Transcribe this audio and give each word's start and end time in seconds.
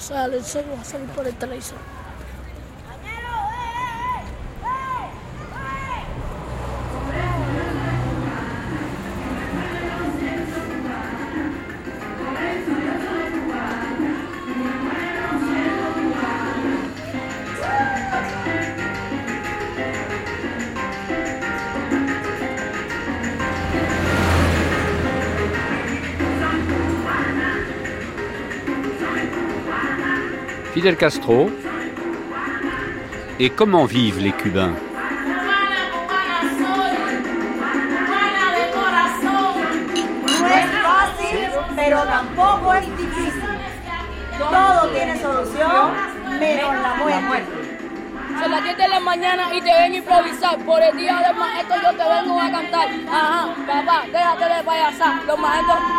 sale, 0.00 0.42
se 0.42 0.62
va 0.62 0.80
a 0.80 0.84
salir 0.84 1.08
por 1.08 1.26
el 1.26 1.34
televisor. 1.34 1.97
Fidel 30.78 30.96
Castro. 30.96 31.50
Et 33.40 33.50
comment 33.50 33.84
vivent 33.84 34.20
les 34.20 34.30
Cubains? 34.30 34.76
La 47.10 47.20
muerte. 47.22 47.48
Son 48.40 48.48
las 48.48 48.62
10 48.62 48.76
de 48.76 48.88
la 48.88 49.00
mañana 49.00 49.52
y 49.52 49.60
te 49.60 49.72
ven 49.72 49.92
a 49.92 49.96
improvisar. 49.96 50.58
Por 50.60 50.80
el 50.80 50.96
día 50.96 51.16
del 51.26 51.36
maestro 51.36 51.74
yo 51.82 51.90
te 51.90 52.04
vengo 52.08 52.40
a 52.40 52.50
cantar. 52.52 52.88
Ajá, 53.10 53.48
papá, 53.66 54.04
déjate 54.12 54.44
de 54.54 54.62
payasar. 54.62 55.24
Los 55.24 55.38
maestros... 55.40 55.97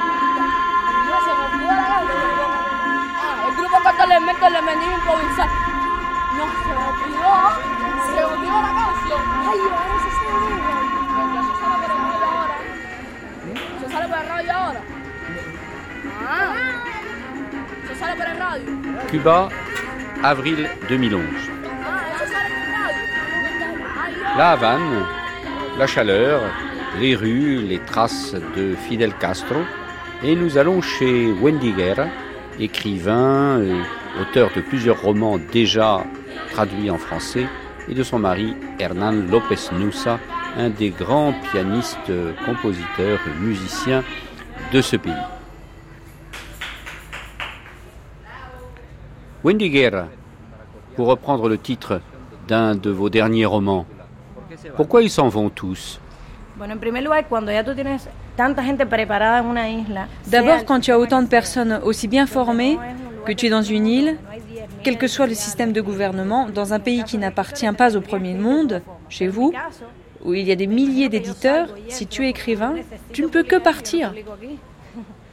Cuba, 19.10 19.50
avril 20.24 20.70
2011. 20.88 21.28
Ah, 21.84 22.02
eso 22.14 22.26
sale 22.32 22.50
por 22.50 22.62
el 22.62 23.96
radio. 23.96 24.38
La 24.38 24.52
Havane, 24.52 25.06
la 25.78 25.88
chaleur, 25.88 26.42
les 27.00 27.16
rues, 27.16 27.62
les 27.68 27.80
traces 27.80 28.36
de 28.56 28.76
Fidel 28.76 29.16
Castro. 29.16 29.66
Et 30.22 30.36
nous 30.36 30.58
allons 30.58 30.82
chez 30.82 31.32
Wendy 31.32 31.72
Guerra, 31.72 32.08
écrivain, 32.60 33.62
auteur 34.22 34.50
de 34.56 34.62
plusieurs 34.62 35.02
romans 35.02 35.40
déjà 35.52 36.04
traduits 36.52 36.90
en 36.90 36.98
français, 36.98 37.48
et 37.88 37.94
de 37.94 38.04
son 38.04 38.20
mari 38.20 38.56
Hernán 38.80 39.30
López 39.30 39.74
Nusa, 39.74 40.20
un 40.58 40.70
des 40.70 40.90
grands 40.90 41.34
pianistes, 41.52 42.12
compositeurs, 42.46 43.20
musiciens 43.40 44.04
de 44.74 44.82
ce 44.82 44.96
pays. 44.96 45.14
Wendy 49.44 49.70
Guerra, 49.70 50.08
pour 50.96 51.08
reprendre 51.08 51.48
le 51.48 51.58
titre 51.58 52.02
d'un 52.48 52.76
de 52.76 52.90
vos 52.90 53.10
derniers 53.10 53.46
romans, 53.46 53.86
pourquoi 54.76 55.02
ils 55.02 55.10
s'en 55.10 55.30
vont 55.30 55.50
tous? 55.50 56.00
Tanta 58.40 58.64
gente 58.64 58.86
preparada 58.86 59.42
en 59.42 59.48
una 59.48 59.70
isla. 59.70 60.08
D'abord, 60.28 60.64
quand 60.66 60.80
tu 60.80 60.92
as 60.94 60.98
autant 60.98 61.22
de 61.22 61.28
personnes 61.28 61.82
aussi 61.84 62.08
bien 62.08 62.26
formées, 62.26 62.78
que 63.26 63.34
tu 63.34 63.48
es 63.48 63.50
dans 63.50 63.62
une 63.62 63.86
île, 63.86 64.18
quel 64.82 64.98
que 64.98 65.08
soit 65.08 65.28
le 65.28 65.34
système 65.34 65.74
de 65.74 65.82
gouvernement, 65.82 66.48
dans 66.48 66.74
un 66.74 66.80
pays 66.80 67.04
qui 67.04 67.18
n'appartient 67.18 67.74
pas 67.74 67.98
au 67.98 68.02
premier 68.02 68.36
monde, 68.36 68.82
chez 69.10 69.28
vous, 69.28 69.52
où 70.24 70.34
il 70.34 70.48
y 70.48 70.54
a 70.54 70.56
des 70.56 70.68
milliers 70.68 71.10
d'éditeurs, 71.10 71.68
si 71.90 72.08
tu 72.08 72.26
es 72.26 72.30
écrivain, 72.30 72.76
tu 73.12 73.24
ne 73.24 73.28
peux 73.28 73.44
que 73.44 73.58
partir. 73.58 74.14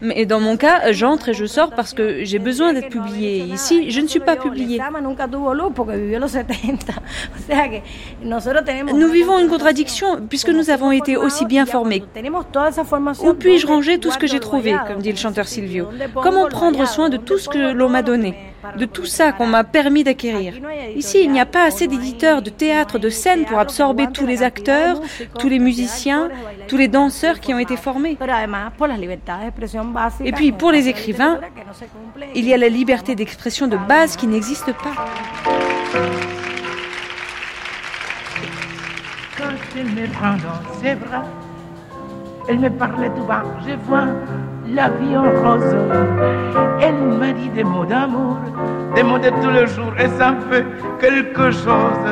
Mais 0.00 0.26
dans 0.26 0.40
mon 0.40 0.56
cas, 0.56 0.92
j'entre 0.92 1.30
et 1.30 1.34
je 1.34 1.46
sors 1.46 1.70
parce 1.70 1.94
que 1.94 2.24
j'ai 2.24 2.38
besoin 2.38 2.72
d'être 2.72 2.90
publié. 2.90 3.38
Ici, 3.38 3.90
je 3.90 4.00
ne 4.00 4.06
suis 4.06 4.20
pas 4.20 4.36
publié. 4.36 4.80
Nous 8.94 9.08
vivons 9.10 9.38
une 9.38 9.48
contradiction 9.48 10.20
puisque 10.28 10.50
nous 10.50 10.70
avons 10.70 10.92
été 10.92 11.16
aussi 11.16 11.46
bien 11.46 11.64
formés. 11.66 12.04
Où 13.22 13.34
puis-je 13.34 13.66
ranger 13.66 13.98
tout 13.98 14.10
ce 14.10 14.18
que 14.18 14.26
j'ai 14.26 14.40
trouvé, 14.40 14.76
comme 14.86 15.00
dit 15.00 15.12
le 15.12 15.16
chanteur 15.18 15.48
Silvio? 15.48 15.88
Comment 16.14 16.46
prendre 16.48 16.86
soin 16.86 17.08
de 17.08 17.16
tout 17.16 17.38
ce 17.38 17.48
que 17.48 17.72
l'on 17.72 17.88
m'a 17.88 18.02
donné? 18.02 18.34
De 18.76 18.84
tout 18.84 19.06
ça 19.06 19.32
qu'on 19.32 19.46
m'a 19.46 19.64
permis 19.64 20.04
d'acquérir. 20.04 20.54
Ici, 20.94 21.18
il 21.22 21.30
n'y 21.30 21.40
a 21.40 21.46
pas 21.46 21.64
assez 21.64 21.86
d'éditeurs, 21.86 22.42
de 22.42 22.50
théâtre, 22.50 22.98
de 22.98 23.10
scènes 23.10 23.44
pour 23.44 23.58
absorber 23.58 24.06
tous 24.12 24.26
les 24.26 24.42
acteurs, 24.42 25.00
tous 25.38 25.48
les 25.48 25.58
musiciens, 25.58 26.28
tous 26.68 26.76
les 26.76 26.88
danseurs 26.88 27.40
qui 27.40 27.54
ont 27.54 27.58
été 27.58 27.76
formés. 27.76 28.16
Et 30.24 30.32
puis, 30.32 30.52
pour 30.52 30.72
les 30.72 30.88
écrivains, 30.88 31.40
il 32.34 32.44
y 32.46 32.54
a 32.54 32.56
la 32.56 32.68
liberté 32.68 33.14
d'expression 33.14 33.66
de 33.66 33.76
base 33.76 34.16
qui 34.16 34.26
n'existe 34.26 34.72
pas. 34.72 35.06
Quand 39.36 39.52
elle 39.76 39.86
me 39.86 40.06
prend 40.12 40.32
dans 40.32 40.80
ses 40.82 40.94
bras, 40.94 41.24
elle 42.48 42.58
me 42.58 42.68
tout 42.68 43.24
bas, 43.24 43.42
je 43.66 43.74
vois 43.86 44.06
la 44.68 44.88
vie 44.88 45.16
en 45.16 45.22
rose. 45.22 45.76
Elle 46.80 47.18
m'a 47.18 47.32
dit 47.32 47.48
des 47.50 47.64
mots 47.64 47.84
d'amour, 47.84 48.36
des 48.94 49.02
mots 49.02 49.18
de 49.18 49.30
tous 49.42 49.50
les 49.50 49.66
jours, 49.66 49.92
et 49.98 50.08
ça 50.18 50.34
fait 50.50 50.66
quelque 51.00 51.50
chose. 51.50 52.06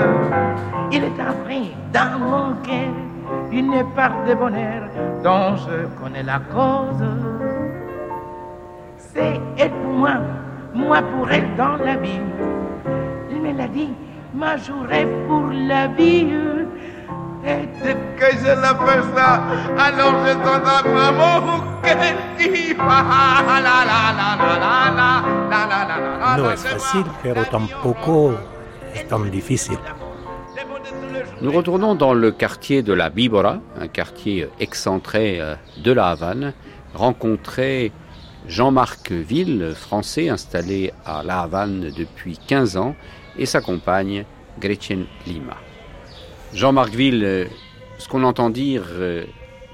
Il 0.92 1.04
est 1.04 1.20
appris 1.20 1.74
dans 1.92 2.18
mon 2.18 2.54
cœur 2.62 2.94
une 3.52 3.84
part 3.94 4.24
de 4.26 4.34
bonheur 4.34 4.82
dont 5.22 5.56
je 5.56 5.86
connais 6.00 6.22
la 6.22 6.40
cause. 6.52 7.04
C'est 8.96 9.40
elle 9.58 9.70
pour 9.70 9.92
moi, 9.92 10.14
moi 10.74 10.98
pour 11.02 11.30
elle 11.30 11.54
dans 11.56 11.76
la 11.76 11.96
vie. 11.96 12.20
Elle 13.30 13.40
me 13.40 13.56
l'a 13.58 13.68
dit, 13.68 13.92
ma 14.34 14.56
journée 14.56 15.06
pour 15.28 15.50
la 15.68 15.86
vie. 15.88 16.26
Que 17.44 18.30
je 18.38 18.46
la 18.46 18.74
fais 18.74 19.02
ça, 19.14 19.42
alors 19.78 20.14
je 20.24 20.32
donne 20.32 20.66
à 20.66 20.82
maman 20.82 21.80
qu'elle 21.82 22.16
dit 22.38 22.72
la 22.72 23.60
la 23.60 23.84
la 23.84 23.84
la 23.84 24.30
la 24.38 24.56
la 24.58 24.74
la 24.96 25.66
la 25.68 25.84
la 25.86 25.98
la 26.18 26.36
No 26.38 26.50
es 26.50 26.60
fácil, 26.60 27.04
pero 27.22 27.44
tampoco 27.44 28.34
es 28.94 29.06
tan 29.06 29.30
difícil. 29.30 29.78
Nous 31.42 31.52
retournons 31.52 31.94
dans 31.94 32.14
le 32.14 32.30
quartier 32.32 32.82
de 32.82 32.94
la 32.94 33.10
Bíbora, 33.10 33.60
un 33.78 33.88
quartier 33.88 34.48
excentré 34.58 35.38
euh, 35.38 35.54
de 35.76 35.92
la 35.92 36.08
Havane, 36.08 36.54
rencontrer 36.94 37.92
Jean-Marc 38.48 39.10
Ville, 39.12 39.74
français 39.74 40.30
installé 40.30 40.92
à 41.04 41.22
La 41.22 41.42
Havane 41.42 41.92
depuis 41.94 42.38
15 42.46 42.78
ans, 42.78 42.94
et 43.36 43.44
sa 43.44 43.60
compagne 43.60 44.24
Gretchen 44.58 45.04
Lima. 45.26 45.56
Jean-Marc 46.54 46.94
Ville, 46.94 47.24
euh, 47.24 47.46
ce 47.98 48.08
qu'on 48.08 48.22
entend 48.22 48.48
dire 48.48 48.84
euh, 48.92 49.24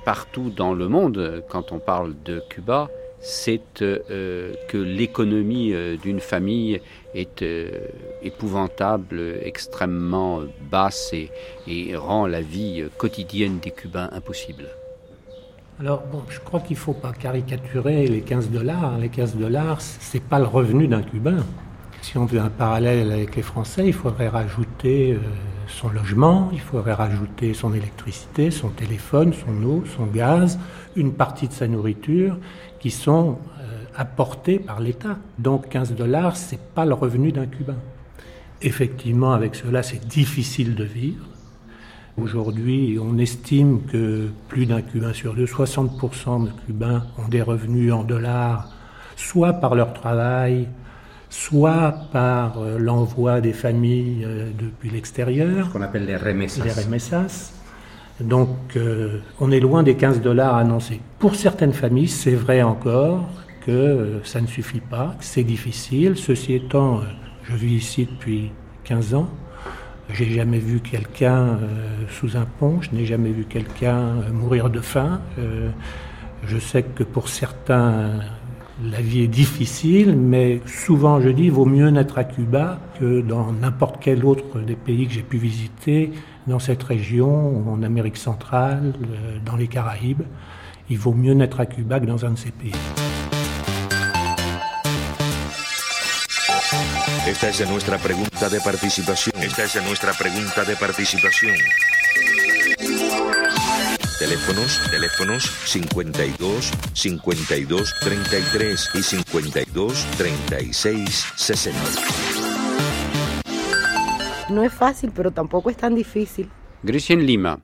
partout 0.06 0.48
dans 0.48 0.72
le 0.72 0.88
monde 0.88 1.18
euh, 1.18 1.40
quand 1.46 1.72
on 1.72 1.78
parle 1.78 2.14
de 2.24 2.42
Cuba, 2.48 2.88
c'est 3.20 3.60
que 3.74 4.56
l'économie 4.72 5.74
d'une 6.02 6.20
famille 6.20 6.80
est 7.14 7.44
épouvantable, 8.22 9.20
extrêmement 9.42 10.40
basse 10.70 11.12
et, 11.12 11.94
rend 11.94 12.26
la 12.26 12.40
vie 12.40 12.82
quotidienne 12.96 13.58
des 13.58 13.72
Cubains 13.72 14.08
impossible. 14.12 14.68
Alors, 15.80 16.02
je 16.30 16.40
crois 16.40 16.60
qu'il 16.60 16.76
ne 16.78 16.80
faut 16.80 16.94
pas 16.94 17.12
caricaturer 17.12 18.06
les 18.06 18.22
15 18.22 18.48
dollars. 18.48 18.96
Les 18.96 19.10
15 19.10 19.36
dollars, 19.36 19.82
ce 19.82 20.16
n'est 20.16 20.22
pas 20.22 20.38
le 20.38 20.46
revenu 20.46 20.88
d'un 20.88 21.02
Cubain. 21.02 21.44
Si 22.00 22.16
on 22.16 22.26
fait 22.26 22.38
un 22.38 22.48
parallèle 22.48 23.12
avec 23.12 23.36
les 23.36 23.42
Français, 23.42 23.82
il 23.84 23.92
faudrait 23.92 24.28
rajouter 24.28 25.18
son 25.70 25.88
logement, 25.88 26.50
il 26.52 26.60
faudrait 26.60 26.92
rajouter 26.92 27.54
son 27.54 27.72
électricité, 27.72 28.50
son 28.50 28.68
téléphone, 28.68 29.32
son 29.32 29.64
eau, 29.64 29.84
son 29.96 30.06
gaz, 30.06 30.58
une 30.96 31.12
partie 31.12 31.48
de 31.48 31.52
sa 31.52 31.68
nourriture 31.68 32.36
qui 32.80 32.90
sont 32.90 33.38
euh, 33.60 33.84
apportés 33.96 34.58
par 34.58 34.80
l'État. 34.80 35.16
Donc 35.38 35.68
15 35.68 35.94
dollars, 35.94 36.36
ce 36.36 36.54
n'est 36.54 36.60
pas 36.74 36.84
le 36.84 36.94
revenu 36.94 37.32
d'un 37.32 37.46
Cubain. 37.46 37.76
Effectivement, 38.62 39.32
avec 39.32 39.54
cela, 39.54 39.82
c'est 39.82 40.06
difficile 40.06 40.74
de 40.74 40.84
vivre. 40.84 41.24
Aujourd'hui, 42.20 42.98
on 43.00 43.16
estime 43.18 43.82
que 43.84 44.28
plus 44.48 44.66
d'un 44.66 44.82
Cubain 44.82 45.12
sur 45.12 45.34
deux, 45.34 45.46
60% 45.46 46.44
de 46.44 46.50
Cubains 46.66 47.06
ont 47.18 47.28
des 47.28 47.40
revenus 47.40 47.92
en 47.92 48.04
dollars, 48.04 48.68
soit 49.16 49.54
par 49.54 49.74
leur 49.74 49.94
travail, 49.94 50.68
soit 51.30 51.94
par 52.12 52.58
euh, 52.58 52.76
l'envoi 52.78 53.40
des 53.40 53.52
familles 53.52 54.24
euh, 54.24 54.50
depuis 54.58 54.90
l'extérieur. 54.90 55.68
Ce 55.68 55.72
qu'on 55.72 55.82
appelle 55.82 56.04
les 56.04 56.16
remessas. 56.16 56.64
Les 56.64 56.72
remessas. 56.72 57.52
Donc, 58.20 58.76
euh, 58.76 59.20
on 59.38 59.50
est 59.50 59.60
loin 59.60 59.82
des 59.82 59.94
15 59.94 60.20
dollars 60.20 60.56
annoncés. 60.56 61.00
Pour 61.18 61.36
certaines 61.36 61.72
familles, 61.72 62.08
c'est 62.08 62.34
vrai 62.34 62.60
encore 62.62 63.30
que 63.64 64.20
ça 64.24 64.40
ne 64.40 64.46
suffit 64.46 64.80
pas, 64.80 65.14
que 65.18 65.24
c'est 65.24 65.44
difficile. 65.44 66.16
Ceci 66.16 66.54
étant, 66.54 67.00
je 67.44 67.54
vis 67.54 67.76
ici 67.76 68.08
depuis 68.10 68.50
15 68.84 69.14
ans. 69.14 69.30
J'ai 70.12 70.30
jamais 70.30 70.58
vu 70.58 70.80
quelqu'un 70.80 71.60
sous 72.08 72.36
un 72.36 72.44
pont, 72.58 72.80
je 72.80 72.90
n'ai 72.90 73.06
jamais 73.06 73.30
vu 73.30 73.44
quelqu'un 73.44 74.14
mourir 74.32 74.68
de 74.68 74.80
faim. 74.80 75.20
je 76.44 76.58
sais 76.58 76.82
que 76.82 77.04
pour 77.04 77.28
certains, 77.28 78.18
la 78.82 79.00
vie 79.00 79.22
est 79.22 79.28
difficile, 79.28 80.16
mais 80.16 80.60
souvent 80.66 81.20
je 81.20 81.28
dis 81.28 81.44
il 81.44 81.52
vaut 81.52 81.66
mieux 81.66 81.90
naître 81.90 82.18
à 82.18 82.24
Cuba 82.24 82.78
que 82.98 83.20
dans 83.20 83.52
n'importe 83.52 83.96
quel 84.00 84.24
autre 84.24 84.60
des 84.60 84.76
pays 84.76 85.06
que 85.06 85.12
j'ai 85.12 85.22
pu 85.22 85.38
visiter, 85.38 86.12
dans 86.46 86.58
cette 86.58 86.82
région, 86.82 87.68
en 87.70 87.82
Amérique 87.82 88.16
centrale, 88.16 88.94
euh, 89.12 89.38
dans 89.44 89.56
les 89.56 89.68
Caraïbes. 89.68 90.22
Il 90.88 90.98
vaut 90.98 91.12
mieux 91.12 91.34
naître 91.34 91.60
à 91.60 91.66
Cuba 91.66 92.00
que 92.00 92.06
dans 92.06 92.24
un 92.24 92.32
de 92.32 92.38
ces 92.38 92.50
pays. 92.50 92.72
Esta 97.26 97.48
es 97.48 97.66
nuestra 97.70 97.98
pregunta 97.98 98.48
de. 98.48 98.56
Esta 98.56 99.64
es 99.64 99.82
nuestra 99.86 100.12
pregunta 100.12 100.64
de. 100.64 100.74
Teléfonos, 104.20 104.78
teléfonos 104.90 105.50
52 105.64 106.70
52 106.92 107.94
33 108.00 108.90
y 108.94 109.02
52 109.02 110.06
36 110.18 111.32
60. 111.36 111.74
No 114.50 114.62
es 114.62 114.74
fácil, 114.74 115.10
pero 115.16 115.30
tampoco 115.30 115.70
es 115.70 115.78
tan 115.78 115.94
difícil. 115.94 116.50
Grecienne 116.84 117.22
Lima, 117.22 117.60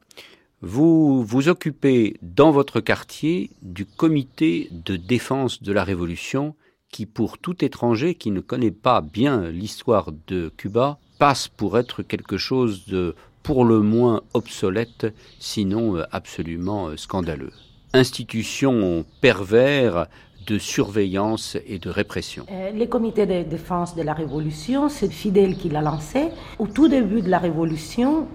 vous 0.63 1.23
vous 1.23 1.51
occupez 1.51 2.17
dans 2.23 2.53
votre 2.53 2.81
quartier 2.81 3.51
du 3.61 3.85
comité 3.85 4.71
de 4.73 4.97
défense 4.97 5.63
de 5.63 5.75
la 5.75 5.85
Révolution 5.85 6.57
qui, 6.91 7.05
pour 7.05 7.37
tout 7.37 7.63
étranger 7.67 8.15
qui 8.15 8.31
ne 8.31 8.41
connaît 8.41 8.71
pas 8.71 9.03
bien 9.03 9.51
l'histoire 9.51 10.11
de 10.27 10.51
Cuba, 10.57 10.99
passe 11.19 11.49
pour 11.49 11.79
être 11.79 12.03
quelque 12.03 12.39
chose 12.39 12.87
de 12.87 13.15
pour 13.47 13.65
le 13.65 13.81
moins 13.81 14.23
obsolète, 14.35 15.07
sinon 15.39 15.97
euh, 15.97 16.03
absolument 16.11 16.89
euh, 16.89 16.97
scandaleux. 16.97 17.53
Institution 17.95 19.05
pervers 19.21 20.09
de 20.49 20.59
surveillance 20.59 21.57
et 21.65 21.79
de 21.79 21.89
répression. 21.89 22.45
Euh, 22.51 22.73
le 22.73 22.87
comité 22.87 23.25
de 23.25 23.49
défense 23.49 23.95
de 23.95 24.03
la 24.03 24.15
Révolution, 24.15 24.89
c'est 24.89 25.13
Fidel 25.13 25.57
qui 25.57 25.69
l'a 25.69 25.81
lancé 25.81 26.31
au 26.59 26.67
tout 26.67 26.89
début 26.89 27.23
de 27.23 27.31
la 27.31 27.39
Révolution, 27.39 28.27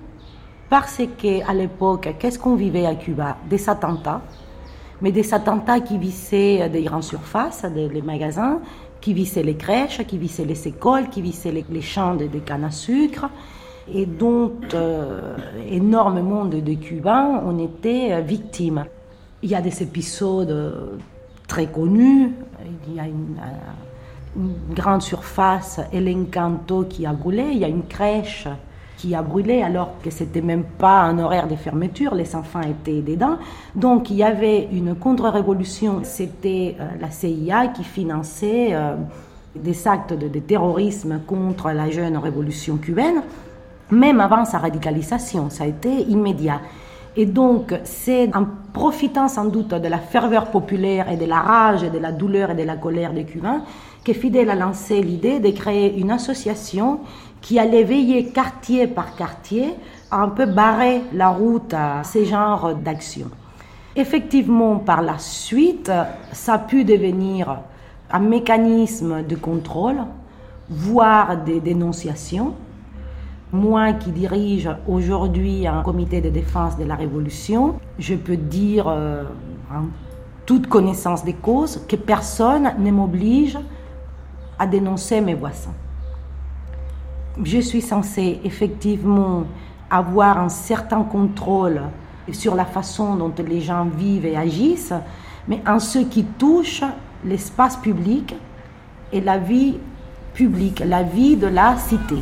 parce 0.70 1.02
qu'à 1.18 1.54
l'époque, 1.54 2.08
qu'est-ce 2.18 2.40
qu'on 2.40 2.56
vivait 2.56 2.86
à 2.86 2.96
Cuba? 2.96 3.36
Des 3.50 3.70
attentats, 3.70 4.22
mais 5.02 5.12
des 5.12 5.34
attentats 5.34 5.82
qui 5.82 5.98
visaient 5.98 6.70
des 6.70 6.84
grandes 6.84 7.04
surfaces, 7.04 7.66
des, 7.66 8.02
magasins, 8.02 8.62
qui 9.02 9.14
visaient 9.14 9.44
les 9.44 9.58
crèches, 9.58 10.02
qui 10.08 10.18
visaient 10.18 10.46
les 10.46 10.70
écoles, 10.70 11.10
qui 11.10 11.22
visaient 11.22 11.52
les, 11.52 11.82
champs 11.82 12.16
de, 12.16 12.28
de 12.28 12.40
canne 12.40 12.64
à 12.64 12.72
sucre, 12.72 13.26
et 13.88 14.06
dont 14.06 14.52
euh, 14.74 15.36
énormément 15.70 16.46
de, 16.46 16.60
Cubains 16.74 17.42
ont 17.46 17.58
été 17.60 18.14
euh, 18.14 18.22
victimes. 18.22 18.86
Il 19.42 19.50
y 19.50 19.56
a 19.56 19.62
des 19.62 19.82
épisodes 19.82 20.52
euh, 20.52 20.98
très 21.48 21.68
connus. 21.68 22.32
Il 22.88 22.96
y 22.96 23.00
a 23.00 23.08
une, 23.08 23.38
grande 24.74 25.02
surface, 25.02 25.82
El 25.92 26.08
Encanto, 26.08 26.86
qui 26.86 27.06
a 27.06 27.12
brûlé. 27.12 27.50
Il 27.52 27.58
y 27.58 27.66
a 27.66 27.68
une 27.68 27.84
crèche 27.84 28.48
qui 28.96 29.14
a 29.14 29.22
brûlé 29.22 29.62
alors 29.62 29.96
que 30.02 30.10
c'était 30.10 30.42
même 30.42 30.64
pas 30.64 31.02
un 31.02 31.20
horaire 31.20 31.50
de 31.50 31.56
fermeture, 31.58 32.16
les 32.16 32.34
enfants 32.34 32.62
étaient 32.62 33.02
dedans. 33.02 33.38
Donc 33.76 34.10
il 34.10 34.16
y 34.16 34.24
avait 34.24 34.70
une 34.72 34.96
contre-révolution, 34.96 36.02
c'était 36.04 36.78
la 37.02 37.10
CIA 37.10 37.70
qui 37.70 37.84
finançait 37.84 38.74
des 39.56 39.88
actes 39.88 40.14
de, 40.14 40.40
terrorisme 40.40 41.20
contre 41.28 41.72
la 41.72 41.90
jeune 41.90 42.16
révolution 42.16 42.78
cubaine 42.78 43.24
même 43.92 44.20
avant 44.20 44.46
sa 44.46 44.58
radicalisation, 44.58 45.50
ça 45.50 45.66
a 45.66 45.68
été 45.68 45.90
immédiat. 46.04 46.62
Et 47.18 47.26
donc, 47.26 47.74
c'est 47.84 48.34
en 48.36 48.46
profitant 48.72 49.28
sans 49.28 49.46
doute 49.46 49.74
de 49.74 49.88
la 49.88 49.98
ferveur 49.98 50.50
populaire 50.50 51.10
et 51.10 51.18
de 51.18 51.26
la 51.26 51.42
rage 51.42 51.84
et 51.84 51.90
de 51.90 51.98
la 51.98 52.14
douleur 52.14 52.52
et 52.52 52.56
de 52.56 52.64
la 52.64 52.78
colère 52.78 53.14
des 53.14 53.26
Cubains 53.26 53.64
que 54.04 54.14
Fidel 54.14 54.50
a 54.50 54.56
lancé 54.56 55.02
l'idée 55.02 55.40
de 55.40 55.52
créer 55.52 56.00
une 56.00 56.10
association 56.10 57.02
qui 57.42 57.60
allait 57.60 57.84
veiller 57.84 58.28
quartier 58.28 58.88
par 58.88 59.16
quartier 59.16 59.76
à 60.10 60.22
un 60.22 60.30
peu 60.30 60.46
barrer 60.46 61.02
la 61.14 61.30
route 61.30 61.74
à 61.74 62.04
ces 62.04 62.26
genres 62.26 62.76
d'actions. 62.76 63.30
Effectivement, 63.96 64.78
par 64.78 65.02
la 65.02 65.18
suite, 65.20 65.92
ça 66.32 66.54
a 66.54 66.60
pu 66.60 66.86
devenir 66.86 67.60
un 68.10 68.20
mécanisme 68.20 69.24
de 69.24 69.36
contrôle, 69.36 69.98
voire 70.70 71.38
des 71.38 71.60
dénonciations, 71.60 72.54
moi 73.52 73.94
qui 73.94 74.12
dirige 74.12 74.70
aujourd'hui 74.88 75.68
un 75.68 75.82
comité 75.82 76.22
de 76.22 76.30
défense 76.30 76.78
de 76.78 76.86
la 76.86 76.96
Révolution, 76.96 77.76
je 78.00 78.16
peux 78.16 78.38
dire 78.38 78.88
euh, 78.88 79.24
en 79.70 79.86
toute 80.46 80.68
connaissance 80.68 81.24
des 81.24 81.34
causes 81.34 81.82
que 81.88 81.96
personne 81.96 82.74
ne 82.80 82.92
m'oblige 82.92 83.58
à 84.58 84.68
dénoncer 84.68 85.22
mes 85.22 85.34
voisins. 85.34 85.74
Je 87.44 87.60
suis 87.60 87.82
censée 87.82 88.40
effectivement 88.44 89.44
avoir 89.90 90.38
un 90.38 90.50
certain 90.50 91.04
contrôle 91.04 91.82
sur 92.32 92.56
la 92.56 92.66
façon 92.66 93.16
dont 93.16 93.34
les 93.46 93.62
gens 93.62 93.86
vivent 93.86 94.26
et 94.26 94.38
agissent, 94.38 94.94
mais 95.48 95.62
en 95.68 95.80
ce 95.80 96.00
qui 96.00 96.24
touche 96.24 96.84
l'espace 97.26 97.76
public 97.78 98.36
et 99.12 99.20
la 99.20 99.38
vie 99.38 99.78
publique, 100.34 100.82
la 100.86 101.04
vie 101.04 101.36
de 101.36 101.48
la 101.48 101.78
cité. 101.78 102.18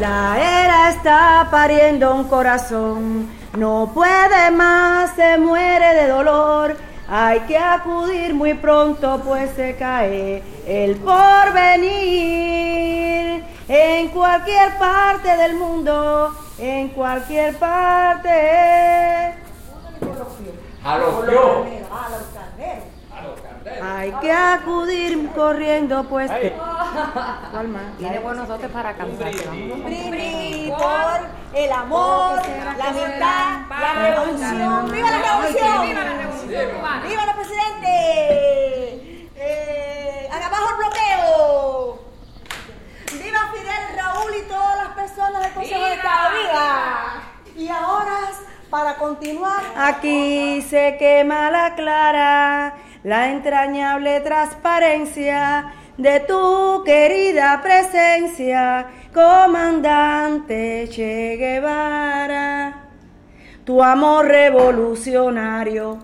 La 0.00 0.36
era 0.36 0.90
está 0.90 1.46
pariendo 1.52 2.12
un 2.16 2.24
corazón, 2.24 3.28
no 3.56 3.92
puede 3.94 4.50
más, 4.50 5.14
se 5.14 5.38
muere 5.38 5.94
de 5.94 6.08
dolor. 6.08 6.76
Hay 7.08 7.38
que 7.40 7.56
acudir 7.56 8.34
muy 8.34 8.54
pronto, 8.54 9.22
pues 9.24 9.50
se 9.54 9.76
cae 9.76 10.42
el 10.66 10.96
porvenir. 10.96 12.34
En 13.68 14.08
cualquier 14.08 14.76
parte 14.78 15.36
del 15.36 15.54
mundo, 15.54 16.34
en 16.58 16.88
cualquier 16.88 17.56
parte. 17.56 19.34
A 20.82 20.98
los. 20.98 21.24
Hay 23.82 24.12
que 24.20 24.32
acudir 24.32 25.30
corriendo, 25.34 26.04
pues. 26.04 26.30
Tiene 27.98 28.18
buenos 28.20 28.48
dotes 28.48 28.70
para 28.70 28.94
cantar. 28.94 29.32
Brindis 29.32 30.70
por 30.70 31.20
el 31.54 31.72
amor, 31.72 32.42
la 32.78 32.88
amistad, 32.88 33.60
la 33.68 33.94
revolución. 33.94 34.90
¡Viva 34.92 35.10
la 35.10 35.18
revolución! 35.18 35.82
¡Viva 35.86 36.04
la 36.04 36.12
revolución! 36.14 36.68
¡Viva 37.08 37.24
el 37.24 37.34
presidente! 37.34 39.30
Eh, 39.36 40.28
¡Abajo 40.32 40.70
el 40.70 40.76
bloqueo! 40.76 41.98
¡Viva 43.12 43.40
Fidel, 43.52 43.96
Raúl 43.96 44.32
y 44.36 44.42
todas 44.48 44.76
las 44.76 44.88
personas 44.94 45.42
del 45.42 45.52
Consejo 45.52 45.84
de 45.84 45.94
Estado! 45.94 46.30
¡Viva! 46.38 46.72
Y 47.56 47.68
ahora, 47.68 48.18
para 48.70 48.96
continuar, 48.96 49.62
aquí 49.76 50.62
se 50.62 50.96
quema 50.98 51.50
la 51.50 51.74
clara 51.74 52.74
la 53.04 53.30
entrañable 53.30 54.20
transparencia 54.20 55.72
de 55.98 56.20
tu 56.20 56.82
querida 56.84 57.60
presencia, 57.62 58.86
comandante 59.12 60.88
Che 60.90 61.36
Guevara, 61.38 62.88
tu 63.64 63.82
amor 63.82 64.26
revolucionario. 64.26 65.98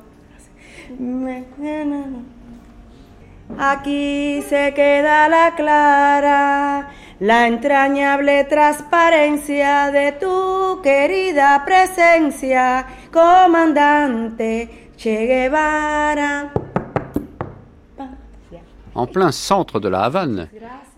Aquí 3.58 4.42
se 4.46 4.74
queda 4.74 5.28
la 5.28 5.54
clara, 5.56 6.90
la 7.18 7.46
entrañable 7.46 8.44
transparencia 8.44 9.90
de 9.90 10.12
tu 10.12 10.80
querida 10.82 11.64
presencia, 11.64 12.84
comandante 13.10 14.90
Che 14.98 15.26
Guevara. 15.26 16.59
En 19.00 19.06
plein 19.06 19.32
centre 19.32 19.80
de 19.80 19.88
la 19.88 20.02
Havane, 20.02 20.50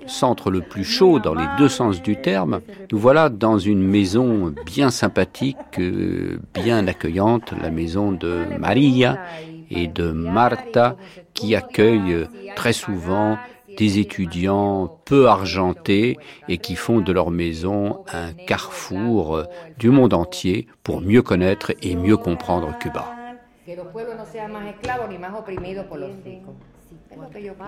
centre 0.08 0.50
le 0.50 0.60
plus 0.60 0.82
chaud 0.82 1.20
dans 1.20 1.36
les 1.36 1.46
deux 1.56 1.68
sens 1.68 2.02
du 2.02 2.20
terme, 2.20 2.60
nous 2.90 2.98
voilà 2.98 3.28
dans 3.28 3.60
une 3.60 3.80
maison 3.80 4.52
bien 4.66 4.90
sympathique, 4.90 5.78
euh, 5.78 6.40
bien 6.52 6.88
accueillante, 6.88 7.54
la 7.62 7.70
maison 7.70 8.10
de 8.10 8.40
Maria 8.58 9.20
et 9.70 9.86
de 9.86 10.10
Marta, 10.10 10.96
qui 11.32 11.54
accueillent 11.54 12.26
très 12.56 12.72
souvent 12.72 13.38
des 13.78 14.00
étudiants 14.00 14.98
peu 15.04 15.28
argentés 15.28 16.18
et 16.48 16.58
qui 16.58 16.74
font 16.74 17.00
de 17.02 17.12
leur 17.12 17.30
maison 17.30 18.00
un 18.12 18.32
carrefour 18.32 19.44
du 19.78 19.90
monde 19.90 20.12
entier 20.12 20.66
pour 20.82 21.02
mieux 21.02 21.22
connaître 21.22 21.70
et 21.82 21.94
mieux 21.94 22.16
comprendre 22.16 22.76
Cuba. 22.80 23.14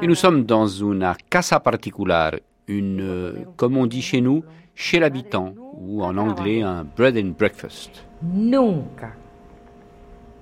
Et 0.02 0.06
nous 0.06 0.14
sommes 0.14 0.44
dans 0.44 0.66
une 0.66 1.12
casa 1.28 1.60
particular, 1.60 2.32
une, 2.66 3.46
comme 3.56 3.76
on 3.76 3.86
dit 3.86 4.02
chez 4.02 4.20
nous, 4.20 4.44
chez 4.74 4.98
l'habitant, 4.98 5.54
ou 5.76 6.02
en 6.02 6.16
anglais 6.16 6.62
un 6.62 6.84
bread 6.96 7.16
and 7.16 7.34
breakfast. 7.38 8.04
Nunca. 8.22 9.14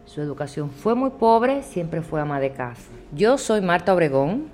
Su 0.04 0.20
educación 0.20 0.70
fue 0.70 0.94
muy 0.94 1.10
pobre, 1.10 1.62
siempre 1.62 2.02
fue 2.02 2.20
ama 2.20 2.38
de 2.38 2.50
casa. 2.50 2.90
Yo 3.14 3.38
soy 3.38 3.62
Marta 3.62 3.94
Obregón, 3.94 4.48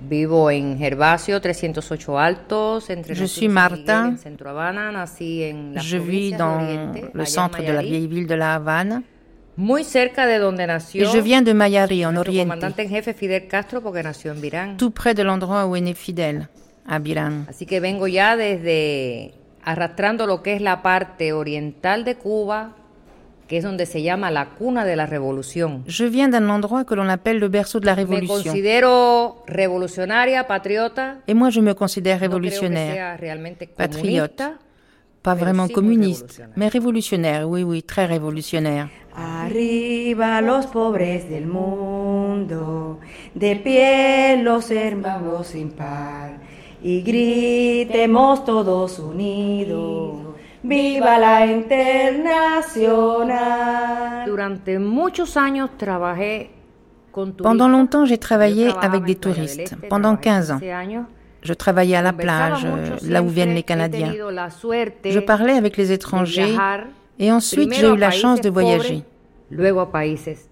vivo 0.00 0.50
en 0.50 0.78
Gervasio 0.78 1.40
308 1.40 2.18
Altos, 2.18 2.88
entre 2.88 3.14
Je 3.14 3.26
suis 3.26 3.48
Marta. 3.48 4.14
Je 5.76 5.98
vis 5.98 6.32
dans 6.32 6.60
le 7.12 7.24
centre 7.26 7.62
de 7.62 7.72
la 7.72 7.82
vieille 7.82 8.06
ville 8.06 8.26
de 8.26 8.34
La 8.34 8.54
Havane. 8.54 9.02
Muy 9.60 9.84
cerca 9.84 10.26
de 10.26 10.38
donde 10.38 10.66
nació 10.66 11.02
Et 11.04 11.12
je 11.12 11.20
viens 11.20 11.42
de 11.44 11.52
Mayari, 11.54 12.02
en 12.04 12.16
Oriente, 12.16 12.48
comandante 12.48 12.82
en 12.82 12.88
jefe 12.88 13.12
Fidel 13.14 13.46
Castro, 13.46 13.82
porque 13.82 14.02
nació 14.02 14.32
en 14.32 14.40
Virán. 14.40 14.76
tout 14.76 14.90
près 14.92 15.14
de 15.14 15.22
l'endroit 15.22 15.66
où 15.66 15.76
est 15.76 15.82
né 15.82 15.94
Fidel, 15.94 16.48
à 16.86 16.98
Biran. 16.98 17.44
Así 17.48 17.66
que 17.66 17.78
vengo 17.80 18.06
ya 18.08 18.36
desde 18.36 19.32
arrastrando 19.62 20.26
lo 20.26 20.42
que 20.42 20.54
es 20.54 20.62
la 20.62 20.80
parte 20.82 21.32
oriental 21.34 22.04
de 22.04 22.14
Cuba, 22.16 22.72
que 23.48 23.58
es 23.58 23.64
donde 23.64 23.84
se 23.84 24.00
llama 24.00 24.30
la 24.30 24.50
cuna 24.50 24.84
de 24.84 24.96
la 24.96 25.06
revolución. 25.06 25.82
Je 25.86 26.04
viens 26.08 26.28
d'un 26.30 26.48
endroit 26.48 26.84
que 26.84 26.94
l'on 26.94 27.08
appelle 27.10 27.38
le 27.38 27.48
berceau 27.48 27.80
de 27.80 27.86
la 27.86 27.92
Me 27.92 27.96
révolution. 27.96 28.42
considero 28.52 29.42
revolucionaria, 29.46 30.46
patriota. 30.46 31.18
Et 31.26 31.34
moi, 31.34 31.50
je 31.50 31.60
me 31.60 31.74
considère 31.74 32.16
No 32.16 32.20
révolutionnaire, 32.22 33.18
realmente 33.18 33.66
patriote. 33.76 34.42
pas 35.22 35.34
vraiment 35.34 35.68
communiste, 35.68 36.42
mais 36.56 36.68
révolutionnaire, 36.68 37.46
oui, 37.46 37.62
oui, 37.62 37.82
très 37.82 38.06
révolutionnaire. 38.06 38.88
Arriba 39.14 40.40
los 40.40 40.66
pobres 40.66 41.28
del 41.28 41.46
mundo, 41.46 42.98
de 43.34 43.56
pie 43.56 44.40
los 44.42 44.70
hermanos 44.70 45.48
sin 45.48 45.70
par, 45.70 46.38
y 46.82 47.02
gritemos 47.02 48.42
todos 48.44 48.98
unidos, 49.00 50.14
viva 50.62 51.18
la 51.18 51.46
internacional. 51.46 54.26
Durante 54.26 54.78
muchos 54.78 55.36
años 55.36 55.70
trabajé 55.76 56.50
con. 57.10 57.32
Pendant 57.32 57.68
longtemps, 57.68 58.06
j'ai 58.06 58.18
travaillé 58.18 58.70
avec 58.80 59.02
des 59.04 59.16
touristes. 59.16 59.74
Pendant 59.88 60.16
trabajé 60.16 60.16
15 60.16 60.50
ans. 60.52 60.60
15 60.60 60.70
años. 60.70 61.06
Je 61.42 61.54
travaillais 61.54 61.96
à 61.96 62.02
la 62.02 62.12
plage, 62.12 62.66
là 63.02 63.22
où 63.22 63.28
viennent 63.28 63.54
les 63.54 63.62
Canadiens. 63.62 64.12
Je 64.12 65.18
parlais 65.20 65.54
avec 65.54 65.78
les 65.78 65.90
étrangers 65.90 66.54
et 67.20 67.30
ensuite 67.30 67.72
j'ai 67.74 67.88
eu 67.88 67.96
la 67.96 68.10
chance 68.10 68.40
de 68.40 68.50
voyager. 68.50 69.04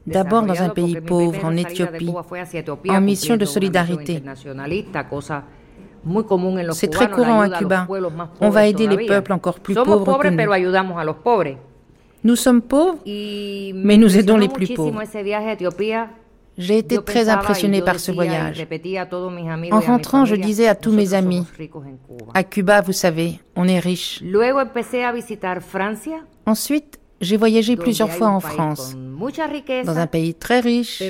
D'abord 0.07 0.43
dans 0.43 0.61
un 0.61 0.69
pays 0.69 1.01
pauvre, 1.01 1.45
en 1.45 1.57
Éthiopie, 1.57 2.13
en 2.89 3.01
mission 3.01 3.37
de 3.37 3.45
solidarité. 3.45 4.23
C'est 6.73 6.91
très 6.91 7.11
courant 7.11 7.41
à 7.41 7.49
Cuba. 7.51 7.87
On 8.41 8.51
va 8.51 8.67
aider 8.67 8.87
les 8.87 9.07
peuples 9.07 9.33
encore 9.33 9.61
plus 9.61 9.75
pauvres 9.75 10.19
que 10.19 10.29
nous. 10.29 11.57
Nous 12.25 12.37
sommes 12.37 12.63
pauvres, 12.63 12.99
Mais 13.07 13.97
nous 13.97 14.17
aidons 14.19 14.37
les 14.37 14.49
plus 14.49 14.69
pauvres. 14.75 15.03
J'ai 16.59 16.79
été 16.79 16.99
très 16.99 17.29
impressionnée 17.29 17.83
par 17.83 18.01
ce 18.01 18.11
voyage. 18.11 18.67
En 19.71 19.81
rentrant, 19.81 20.25
je 20.25 20.35
disais 20.35 20.67
à 20.67 20.75
tous 20.75 20.91
mes 20.91 21.15
amis, 21.15 21.47
à 22.35 22.43
Cuba, 22.43 22.81
vous 22.81 22.93
savez, 22.93 23.39
on 23.55 23.69
est 23.69 23.79
riche. 23.79 24.21
Ensuite, 26.47 26.99
j'ai 27.21 27.37
voyagé 27.37 27.77
plusieurs 27.77 28.11
fois 28.11 28.29
en 28.29 28.41
France, 28.41 28.97
dans 29.85 29.99
un 29.99 30.07
pays 30.09 30.35
très 30.35 30.59
riche. 30.61 31.03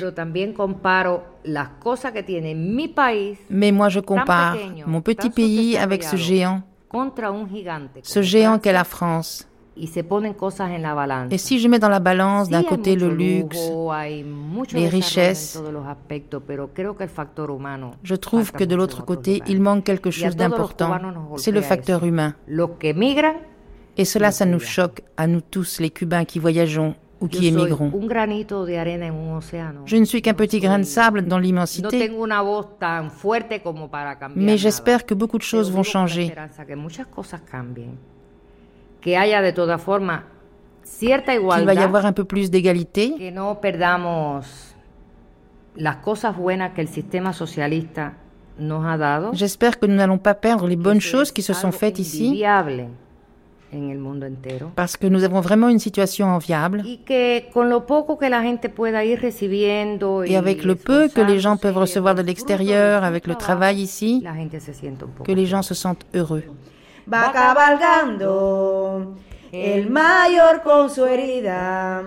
Mais 3.49 3.71
moi, 3.71 3.89
je 3.89 3.99
compare 3.99 4.57
mon 4.85 5.01
petit 5.01 5.29
pays 5.31 5.77
avec 5.77 6.03
ce 6.03 6.15
géant, 6.15 6.61
ce 8.03 8.21
géant 8.21 8.59
qu'est 8.59 8.73
la 8.73 8.83
France. 8.83 9.48
Y 9.79 9.87
se 9.87 10.03
ponen 10.03 10.33
cosas 10.33 10.69
en 10.69 10.81
la 10.81 10.93
balanza. 10.93 11.33
Et 11.33 11.37
si 11.37 11.59
je 11.59 11.67
mets 11.67 11.79
dans 11.79 11.89
la 11.89 11.99
balance 11.99 12.47
Sí, 12.47 12.51
d'un 12.51 12.63
côté 12.63 12.95
le 12.95 13.09
luxe, 13.09 13.57
lujo, 13.57 13.91
les 14.73 14.87
richesses, 14.87 15.61
aspectos, 15.87 16.41
je 18.03 18.15
trouve 18.15 18.51
que 18.51 18.63
de 18.63 18.75
l'autre 18.75 19.05
côté, 19.05 19.41
il 19.47 19.61
manque 19.61 19.85
quelque 19.85 20.11
chose 20.11 20.35
d'important. 20.35 20.91
C'est 21.37 21.51
le 21.51 21.61
facteur 21.61 21.99
eso. 21.99 22.07
humain. 22.07 22.35
Migran, 22.95 23.33
Et 23.97 24.05
cela, 24.05 24.31
ça 24.31 24.45
nous 24.45 24.59
choque, 24.59 25.01
à 25.17 25.27
nous 25.27 25.41
tous, 25.41 25.79
les 25.79 25.89
Cubains 25.89 26.25
qui 26.25 26.39
voyageons 26.39 26.95
ou 27.21 27.27
qui 27.27 27.47
émigrons. 27.47 27.91
Je 29.85 29.97
ne 29.97 30.05
suis 30.05 30.21
qu'un 30.21 30.33
petit 30.33 30.59
grain 30.59 30.79
de 30.79 30.83
sable 30.83 31.25
dans 31.25 31.39
l'immensité, 31.39 32.11
mais 34.35 34.57
j'espère 34.57 35.05
que 35.05 35.13
beaucoup 35.13 35.37
de 35.37 35.43
choses 35.43 35.71
vont 35.71 35.83
changer, 35.83 36.33
que 39.01 39.17
haya 39.17 39.41
de 39.41 39.53
todas 39.53 39.81
formas 39.81 40.23
cierta 40.83 41.33
qu'il 41.33 41.41
va 41.41 41.59
y 41.59 41.61
igualdad, 41.61 41.83
avoir 41.83 42.05
un 42.05 42.13
peu 42.13 42.25
plus 42.25 42.49
d'égalité, 42.49 43.13
que 43.17 43.31
no 43.31 43.59
perdamos 43.61 44.75
las 45.75 45.97
cosas 45.97 46.35
buenas 46.35 46.73
que 46.73 46.81
el 46.81 46.87
sistema 46.87 47.33
socialista 47.33 48.13
nos 48.57 48.85
ha 48.85 48.97
dado. 48.97 49.31
J'espère 49.33 49.79
que 49.79 49.87
nous 49.87 49.95
n'allons 49.95 50.17
pas 50.17 50.35
perdre 50.35 50.67
les 50.67 50.75
bonnes 50.75 51.01
choses 51.01 51.29
es 51.29 51.33
qui 51.33 51.41
se 51.41 51.53
sont 51.53 51.71
faites 51.71 51.99
ici, 51.99 52.27
envidiable 52.27 52.87
en 53.71 53.89
el 53.89 53.99
mundo 53.99 54.25
entero. 54.25 54.71
parce 54.75 54.97
que 54.97 55.07
nous 55.07 55.23
avons 55.23 55.41
vraiment 55.41 55.69
une 55.69 55.79
situation 55.79 56.27
enviable. 56.27 56.81
Y 56.85 56.97
que 57.05 57.49
con 57.53 57.69
lo 57.69 57.85
poco 57.85 58.17
que 58.17 58.29
la 58.29 58.41
gente 58.41 58.67
pueda 58.69 59.05
ir 59.05 59.21
recibiendo 59.21 60.23
Et 60.23 60.35
avec 60.35 60.63
le 60.63 60.75
peu 60.75 61.07
que 61.07 61.21
les 61.21 61.39
gens 61.39 61.55
peuvent 61.57 61.77
recevoir 61.77 62.15
de 62.15 62.23
l'extérieur, 62.23 63.03
avec 63.03 63.27
le 63.27 63.35
travail 63.35 63.79
ici, 63.79 64.21
la 64.23 64.33
gente 64.33 64.59
se 64.59 64.73
siente 64.73 65.03
un 65.03 65.07
poco 65.07 65.23
que 65.23 65.31
les 65.31 65.45
gens 65.45 65.61
se 65.61 65.75
sentent 65.75 66.05
heureux. 66.13 66.43
Va 67.11 67.31
cabalgando 67.31 69.15
el 69.51 69.89
mayor 69.89 70.61
con 70.61 70.89
su 70.89 71.05
herida. 71.05 72.03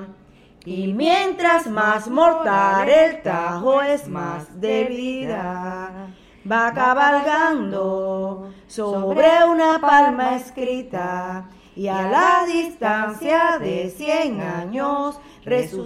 Y 0.64 0.92
mientras 0.92 1.66
más 1.66 2.09
mortal 2.09 2.88
el 2.88 3.21
tajo 3.23 3.82
es 3.82 4.06
más 4.09 4.61
de 4.61 4.85
vida. 4.85 6.09
Va 6.50 6.73
cabalgando 6.73 8.52
sobre 8.68 9.44
una 9.44 9.80
palma 9.80 10.37
escrita 10.37 11.49
y 11.75 11.88
a 11.88 12.02
la 12.02 12.44
distancia 12.47 13.59
de 13.59 13.90
cien 13.90 14.40
años 14.40 15.18
resucita. 15.44 15.82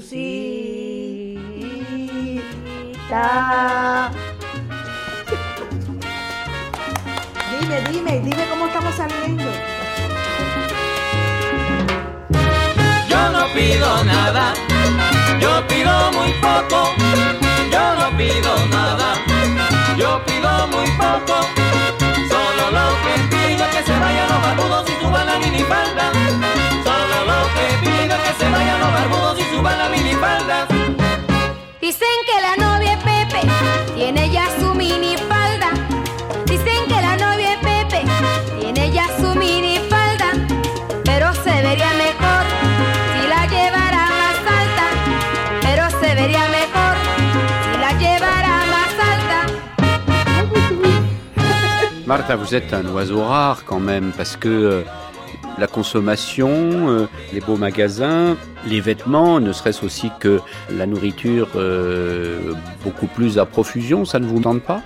Dime, 7.66 7.82
dime, 7.90 8.20
dime 8.20 8.48
cómo 8.48 8.66
estamos 8.66 8.94
saliendo. 8.94 9.42
Yo 13.08 13.30
no 13.32 13.52
pido 13.54 14.04
nada, 14.04 14.54
yo 15.40 15.66
pido 15.66 16.12
muy 16.12 16.32
poco. 16.34 16.94
Yo 17.72 17.94
no 17.96 18.16
pido 18.16 18.66
nada, 18.68 19.14
yo 19.98 20.24
pido 20.24 20.68
muy 20.68 20.88
poco. 20.92 21.34
Solo 22.30 22.70
lo 22.70 22.86
que 23.02 23.34
pido 23.34 23.64
es 23.64 23.76
que 23.76 23.82
se 23.82 23.98
vayan 23.98 24.28
los 24.28 24.42
barbudos 24.42 24.88
y 24.88 25.04
suban 25.04 25.26
la 25.26 25.38
minifalda. 25.40 26.12
Solo 26.84 27.16
lo 27.26 27.40
que 27.56 27.66
pido 27.82 28.14
es 28.14 28.22
que 28.28 28.44
se 28.44 28.48
vayan 28.48 28.78
los 28.78 28.92
barbudos 28.92 29.40
y 29.40 29.56
suban 29.56 29.76
la 29.76 29.88
minifalda. 29.88 30.68
Dicen 31.80 32.16
que 32.26 32.40
la 32.40 32.45
Martha, 52.06 52.36
vous 52.36 52.54
êtes 52.54 52.72
un 52.72 52.86
oiseau 52.94 53.20
rare 53.24 53.64
quand 53.64 53.80
même, 53.80 54.12
parce 54.16 54.36
que 54.36 54.48
euh, 54.48 54.82
la 55.58 55.66
consommation, 55.66 56.48
euh, 56.48 57.08
les 57.32 57.40
beaux 57.40 57.56
magasins, 57.56 58.36
les 58.68 58.80
vêtements, 58.80 59.40
ne 59.40 59.52
serait-ce 59.52 59.84
aussi 59.84 60.12
que 60.20 60.40
la 60.70 60.86
nourriture 60.86 61.48
euh, 61.56 62.52
beaucoup 62.84 63.08
plus 63.08 63.38
à 63.40 63.44
profusion, 63.46 64.04
ça 64.04 64.20
ne 64.20 64.26
vous 64.26 64.38
tente 64.40 64.62
pas? 64.62 64.82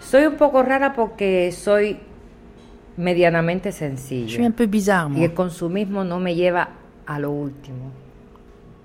Soy 0.00 0.24
un 0.24 0.32
poco 0.32 0.62
rara 0.62 0.90
porque 0.90 1.50
soy 1.52 1.96
medianamente 2.98 3.70
Je 3.70 4.26
suis 4.28 4.44
un 4.44 4.50
peu 4.50 4.66
bizarre, 4.66 5.08
Y 5.08 5.12
moi. 5.12 5.24
el 5.24 5.32
consumismo 5.34 6.04
no 6.04 6.18
me 6.18 6.34
lleva 6.34 6.68
a 7.06 7.18
lo 7.18 7.30
último. 7.30 7.90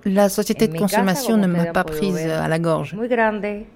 La 0.04 0.28
société 0.28 0.66
En 0.68 0.72
de 0.72 0.78
consommation 0.78 1.36
ne 1.36 1.48
m'a 1.48 1.66
pas 1.66 1.82
prise 1.84 2.14
ver, 2.14 2.40
à 2.40 2.48
la 2.48 2.58
gorge. 2.60 2.94
Muy 2.94 3.08
grande. 3.08 3.66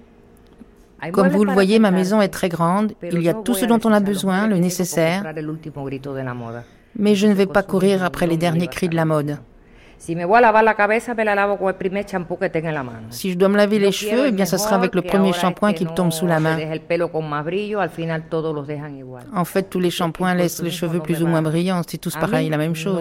Comme 1.11 1.29
vous 1.29 1.45
le 1.45 1.53
voyez, 1.53 1.79
ma 1.79 1.91
maison 1.91 2.21
est 2.21 2.29
très 2.29 2.49
grande. 2.49 2.93
Il 3.01 3.21
y 3.21 3.29
a 3.29 3.33
tout 3.33 3.53
ce 3.53 3.65
dont 3.65 3.79
on 3.83 3.91
a 3.91 3.99
besoin, 3.99 4.47
le 4.47 4.57
nécessaire. 4.57 5.33
Mais 6.97 7.15
je 7.15 7.27
ne 7.27 7.33
vais 7.33 7.45
pas 7.45 7.63
courir 7.63 8.03
après 8.03 8.27
les 8.27 8.37
derniers 8.37 8.67
cris 8.67 8.89
de 8.89 8.95
la 8.95 9.05
mode. 9.05 9.37
Si 9.97 10.13
je 13.31 13.37
dois 13.37 13.49
me 13.49 13.57
laver 13.57 13.77
les 13.77 13.91
cheveux, 13.91 14.27
eh 14.27 14.31
bien, 14.31 14.45
ce 14.45 14.57
sera 14.57 14.75
avec 14.75 14.95
le 14.95 15.03
premier 15.03 15.31
shampoing 15.31 15.73
qui 15.73 15.85
tombe 15.85 16.11
sous 16.11 16.25
la 16.25 16.39
main. 16.39 16.57
En 19.35 19.45
fait, 19.45 19.69
tous 19.69 19.79
les 19.79 19.91
shampoings 19.91 20.33
laissent 20.33 20.63
les 20.63 20.71
cheveux 20.71 20.99
plus 21.01 21.21
ou 21.21 21.27
moins 21.27 21.43
brillants. 21.43 21.81
C'est 21.87 21.99
tous 21.99 22.15
pareil, 22.15 22.49
la 22.49 22.57
même 22.57 22.75
chose. 22.75 22.99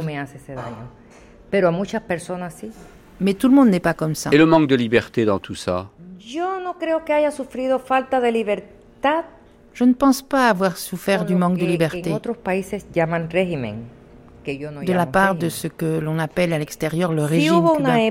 Mais 3.22 3.34
tout 3.34 3.48
le 3.48 3.54
monde 3.54 3.68
n'est 3.68 3.80
pas 3.80 3.94
comme 3.94 4.14
ça. 4.14 4.30
Et 4.32 4.38
le 4.38 4.46
manque 4.46 4.66
de 4.68 4.74
liberté 4.74 5.24
dans 5.24 5.38
tout 5.38 5.54
ça? 5.54 5.88
Je 9.72 9.84
ne 9.84 9.92
pense 9.94 10.22
pas 10.22 10.48
avoir 10.48 10.76
souffert 10.76 11.24
du 11.24 11.34
manque 11.34 11.58
de 11.58 11.64
liberté 11.66 12.12
de 14.44 14.92
la 14.92 15.06
part 15.06 15.34
de 15.34 15.48
ce 15.48 15.66
que 15.68 15.98
l'on 15.98 16.18
appelle 16.18 16.52
à 16.52 16.58
l'extérieur 16.58 17.12
le 17.12 17.24
régime 17.24 17.62
cubain. 17.76 18.10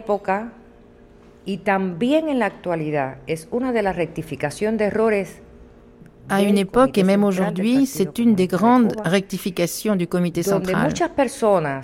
À 6.30 6.42
une 6.44 6.58
époque 6.58 6.98
et 6.98 7.04
même 7.04 7.24
aujourd'hui, 7.24 7.86
c'est 7.86 8.20
une 8.20 8.36
des 8.36 8.48
grandes 8.48 8.94
rectifications 9.04 9.96
du 9.96 10.08
comité 10.08 10.44
central. 10.44 10.84
muchas 10.86 11.10
personas 11.10 11.82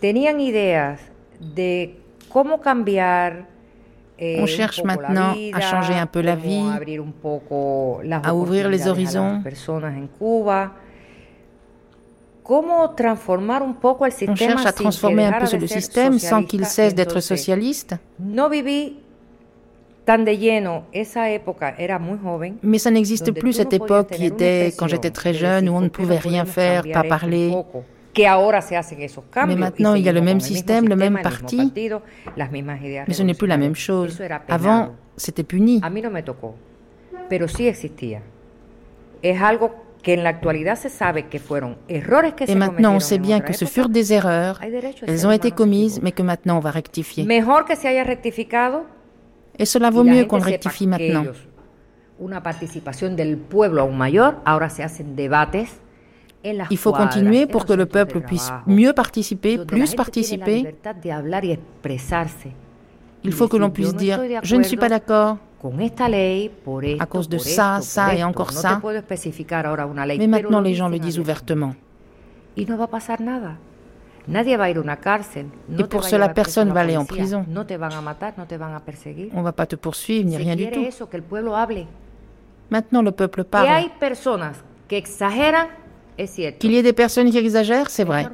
tenían 0.00 0.40
ideas 0.40 0.98
de 1.40 1.90
cómo 2.30 2.62
cambiar 2.62 3.51
on 4.22 4.46
cherche 4.46 4.84
maintenant 4.84 5.34
à 5.52 5.60
changer 5.60 5.94
un 5.94 6.06
peu 6.06 6.20
la 6.20 6.36
vie, 6.36 6.62
à 8.22 8.34
ouvrir 8.34 8.68
les 8.68 8.86
horizons. 8.86 9.42
On 14.28 14.34
cherche 14.36 14.66
à 14.66 14.72
transformer 14.72 15.24
un 15.24 15.32
peu 15.32 15.56
le 15.56 15.66
système 15.66 16.18
sans 16.18 16.42
qu'il 16.44 16.64
cesse 16.66 16.94
d'être 16.94 17.20
socialiste. 17.20 17.96
Mais 22.62 22.78
ça 22.78 22.90
n'existe 22.90 23.32
plus 23.32 23.52
cette 23.52 23.72
époque 23.72 24.10
qui 24.10 24.26
était 24.26 24.72
quand 24.76 24.88
j'étais 24.88 25.10
très 25.10 25.34
jeune 25.34 25.68
où 25.68 25.74
on 25.74 25.80
ne 25.80 25.88
pouvait 25.88 26.18
rien 26.18 26.44
faire, 26.44 26.84
pas 26.92 27.04
parler. 27.04 27.54
Mais 28.16 29.56
maintenant, 29.56 29.94
il 29.94 30.04
y 30.04 30.08
a 30.08 30.12
le 30.12 30.20
même 30.20 30.40
système, 30.40 30.88
le 30.88 30.96
même 30.96 31.18
parti, 31.22 31.72
mais 32.36 33.14
ce 33.14 33.22
n'est 33.22 33.34
plus 33.34 33.46
la 33.46 33.56
même 33.56 33.74
chose. 33.74 34.20
Avant, 34.48 34.94
c'était 35.16 35.44
puni. 35.44 35.80
Et 39.24 39.32
maintenant, 42.54 42.94
on 42.94 43.00
sait 43.00 43.18
bien 43.18 43.40
que 43.40 43.52
ce 43.52 43.64
furent 43.64 43.88
des 43.88 44.12
erreurs, 44.12 44.60
elles 45.06 45.26
ont 45.26 45.30
été 45.30 45.50
commises, 45.52 46.00
mais 46.02 46.12
que 46.12 46.22
maintenant 46.22 46.56
on 46.56 46.60
va 46.60 46.70
rectifier. 46.70 47.26
Et 49.58 49.64
cela 49.64 49.90
vaut 49.90 50.04
mieux 50.04 50.24
qu'on 50.24 50.38
rectifie 50.38 50.86
maintenant. 50.86 51.24
Una 52.18 52.42
participación 52.42 53.16
del 53.16 53.36
pueblo 53.36 53.80
aún 53.80 53.98
mayor, 53.98 54.36
ahora 54.44 54.70
se 54.70 54.84
hacen 54.84 55.16
debates 55.16 55.80
il 56.44 56.76
faut 56.76 56.92
continuer 56.92 57.46
pour 57.46 57.64
que 57.66 57.72
le 57.72 57.86
peuple 57.86 58.20
puisse 58.20 58.50
mieux 58.66 58.92
participer, 58.92 59.58
plus 59.58 59.94
participer. 59.94 60.74
Il 63.24 63.32
faut 63.32 63.48
que 63.48 63.56
l'on 63.56 63.70
puisse 63.70 63.94
dire, 63.94 64.20
je 64.42 64.56
ne 64.56 64.62
suis 64.62 64.76
pas 64.76 64.88
d'accord 64.88 65.38
à 66.98 67.06
cause 67.06 67.28
de 67.28 67.38
ça, 67.38 67.78
ça 67.80 68.14
et 68.14 68.24
encore 68.24 68.50
ça. 68.50 68.80
Mais 70.18 70.26
maintenant, 70.26 70.60
les 70.60 70.74
gens 70.74 70.88
le 70.88 70.98
disent 70.98 71.20
ouvertement. 71.20 71.74
Et 72.56 72.66
pour 75.88 76.04
cela, 76.04 76.28
personne 76.28 76.68
ne 76.68 76.72
va 76.72 76.80
aller 76.80 76.96
en 76.96 77.04
prison. 77.04 77.44
On 79.34 79.38
ne 79.38 79.42
va 79.42 79.52
pas 79.52 79.66
te 79.66 79.76
poursuivre, 79.76 80.26
ni 80.28 80.36
rien 80.36 80.56
du 80.56 80.70
tout. 80.70 80.80
Maintenant, 82.70 83.02
le 83.02 83.12
peuple 83.12 83.44
parle. 83.44 83.68
Qu'il 86.58 86.72
y 86.72 86.76
ait 86.76 86.82
des 86.82 86.92
personnes 86.92 87.30
qui 87.30 87.38
exagèrent, 87.38 87.90
c'est 87.90 88.04
vrai. 88.04 88.26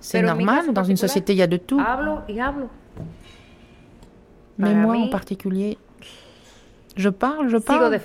C'est 0.00 0.22
normal, 0.22 0.72
dans 0.72 0.84
une 0.84 0.96
société, 0.96 1.32
il 1.32 1.38
y 1.38 1.42
a 1.42 1.46
de 1.46 1.56
tout. 1.56 1.80
Mais 4.58 4.74
moi 4.74 4.96
en 4.96 5.08
particulier, 5.08 5.78
je 6.96 7.08
parle, 7.08 7.48
je 7.48 7.56
parle. 7.56 7.98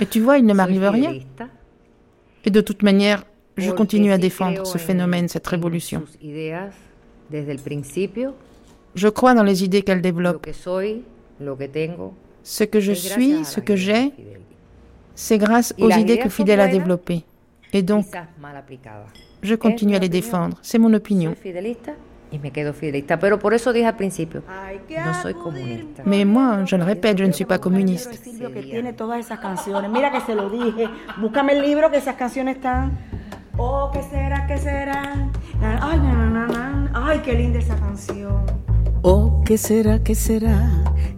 Et 0.00 0.06
tu 0.06 0.20
vois, 0.20 0.38
il 0.38 0.44
ne 0.44 0.52
m'arrive 0.52 0.84
rien. 0.84 1.14
Et 2.44 2.50
de 2.50 2.60
toute 2.60 2.82
manière, 2.82 3.24
je 3.56 3.70
continue 3.70 4.12
à 4.12 4.18
défendre 4.18 4.66
ce 4.66 4.78
phénomène, 4.78 5.28
cette 5.28 5.46
révolution. 5.46 6.02
Je 8.94 9.08
crois 9.08 9.32
dans 9.34 9.42
les 9.44 9.64
idées 9.64 9.82
qu'elle 9.82 10.02
développe. 10.02 10.46
Ce 12.44 12.64
que 12.64 12.80
je 12.80 12.92
suis, 12.92 13.44
ce 13.44 13.60
que 13.60 13.76
j'ai, 13.76 14.12
c'est 15.14 15.38
grâce 15.38 15.74
aux 15.78 15.90
idées 15.90 16.18
que 16.18 16.28
Fidel 16.28 16.60
a 16.60 16.68
développées. 16.68 17.24
Et 17.72 17.82
donc, 17.82 18.06
je 19.42 19.54
continue 19.54 19.96
à 19.96 19.98
les 19.98 20.08
défendre. 20.08 20.56
C'est 20.62 20.78
mon 20.78 20.92
opinion. 20.92 21.34
Mais 26.06 26.24
moi, 26.24 26.64
je 26.64 26.76
le 26.76 26.84
répète, 26.84 27.18
je 27.18 27.24
ne 27.24 27.32
suis 27.32 27.44
pas 27.44 27.58
communiste. 27.58 28.10
Oh, 33.58 33.90
que 33.92 34.00
será, 34.00 34.46
que 34.48 34.56
será? 34.56 35.02
Ay, 35.60 35.98
na, 36.00 36.24
na, 36.24 36.46
na, 36.46 37.12
Ay. 37.12 38.71
Oh, 39.04 39.42
¿qué 39.44 39.58
será, 39.58 39.98
qué 40.04 40.14
será? 40.14 40.70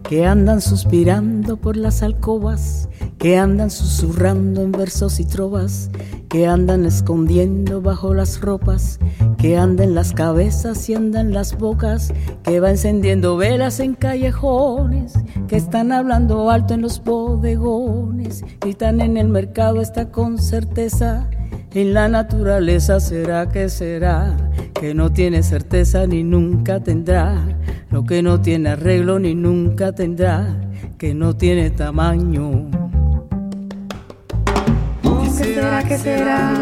Que 0.05 0.25
andan 0.25 0.63
suspirando 0.63 1.59
por 1.59 1.77
las 1.77 2.03
alcobas, 2.03 2.89
que 3.19 3.37
andan 3.37 3.71
susurrando 3.71 4.63
en 4.63 4.73
versos 4.73 5.21
y 5.21 5.27
trovas, 5.27 5.91
que 6.31 6.47
andan 6.47 6.87
escondiendo 6.87 7.83
bajo 7.83 8.15
las 8.15 8.41
ropas, 8.41 8.99
que 9.37 9.59
andan 9.59 9.95
las 9.95 10.15
cabezas 10.15 10.89
y 10.89 10.95
andan 10.95 11.35
las 11.35 11.59
bocas, 11.59 12.15
que 12.43 12.59
va 12.59 12.71
encendiendo 12.71 13.37
velas 13.37 13.81
en 13.81 13.93
callejones, 13.93 15.13
que 15.47 15.57
están 15.57 15.93
hablando 15.93 16.51
alto 16.51 16.73
en 16.73 16.81
los 16.81 17.05
bodegones, 17.05 18.45
gritan 18.63 19.03
en 19.03 19.19
el 19.19 19.29
mercado 19.29 19.83
está 19.83 20.11
con 20.11 20.39
certeza. 20.39 21.29
En 21.75 21.93
la 21.93 22.07
naturaleza 22.07 23.01
será 23.01 23.49
que 23.49 23.69
será, 23.69 24.37
que 24.75 24.95
no 24.95 25.11
tiene 25.13 25.43
certeza 25.43 26.07
ni 26.07 26.23
nunca 26.23 26.79
tendrá, 26.79 27.35
lo 27.91 28.05
que 28.05 28.23
no 28.23 28.41
tiene 28.41 28.69
arreglo 28.69 29.19
ni 29.19 29.35
nunca 29.35 29.91
tendrá, 29.91 30.55
que 30.99 31.15
no 31.15 31.37
tiene 31.37 31.71
tamaño. 31.71 32.71
¿Qué 35.03 35.31
será 35.31 35.83
que 35.83 35.99
será? 35.99 36.53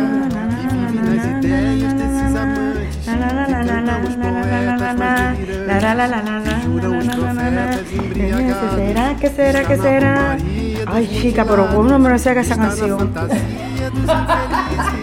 será? 8.74 9.16
¿Qué 9.20 9.28
será? 9.28 9.64
¿Qué 9.64 9.76
será? 9.76 10.38
Ay, 10.86 11.06
chica, 11.20 11.44
pero 11.44 11.68
¿cómo 11.68 11.90
no 11.90 11.98
me 11.98 12.08
lo 12.08 12.18
saca 12.18 12.40
esa 12.40 12.56
canción? 12.56 13.12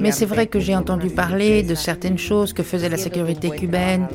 Mais 0.00 0.12
c'est 0.12 0.26
vrai 0.26 0.46
que 0.46 0.60
j'ai 0.60 0.76
entendu 0.76 1.10
parler 1.10 1.62
de 1.62 1.74
certaines 1.74 2.18
choses 2.18 2.52
que 2.52 2.62
faisait 2.62 2.88
la 2.88 2.96
sécurité 2.96 3.50
cubaine. 3.50 4.06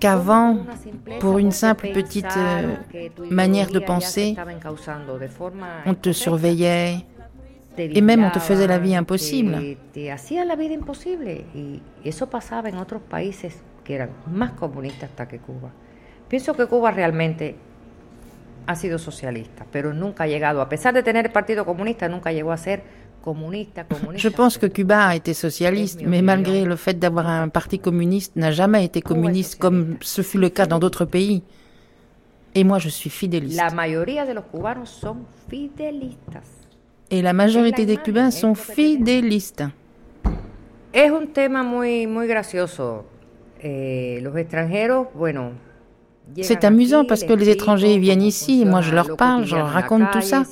Qu'avant, 0.00 0.56
pour 1.18 1.38
une 1.38 1.50
simple 1.52 1.90
petite 1.92 2.34
euh, 2.38 2.74
manière 3.30 3.70
de 3.70 3.78
penser, 3.78 4.34
on 5.84 5.92
te 5.94 6.10
surveillait, 6.12 7.04
et 7.84 8.00
même 8.00 8.24
on 8.24 8.30
te 8.30 8.38
faisait 8.38 8.66
la 8.66 8.78
vie 8.78 8.94
impossible. 8.94 9.76
Pienso 16.28 16.54
que 16.54 16.66
Cuba 16.66 16.90
realmente 16.90 17.56
ha 18.66 18.74
sido 18.76 18.98
socialista, 18.98 19.66
pero 19.72 19.92
nunca 19.92 20.24
ha 20.24 20.26
llegado, 20.28 20.60
a 20.60 20.68
pesar 20.68 20.94
de 20.94 21.02
tener 21.02 21.26
el 21.26 21.32
Partido 21.32 21.64
Comunista, 21.64 22.08
nunca 22.08 22.30
llegó 22.32 22.52
a 22.52 22.56
ser. 22.56 22.82
Je 24.16 24.30
pense 24.30 24.58
que 24.58 24.70
Cuba 24.70 25.08
a 25.08 25.14
été 25.14 25.34
socialiste, 25.34 26.02
mais 26.02 26.22
malgré 26.22 26.64
le 26.64 26.76
fait 26.76 26.98
d'avoir 26.98 27.28
un 27.28 27.50
parti 27.50 27.78
communiste, 27.78 28.34
n'a 28.36 28.50
jamais 28.50 28.84
été 28.84 29.02
communiste 29.02 29.58
comme 29.58 29.98
ce 30.00 30.22
fut 30.22 30.38
le 30.38 30.48
cas 30.48 30.64
dans 30.64 30.78
d'autres 30.78 31.04
pays. 31.04 31.42
Et 32.54 32.64
moi, 32.64 32.78
je 32.78 32.88
suis 32.88 33.10
fidéliste. 33.10 33.58
La 33.58 33.70
mayoría 33.70 34.24
de 34.24 34.32
los 34.32 34.44
cubanos 34.44 34.88
son 34.88 35.26
fidelistas. 35.48 36.59
Et 37.10 37.22
la 37.22 37.32
majorité 37.32 37.86
des 37.86 37.96
Cubains 37.96 38.30
sont 38.30 38.54
fidélistes. 38.54 39.64
Es 40.92 41.08
un 41.08 41.26
tema 41.26 41.62
muy, 41.62 42.06
muy 42.06 42.26
gracioso. 42.26 43.04
Eh, 43.62 44.20
los 44.22 44.36
extranjeros, 44.36 45.08
bueno, 45.14 45.52
C'est 46.40 46.64
amusant 46.64 47.04
parce 47.04 47.24
que 47.24 47.32
les 47.32 47.48
étrangers 47.48 47.98
viennent 47.98 48.22
ici, 48.22 48.64
moi 48.64 48.80
je 48.80 48.94
leur 48.94 49.16
parle, 49.16 49.44
je 49.44 49.56
leur 49.56 49.68
raconte 49.68 50.10
tout 50.12 50.20
ça. 50.20 50.44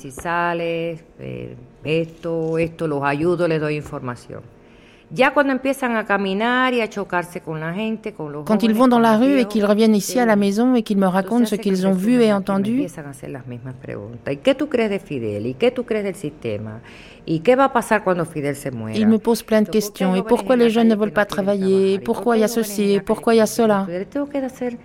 Quand 8.45 8.63
ils 8.63 8.73
vont 8.75 8.87
dans 8.87 8.99
la 8.99 9.17
rue 9.17 9.39
et 9.39 9.45
qu'ils 9.45 9.65
reviennent 9.65 9.95
ici 9.95 10.19
à 10.19 10.25
la 10.25 10.35
maison 10.35 10.75
et 10.75 10.83
qu'ils 10.83 10.99
me 10.99 11.07
racontent 11.07 11.45
ce 11.45 11.55
qu'ils 11.55 11.87
ont 11.87 11.93
vu 11.93 12.21
et 12.21 12.31
entendu, 12.31 12.73
empiezan 12.73 13.05
a 13.07 13.09
hacer 13.09 13.29
las 13.29 13.47
mismas 13.47 13.73
preguntas. 13.81 14.31
¿Y 14.31 14.37
qué 14.37 14.53
tú 14.53 14.69
crees 14.69 14.91
de 14.91 14.99
Fidel? 14.99 15.47
¿Y 15.47 15.55
qué 15.55 15.71
tú 15.71 15.83
crees 15.83 16.03
del 16.03 16.15
sistema? 16.15 16.81
¿Y 17.25 17.39
qué 17.39 17.55
va 17.55 17.65
a 17.65 17.73
pasar 17.73 18.03
cuando 18.03 18.25
Fidel 18.25 18.55
se 18.55 18.69
muera? 18.69 18.97
ils 18.97 19.07
me 19.07 19.17
posent 19.17 19.43
plein 19.43 19.63
de 19.63 19.69
questions. 19.69 20.15
Et 20.15 20.21
pourquoi 20.21 20.55
les 20.55 20.69
jeunes 20.69 20.89
ne 20.89 20.95
veulent 20.95 21.13
pas 21.13 21.25
travailler? 21.25 21.99
Pourquoi 21.99 22.37
il 22.37 22.41
y 22.41 22.43
a 22.43 22.47
ceci? 22.47 22.93
Et 22.93 23.01
pourquoi 23.01 23.33
il 23.33 23.37
y 23.37 23.41
a 23.41 23.47
cela? 23.47 23.87
Tengo 24.11 24.29
que 24.29 24.37
hacer 24.37 24.77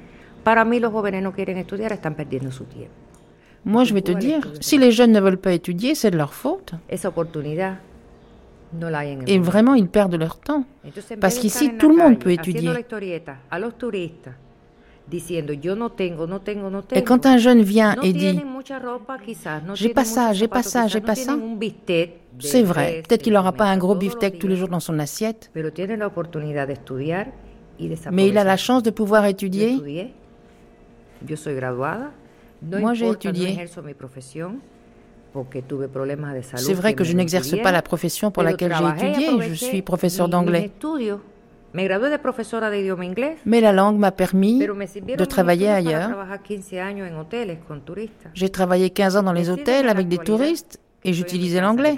para 0.42 0.64
mí 0.64 0.78
los 0.78 0.92
jóvenes 0.92 1.22
no 1.22 1.32
quieren 1.32 1.58
estudiar, 1.58 1.92
están 1.92 2.14
perdiendo 2.14 2.52
su 2.52 2.64
tiempo. 2.64 2.94
Moi, 3.64 3.84
je 3.84 3.94
vais 3.94 4.02
te 4.02 4.12
dire, 4.12 4.42
si 4.60 4.76
les 4.76 4.92
jeunes 4.92 5.12
ne 5.12 5.20
veulent 5.20 5.40
pas 5.40 5.52
étudier, 5.52 5.94
c'est 5.94 6.10
de 6.10 6.18
leur 6.18 6.34
faute. 6.34 6.74
Et 9.26 9.38
vraiment, 9.38 9.74
ils 9.74 9.88
perdent 9.88 10.14
leur 10.16 10.38
temps. 10.38 10.64
Parce 11.20 11.38
qu'ici, 11.38 11.72
tout 11.78 11.88
le 11.88 11.96
monde 11.96 12.18
peut 12.18 12.30
étudier. 12.32 12.70
Et 16.94 17.04
quand 17.04 17.26
un 17.26 17.36
jeune 17.36 17.62
vient 17.62 17.94
et 18.02 18.12
dit 18.12 18.40
J'ai 19.74 19.88
pas 19.90 20.04
ça, 20.04 20.32
j'ai 20.32 20.48
pas 20.48 20.62
ça, 20.62 20.86
j'ai 20.86 21.00
pas 21.00 21.14
ça. 21.14 21.36
c'est 22.40 22.62
vrai, 22.62 23.02
peut-être 23.06 23.22
qu'il 23.22 23.34
n'aura 23.34 23.52
pas 23.52 23.66
un 23.66 23.76
gros 23.76 23.94
beefsteak 23.94 24.38
tous 24.38 24.48
les 24.48 24.56
jours 24.56 24.68
dans 24.68 24.80
son 24.80 24.98
assiette, 24.98 25.50
mais 28.12 28.28
il 28.28 28.38
a 28.38 28.44
la 28.44 28.56
chance 28.56 28.82
de 28.82 28.90
pouvoir 28.90 29.26
étudier. 29.26 29.78
Moi, 32.62 32.94
j'ai 32.94 33.08
étudié. 33.10 33.58
C'est 36.56 36.74
vrai 36.74 36.94
que 36.94 37.04
je 37.04 37.12
n'exerce 37.14 37.56
pas 37.62 37.72
la 37.72 37.82
profession 37.82 38.30
pour 38.30 38.42
laquelle 38.42 38.74
j'ai 38.74 39.08
étudié. 39.08 39.48
Je 39.48 39.54
suis 39.54 39.82
professeur 39.82 40.28
d'anglais. 40.28 40.70
Mais 43.44 43.60
la 43.60 43.72
langue 43.72 43.98
m'a 43.98 44.12
permis 44.12 44.60
de 44.60 45.24
travailler 45.24 45.68
ailleurs. 45.68 46.10
trabajar 46.10 46.42
15 46.42 46.74
años 46.74 47.04
en 47.06 47.20
hoteles 47.20 47.58
con 47.66 47.80
turistas. 47.84 48.30
J'ai 48.32 48.48
travaillé 48.48 48.90
15 48.90 49.16
ans 49.16 49.22
dans 49.24 49.32
les 49.32 49.50
hôtels 49.50 49.88
avec 49.88 50.06
des 50.06 50.18
touristes 50.18 50.78
et 51.02 51.12
j'utilisais 51.12 51.60
l'anglais. 51.60 51.96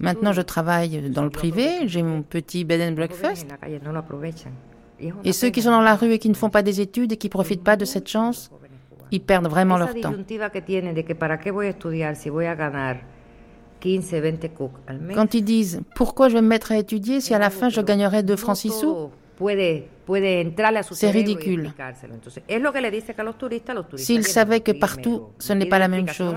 Maintenant, 0.00 0.32
je 0.32 0.42
travaille 0.42 1.10
dans 1.10 1.24
le 1.24 1.30
privé, 1.30 1.86
j'ai 1.86 2.02
mon 2.02 2.22
petit 2.22 2.64
bed 2.64 2.80
and 2.82 2.94
breakfast. 2.94 3.46
Et 5.24 5.32
ceux 5.32 5.50
qui 5.50 5.62
sont 5.62 5.70
dans 5.70 5.80
la 5.80 5.96
rue 5.96 6.12
et 6.12 6.18
qui 6.18 6.28
ne 6.28 6.34
font 6.34 6.50
pas 6.50 6.62
des 6.62 6.80
études 6.80 7.12
et 7.12 7.16
qui 7.16 7.28
profitent 7.28 7.64
pas 7.64 7.76
de 7.76 7.84
cette 7.84 8.08
chance, 8.08 8.50
ils 9.12 9.20
perdent 9.20 9.48
vraiment 9.48 9.76
leur 9.78 9.94
temps. 9.94 10.10
disyuntiva 10.10 10.50
que 10.50 10.62
tienen 10.62 10.94
de 10.94 11.04
que 11.04 11.14
para 11.14 11.38
qué 11.38 11.50
voy 11.50 11.66
a 11.66 11.70
estudiar 11.70 12.16
si 12.16 12.30
voy 12.30 12.46
a 12.46 12.54
ganar 12.54 13.02
15, 13.80 14.20
20 14.20 14.48
cook 14.54 14.72
al 14.86 15.00
mes? 15.00 15.14
Quand 15.14 15.34
ils 15.34 15.44
disent 15.44 15.82
pourquoi 15.94 16.28
je 16.28 16.34
vais 16.34 16.42
me 16.42 16.48
mettre 16.48 16.72
à 16.72 16.78
étudier 16.78 17.20
si 17.20 17.34
à 17.34 17.38
la 17.38 17.50
fin 17.50 17.68
je 17.68 17.80
gagnerai 17.82 18.22
2 18.22 18.36
francs 18.36 18.56
6 18.56 18.70
sous, 18.70 19.10
C'est 20.92 21.10
ridicule. 21.10 21.72
s'ils 23.96 24.26
savaient 24.26 24.60
que 24.60 24.72
partout 24.72 25.24
ce 25.38 25.52
n'est 25.52 25.66
pas 25.66 25.78
la 25.78 25.88
même 25.88 26.08
chose. 26.08 26.34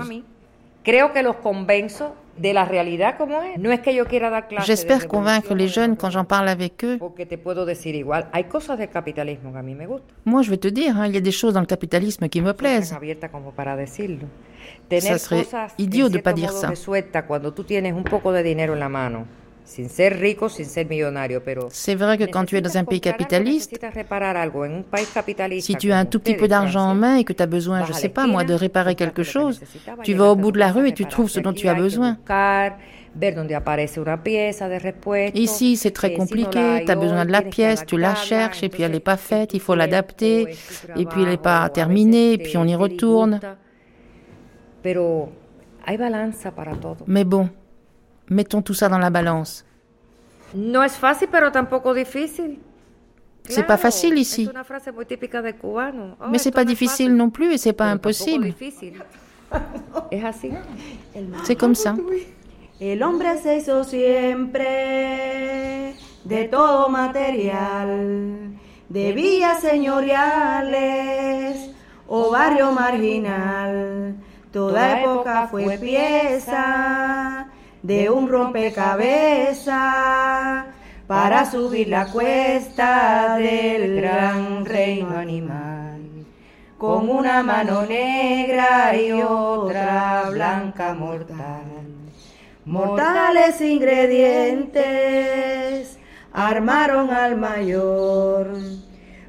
Mí. 0.86 0.92
Creo 0.92 1.12
que 1.12 1.22
los 1.22 1.36
convenzo 1.36 2.14
de 2.36 2.52
la 2.52 2.64
realidad 2.64 3.16
como 3.16 3.40
es. 3.42 3.58
No 3.58 3.72
es 3.72 3.80
que 3.80 3.94
yo 3.94 4.04
quiera 4.06 4.30
dar 4.30 4.46
clases 4.48 4.66
de 4.66 4.72
J'espère 4.74 5.08
convaincre 5.08 5.54
les 5.54 5.72
jeunes 5.72 5.96
quand 5.96 6.10
j'en 6.10 6.24
parle 6.24 6.48
avec 6.48 6.84
eux. 6.84 6.98
Porque 6.98 7.26
te 7.26 7.38
puedo 7.38 7.64
decir 7.64 7.94
igual, 7.94 8.28
hay 8.32 8.44
cosas 8.44 8.78
del 8.78 8.90
capitalismo 8.90 9.52
que 9.52 9.58
a 9.58 9.62
mí 9.62 9.74
me 9.74 9.86
gustan. 9.86 10.14
Moi, 10.24 10.42
je 10.42 10.50
vais 10.50 10.58
te 10.60 10.68
dire, 10.68 10.96
hein, 10.96 11.06
il 11.06 11.14
y 11.14 11.18
a 11.18 11.20
des 11.20 11.32
choses 11.32 11.54
dans 11.54 11.60
le 11.60 11.66
capitalisme 11.66 12.28
qui 12.28 12.40
me 12.42 12.52
plaisent. 12.52 12.92
abierta 12.92 13.30
como 13.30 13.52
para 13.52 13.76
decirlo. 13.76 14.26
Tener 14.88 15.02
Ça 15.12 15.18
serait 15.18 15.44
cosas 15.44 15.74
idiot 15.78 16.08
de 16.08 16.18
pas 16.18 16.32
dire 16.32 16.52
ça. 16.52 16.68
resueltas 16.68 17.24
cuando 17.24 17.52
tú 17.52 17.64
tienes 17.64 17.94
un 17.94 18.04
poco 18.04 18.32
de 18.32 18.42
dinero 18.42 18.74
en 18.74 18.80
la 18.80 18.88
mano, 18.88 19.26
sin 19.66 19.88
ser 19.88 20.18
rico, 20.18 20.48
sin 20.48 20.64
ser 20.64 20.86
millonario, 20.86 21.42
pero 21.42 21.68
C'est 21.70 21.96
vrai 21.96 22.16
que 22.16 22.24
quand 22.24 22.44
tu 22.44 22.56
es 22.56 22.60
dans 22.60 22.76
un 22.78 22.84
pays 22.84 23.00
capitaliste, 23.00 23.76
si 25.60 25.76
tu 25.76 25.92
as 25.92 25.98
un 25.98 26.04
tout 26.04 26.20
petit 26.20 26.34
peu 26.34 26.48
d'argent 26.48 26.88
en 26.88 26.94
main 26.94 27.16
et 27.16 27.24
que 27.24 27.32
tu 27.32 27.42
as 27.42 27.46
besoin, 27.46 27.84
je 27.84 27.92
sais 27.92 28.08
pas 28.08 28.26
moi, 28.26 28.44
de 28.44 28.54
réparer 28.54 28.94
quelque 28.94 29.24
chose, 29.24 29.60
tu 30.04 30.14
vas 30.14 30.30
au 30.30 30.36
bout 30.36 30.52
de 30.52 30.58
la 30.58 30.70
rue 30.70 30.88
et 30.88 30.92
tu 30.92 31.04
trouves 31.06 31.28
ce 31.28 31.40
dont 31.40 31.52
tu 31.52 31.68
as 31.68 31.74
besoin. 31.74 32.16
Ici, 35.34 35.76
c'est 35.76 35.90
très 35.90 36.12
eh, 36.12 36.16
compliqué, 36.16 36.84
tu 36.84 36.90
as 36.92 36.96
besoin 36.96 37.24
de 37.24 37.32
la 37.32 37.42
pièce, 37.42 37.84
tu 37.86 37.96
la 37.96 38.14
cherches 38.14 38.62
et 38.62 38.68
puis 38.68 38.82
elle 38.82 38.92
n'est 38.92 39.00
pas 39.00 39.16
faite, 39.16 39.52
il 39.52 39.60
faut 39.60 39.74
l'adapter 39.74 40.54
et 40.96 41.04
puis 41.06 41.22
elle 41.22 41.30
n'est 41.30 41.36
pas 41.38 41.68
terminée 41.70 42.34
et 42.34 42.38
puis 42.38 42.56
on 42.56 42.64
y 42.64 42.74
retourne. 42.74 43.40
Mais 47.06 47.24
bon, 47.24 47.48
mettons 48.28 48.62
tout 48.62 48.74
ça 48.74 48.88
dans 48.88 48.98
la 48.98 49.10
balance. 49.10 49.64
No 50.54 50.82
es 50.82 50.96
fácil, 50.96 51.28
pero 51.30 51.52
tampoco 51.52 51.94
difícil. 51.94 52.58
C'est 53.48 53.64
pas 53.64 53.76
facile 53.76 54.18
ici. 54.18 54.48
Oh, 54.48 54.52
mais 56.30 56.38
c'est 56.38 56.50
pas 56.50 56.64
difficile 56.64 57.14
non 57.14 57.30
plus 57.30 57.52
et 57.52 57.58
c'est 57.58 57.72
pas 57.72 57.86
impossible. 57.86 58.54
C'est 61.44 61.56
comme 61.56 61.74
ça. 61.74 61.96
El 62.80 63.02
hombre 63.02 63.38
se 63.42 63.56
hizo 63.56 63.82
siempre 63.84 64.64
de 66.24 66.44
todo 66.44 66.90
material, 66.90 68.56
de 68.88 69.12
villas 69.12 69.60
señoriales 69.60 71.70
o 72.06 72.30
barrio 72.30 72.72
marginal. 72.72 74.14
Toda 74.52 75.00
época 75.00 75.48
fue 75.50 75.78
pieza 75.78 77.48
de 77.86 78.10
un 78.10 78.28
rompecabezas 78.28 80.66
para 81.06 81.48
subir 81.48 81.86
la 81.88 82.10
cuesta 82.10 83.36
del 83.36 84.00
gran 84.00 84.64
reino 84.64 85.16
animal. 85.16 86.00
Con 86.78 87.08
una 87.08 87.44
mano 87.44 87.86
negra 87.86 88.96
y 88.96 89.12
otra 89.22 90.24
blanca 90.30 90.94
mortal. 90.94 91.62
Mortales 92.64 93.60
ingredientes 93.60 95.96
armaron 96.32 97.10
al 97.10 97.36
mayor, 97.36 98.50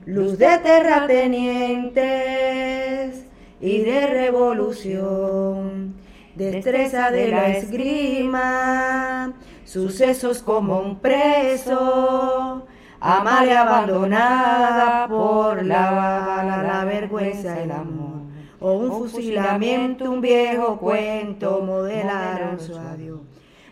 luz 0.06 0.40
de 0.40 0.58
terratenientes 0.58 3.24
y 3.62 3.82
de 3.82 4.08
revolución, 4.08 6.07
destreza 6.38 7.10
de 7.10 7.30
la 7.30 7.50
esgrima, 7.50 9.34
sucesos 9.66 10.44
como 10.44 10.80
un 10.80 11.00
preso, 11.00 12.68
Amalia 13.00 13.62
abandonada 13.62 15.08
por 15.08 15.64
la 15.64 15.92
bala, 15.92 16.64
la 16.64 16.86
vergüenza, 16.86 17.62
el 17.62 17.72
amor, 17.72 18.22
o 18.60 18.74
un 18.74 18.92
fusilamiento, 19.10 20.10
un 20.10 20.22
viejo 20.22 20.78
cuento, 20.78 21.62
modelaron 21.62 22.60
su 22.60 22.76
adiós. 22.78 23.20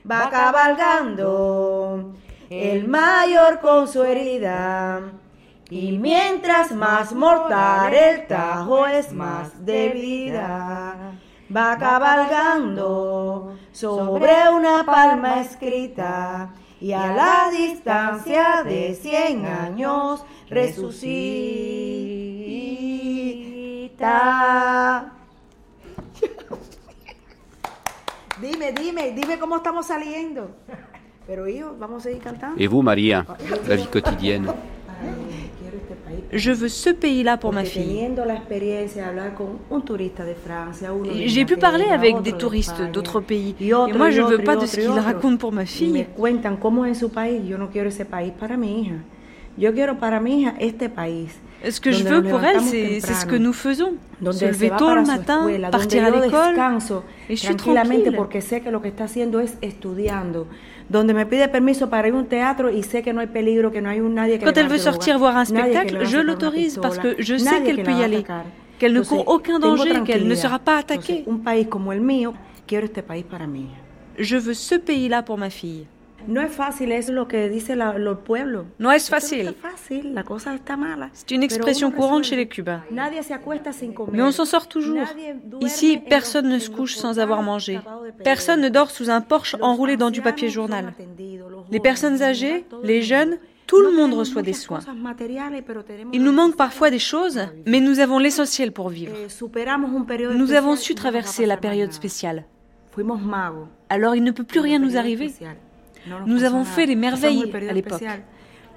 Va 0.09 0.29
cabalgando 0.29 2.13
el 2.49 2.87
mayor 2.87 3.59
con 3.61 3.87
su 3.87 4.03
herida, 4.03 5.01
y 5.71 5.97
mientras 5.97 6.71
más 6.71 7.13
mortal 7.13 7.93
el 7.93 8.27
tajo 8.27 8.85
es 8.85 9.11
más 9.11 9.65
de 9.65 9.89
vida. 9.89 11.15
Va 11.53 11.77
cabalgando 11.77 13.55
sobre 13.71 14.49
una 14.53 14.85
palma 14.85 15.41
escrita 15.41 16.53
y 16.81 16.91
a 16.91 17.07
la 17.13 17.49
distancia 17.51 18.63
de 18.63 18.95
cien 18.95 19.45
años 19.45 20.23
resucita. 20.49 21.11
Dime, 28.41 28.73
dime, 28.73 29.11
dime 29.11 29.39
cómo 29.39 29.57
estamos 29.57 29.85
saliendo. 29.87 30.49
Pero 31.25 31.47
hijo, 31.47 31.73
vamos 31.79 32.01
a 32.01 32.03
seguir 32.09 32.21
cantando. 32.21 32.61
Et 32.61 32.67
vous, 32.67 32.83
Maria, 32.83 33.25
la 33.67 33.75
vie 33.75 33.87
quotidienne 33.87 34.47
país. 34.47 35.41
Je 36.31 36.51
veux 36.51 36.67
ce 36.67 36.89
pays-là 36.89 37.37
pour 37.37 37.53
ma 37.53 37.63
fille. 37.63 38.07
J'ai 41.25 41.45
pu 41.45 41.57
parler 41.57 41.85
avec 41.85 42.21
des 42.21 42.31
de 42.31 42.37
touristes 42.37 42.81
d'autres 42.91 43.21
pays. 43.21 43.55
Et 43.59 43.71
moi, 43.71 44.11
je 44.11 44.21
otro, 44.21 44.31
veux 44.31 44.43
pas 44.43 44.55
de 44.55 44.65
ce 44.65 44.79
qu'ils 44.79 44.99
racontent 44.99 45.37
pour 45.37 45.51
ma 45.51 45.65
fille. 45.65 46.05
Ce 51.67 51.79
que 51.79 51.91
je 51.91 52.03
veux 52.03 52.21
pour 52.23 52.43
elle, 52.43 52.61
c'est 52.61 52.99
ce 52.99 53.25
que 53.25 53.35
nous 53.35 53.53
faisons. 53.53 53.93
Se 54.31 54.45
lever 54.45 54.71
tôt 54.77 54.93
le 54.93 55.03
matin, 55.03 55.47
partir 55.71 56.05
à 56.05 56.09
l'école, 56.09 56.55
et 57.29 57.35
je 57.35 57.41
suis 57.41 57.55
tranquille. 57.55 58.17
Donde 60.89 61.13
me 61.13 61.25
pide 61.25 61.47
permiso 61.47 61.89
para 61.89 62.07
ir 62.07 62.13
a 62.13 62.17
un 62.17 62.27
teatro 62.27 62.69
y 62.69 62.83
sé 62.83 63.01
que 63.01 63.11
no 63.11 63.19
hay 63.19 63.27
peligro, 63.27 63.71
que 63.71 63.81
no 63.81 63.89
hay 63.89 63.99
un 63.99 64.13
nadie 64.13 64.37
que 64.37 64.45
Quand 64.45 64.57
elle 64.57 64.67
veut 64.67 64.77
sortir 64.77 65.17
voir 65.17 65.35
un 65.35 65.45
spectacle, 65.45 66.05
je 66.05 66.19
l'autorise 66.19 66.79
parce 66.81 66.99
que 66.99 67.15
je 67.19 67.37
sais 67.37 67.63
qu'elle 67.63 67.83
peut 67.83 67.91
y 67.91 68.03
aller, 68.03 68.23
qu'elle 68.77 68.93
ne 68.93 69.01
court 69.01 69.27
aucun 69.27 69.59
danger, 69.59 70.03
qu'elle 70.05 70.27
ne 70.27 70.35
sera 70.35 70.59
pas 70.59 70.77
attaquée. 70.77 71.23
Un 71.27 71.37
país 71.37 71.67
como 71.67 71.91
el 71.91 72.01
mío, 72.01 72.33
quiero 72.67 72.85
este 72.85 73.01
país 73.01 73.23
para 73.23 73.47
mí. 73.47 73.69
Je 74.17 74.37
veux 74.37 74.53
ce 74.53 74.75
pays-là 74.75 75.23
pour 75.23 75.37
ma 75.37 75.49
fille. 75.49 75.87
No 76.27 76.41
es 76.41 76.51
fácil, 76.51 76.91
es 76.91 77.09
lo 77.09 77.27
que 77.27 77.49
dice 77.49 77.75
la, 77.75 77.97
los 77.97 78.19
pueblos. 78.19 78.65
No 78.79 78.91
es 78.91 79.09
fácil. 79.09 79.55
fácil, 79.61 80.13
la 80.13 80.23
cosa 80.23 80.55
está 80.55 80.77
mala. 80.77 81.09
C'est 81.13 81.31
une 81.31 81.43
expression 81.43 81.91
courante 81.91 82.25
chez 82.25 82.35
les 82.35 82.47
Cubains. 82.47 82.83
Nadie 82.91 83.23
se 83.23 83.33
acuesta 83.33 83.71
sin 83.71 83.91
comer. 83.93 84.17
Mais 84.17 84.23
on 84.23 84.31
s'en 84.31 84.45
sort 84.45 84.67
toujours. 84.67 85.05
Ici, 85.61 85.99
personne 86.09 86.49
ne 86.49 86.59
se 86.59 86.69
couche 86.69 86.95
sans 86.95 87.19
avoir 87.19 87.41
mangé. 87.41 87.79
Personne 88.23 88.61
ne 88.61 88.69
dort 88.69 88.91
sous 88.91 89.09
un 89.09 89.21
porche 89.21 89.55
enroulé 89.61 89.97
dans 89.97 90.11
du 90.11 90.21
papier 90.21 90.49
journal. 90.49 90.93
Les 91.71 91.79
personnes 91.79 92.21
âgées, 92.21 92.65
les 92.83 93.01
jeunes, 93.01 93.37
tout 93.67 93.81
le 93.81 93.91
monde 93.91 94.13
reçoit 94.13 94.43
des 94.43 94.53
soins. 94.53 94.81
Il 96.13 96.23
nous 96.23 96.31
manque 96.31 96.55
parfois 96.55 96.89
des 96.91 96.99
choses, 96.99 97.41
mais 97.65 97.79
nous 97.79 97.99
avons 97.99 98.19
l'essentiel 98.19 98.71
pour 98.71 98.89
vivre. 98.89 99.15
Nous 100.35 100.53
avons 100.53 100.75
su 100.75 100.95
traverser 100.95 101.45
la 101.45 101.57
période 101.57 101.91
spéciale. 101.91 102.45
Alors 103.89 104.15
il 104.15 104.23
ne 104.23 104.31
peut 104.31 104.43
plus 104.43 104.59
rien 104.59 104.79
nous 104.79 104.97
arriver. 104.97 105.33
Nous 106.25 106.43
avons 106.43 106.65
fait 106.65 106.85
des 106.85 106.95
merveilles 106.95 107.51
à 107.53 107.73
l'époque. 107.73 108.03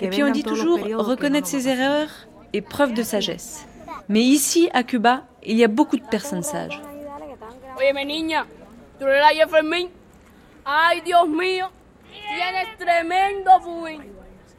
Et 0.00 0.08
puis 0.08 0.22
on 0.22 0.30
dit 0.30 0.42
toujours 0.42 0.80
reconnaître 0.80 1.46
ses 1.46 1.68
erreurs 1.68 2.10
est 2.52 2.60
preuve 2.60 2.94
de 2.94 3.02
sagesse. 3.02 3.66
Mais 4.08 4.22
ici, 4.22 4.70
à 4.72 4.82
Cuba, 4.82 5.24
il 5.42 5.56
y 5.56 5.64
a 5.64 5.68
beaucoup 5.68 5.96
de 5.96 6.04
personnes 6.04 6.42
sages. 6.42 6.80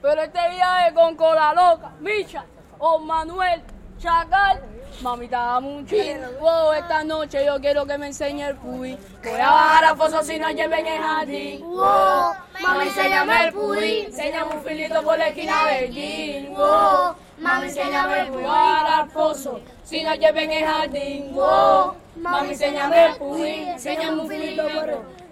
Pero 0.02 0.22
este 0.22 0.40
viaje 0.52 0.94
con 0.94 1.16
cola 1.16 1.54
loca, 1.54 1.92
Micha 2.00 2.46
o 2.78 3.00
Manuel, 3.00 3.62
Chacal, 4.00 4.62
mamita, 5.02 5.38
dame 5.38 5.68
un 5.68 5.86
chingo. 5.86 6.74
esta 6.74 7.04
noche 7.04 7.46
yo 7.46 7.60
quiero 7.60 7.86
que 7.86 7.98
me 7.98 8.08
enseñe 8.08 8.48
el 8.48 8.56
pudín. 8.56 8.98
Voy 9.24 9.40
a 9.40 9.50
bajar 9.50 9.86
a 9.86 9.96
foso 9.96 10.24
si 10.24 10.38
no 10.38 10.50
lleven 10.50 10.86
el 10.86 11.02
jardín. 11.02 11.62
Wow, 11.62 12.34
mami, 12.62 12.88
enséñame 12.88 13.46
el 13.46 13.54
pudín. 13.54 14.06
Enséñame 14.06 14.56
un 14.56 14.64
filito 14.64 15.02
por 15.04 15.18
la 15.18 15.28
esquina 15.28 15.66
del 15.66 15.92
jean. 15.92 16.54
Wow, 16.54 17.16
mami, 17.40 17.68
enséñame 17.68 18.20
el 18.20 18.28
pudín. 18.28 18.42
Voy 18.42 18.50
a 18.50 18.54
bajar 18.54 19.00
al 19.00 19.10
pozo 19.10 19.62
si 19.84 20.04
no 20.04 20.16
lleven 20.16 20.52
el 20.52 20.66
jardín. 20.66 21.34
Wow, 21.34 21.94
mami, 22.18 22.50
enséñame 22.50 23.06
el 23.06 23.16
pudín. 23.16 23.68
Enséñame 23.70 24.22
un 24.22 24.30
filito 24.30 24.64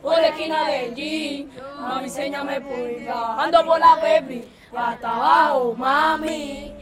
por, 0.02 0.20
la 0.22 0.28
esquina 0.28 0.68
del 0.68 0.96
jean. 0.96 1.50
Mami, 1.80 2.04
enséñame 2.06 2.56
el 2.56 2.64
pudín. 2.64 3.08
Bajando 3.08 3.66
por 3.66 3.80
la 3.80 3.96
baby. 3.96 4.48
Hasta 4.76 5.10
abajo, 5.10 5.74
mami. 5.78 6.77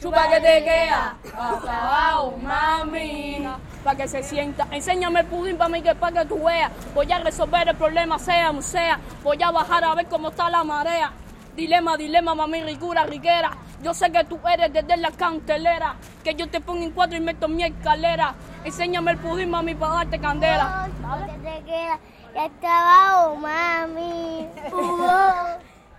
Chupa 0.00 0.28
que 0.28 0.40
te 0.40 0.62
queda, 0.62 1.16
hasta 1.36 1.82
abajo, 1.82 2.36
mami. 2.40 3.44
Para 3.82 3.96
que 3.96 4.06
se 4.06 4.22
sienta. 4.22 4.68
Enséñame 4.70 5.20
el 5.20 5.26
pudín 5.26 5.56
para 5.56 5.68
mí 5.68 5.82
que 5.82 5.94
para 5.96 6.20
que 6.20 6.28
tú 6.28 6.44
veas. 6.44 6.70
Voy 6.94 7.10
a 7.10 7.18
resolver 7.18 7.68
el 7.68 7.76
problema, 7.76 8.20
sea 8.20 8.48
como 8.48 8.62
sea. 8.62 9.00
Voy 9.24 9.42
a 9.42 9.50
bajar 9.50 9.82
a 9.82 9.94
ver 9.96 10.06
cómo 10.06 10.28
está 10.28 10.48
la 10.48 10.62
marea. 10.62 11.12
Dilema, 11.56 11.96
dilema, 11.96 12.36
mami, 12.36 12.62
ricura, 12.62 13.04
riquera. 13.04 13.50
Yo 13.82 13.92
sé 13.94 14.12
que 14.12 14.22
tú 14.24 14.38
eres 14.48 14.72
desde 14.72 14.96
la 14.96 15.10
cantelera. 15.10 15.96
Que 16.22 16.36
yo 16.36 16.48
te 16.48 16.60
pongo 16.60 16.84
en 16.84 16.92
cuatro 16.92 17.16
y 17.16 17.20
meto 17.20 17.48
mi 17.48 17.64
escalera. 17.64 18.34
Enséñame 18.64 19.10
el 19.10 19.18
pudín, 19.18 19.50
mami, 19.50 19.74
para 19.74 19.94
darte 19.94 20.20
candela. 20.20 20.88
Que 21.26 21.32
te 21.38 21.64
queda, 21.64 21.98
hasta 22.38 23.12
abajo, 23.12 23.36
mami. 23.36 24.48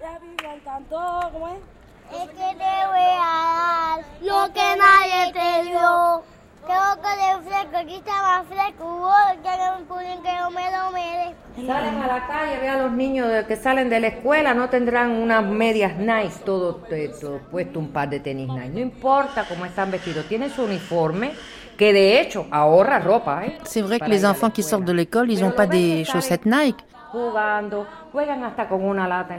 Ya 0.01 0.19
vivo 0.19 0.61
tanto, 0.63 1.29
¿cómo 1.33 1.49
es? 1.49 1.82
Es 2.11 2.29
que 2.29 2.55
te 2.57 2.73
voy 2.87 3.09
a 3.19 3.97
dar 3.97 3.99
lo 4.21 4.53
que 4.53 4.75
nadie 4.77 5.33
te 5.33 5.69
dio. 5.69 6.23
Creo 6.65 7.01
que 7.01 7.09
de 7.17 7.49
fresco, 7.49 7.77
aquí 7.77 7.95
está 7.95 8.21
más 8.21 8.47
fresco. 8.47 8.85
Vos 8.85 9.11
que 9.43 9.79
un 9.79 9.85
pudín 9.85 10.21
que 10.23 10.33
no 10.39 10.49
me 10.51 10.71
lo 10.71 10.91
merezco. 10.91 11.35
Salen 11.67 12.01
a 12.01 12.07
la 12.07 12.27
calle, 12.27 12.57
ve 12.61 12.69
a 12.69 12.77
los 12.77 12.91
niños 12.93 13.27
de- 13.27 13.45
que 13.45 13.55
salen 13.57 13.89
de 13.89 13.99
la 13.99 14.07
escuela, 14.07 14.53
no 14.53 14.69
tendrán 14.69 15.11
unas 15.11 15.43
medias 15.43 15.97
nice, 15.97 16.39
todo, 16.45 16.81
eh, 16.89 17.11
todo 17.19 17.39
puesto 17.51 17.79
un 17.79 17.89
par 17.89 18.09
de 18.09 18.19
tenis 18.21 18.47
nice. 18.47 18.69
No 18.69 18.79
importa 18.79 19.43
cómo 19.47 19.65
están 19.65 19.91
vestidos, 19.91 20.25
tienen 20.27 20.49
su 20.51 20.63
uniforme, 20.63 21.33
que 21.77 21.91
de 21.91 22.21
hecho 22.21 22.47
ahorra 22.49 22.99
ropa, 22.99 23.45
¿eh? 23.45 23.57
C'est 23.65 23.81
vrai 23.85 23.99
que 23.99 24.07
les 24.07 24.23
enfants 24.23 24.53
qui 24.53 24.61
escuela. 24.61 24.69
sortent 24.69 24.85
de 24.87 24.93
l'école, 24.93 25.31
ils 25.31 25.41
n'ont 25.41 25.51
pas 25.55 25.67
des 25.67 26.05
chaussettes 26.05 26.45
Nike. 26.45 26.81
Jugando, 27.11 27.85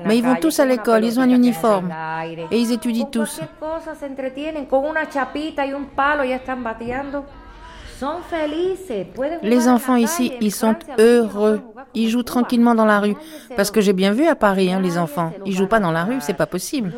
Mais 0.06 0.18
ils 0.18 0.24
vont 0.24 0.34
tous 0.37 0.58
à 0.60 0.64
l'école, 0.64 1.04
ils 1.04 1.18
ont 1.18 1.22
un 1.22 1.30
uniforme. 1.30 1.92
Et 2.50 2.58
ils 2.58 2.72
étudient 2.72 3.06
tous. 3.06 3.40
Les 9.42 9.68
enfants 9.68 9.96
ici, 9.96 10.32
ils 10.40 10.52
sont 10.52 10.74
heureux. 10.98 11.60
Ils 11.94 12.08
jouent 12.08 12.24
tranquillement 12.24 12.74
dans 12.74 12.84
la 12.84 13.00
rue. 13.00 13.16
Parce 13.56 13.70
que 13.70 13.80
j'ai 13.80 13.92
bien 13.92 14.12
vu 14.12 14.26
à 14.26 14.34
Paris, 14.34 14.72
hein, 14.72 14.80
les 14.80 14.98
enfants. 14.98 15.32
Ils 15.46 15.54
jouent 15.54 15.68
pas 15.68 15.80
dans 15.80 15.92
la 15.92 16.04
rue, 16.04 16.20
c'est 16.20 16.34
pas 16.34 16.46
possible. 16.46 16.92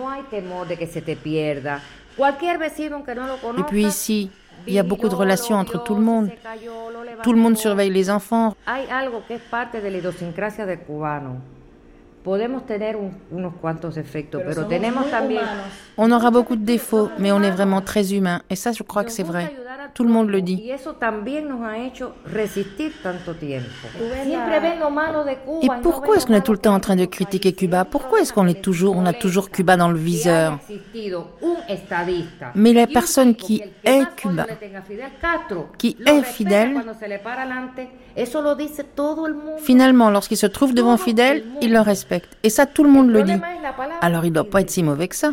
Et 3.59 3.63
puis 3.69 3.85
ici, 3.85 4.31
il 4.67 4.73
y 4.73 4.79
a 4.79 4.83
beaucoup 4.83 5.09
de 5.09 5.15
relations 5.15 5.57
entre 5.57 5.83
tout 5.83 5.95
le 5.95 6.01
monde. 6.01 6.31
Tout 7.23 7.33
le 7.33 7.39
monde 7.39 7.57
surveille 7.57 7.91
les 7.91 8.11
enfants. 8.11 8.55
Podemos 12.27 12.67
tener 12.67 12.97
un- 12.97 13.13
unos 13.31 13.55
cuantos 13.61 13.95
defectos, 13.95 14.43
pero, 14.45 14.67
tenemos 14.67 15.09
también... 15.13 15.43
On 15.97 16.11
aura 16.11 16.31
beaucoup 16.31 16.57
de 16.57 16.65
défauts, 16.65 17.09
mais 17.19 17.31
on 17.31 17.41
est 17.45 17.53
vraiment 17.53 17.81
très 17.85 18.13
humain. 18.13 18.43
Et 18.51 18.57
ça, 18.57 18.73
je 18.73 18.83
crois 18.83 19.05
que 19.05 19.13
c'est 19.13 19.23
vrai. 19.23 19.55
Tout 19.95 20.05
le 20.05 20.11
monde 20.11 20.29
le 20.31 20.43
dit. 20.43 20.71
Et 25.63 25.69
pourquoi 25.83 26.17
est-ce 26.17 26.27
qu'on 26.27 26.35
est 26.35 26.41
tout 26.41 26.53
le 26.53 26.59
temps 26.59 26.75
en 26.75 26.81
train 26.81 26.97
de 26.97 27.05
critiquer 27.05 27.53
Cuba? 27.53 27.85
Pourquoi 27.85 28.21
est-ce 28.21 28.33
qu'on 28.33 28.47
est 28.47 28.61
toujours, 28.63 28.97
on 28.97 29.07
a 29.07 29.13
toujours 29.13 29.51
Cuba 29.51 29.77
dans 29.77 29.91
le 29.91 29.99
viseur? 29.99 30.59
Mais 32.55 32.73
la 32.73 32.87
personne 32.87 33.35
qui 33.35 33.63
est 33.85 34.05
Cuba, 34.17 34.47
qui 35.79 35.97
est 36.07 36.23
fidèle, 36.23 36.81
finalement, 39.59 40.11
lorsqu'il 40.11 40.37
se 40.37 40.47
trouve 40.47 40.75
devant 40.75 40.97
Fidel, 40.97 41.45
il 41.61 41.73
le 41.73 41.81
respecte. 41.81 42.37
Et 42.43 42.51
ça, 42.51 42.67
tout 42.67 42.85
le 42.85 42.91
monde 42.91 43.11
le 43.11 43.23
dit. 43.23 43.41
Alors, 44.01 44.25
il 44.25 44.33
doit 44.33 44.49
pas 44.49 44.61
être 44.61 44.71
si 44.71 44.83
mauvais 44.83 45.09
que 45.09 45.17
ça. 45.17 45.33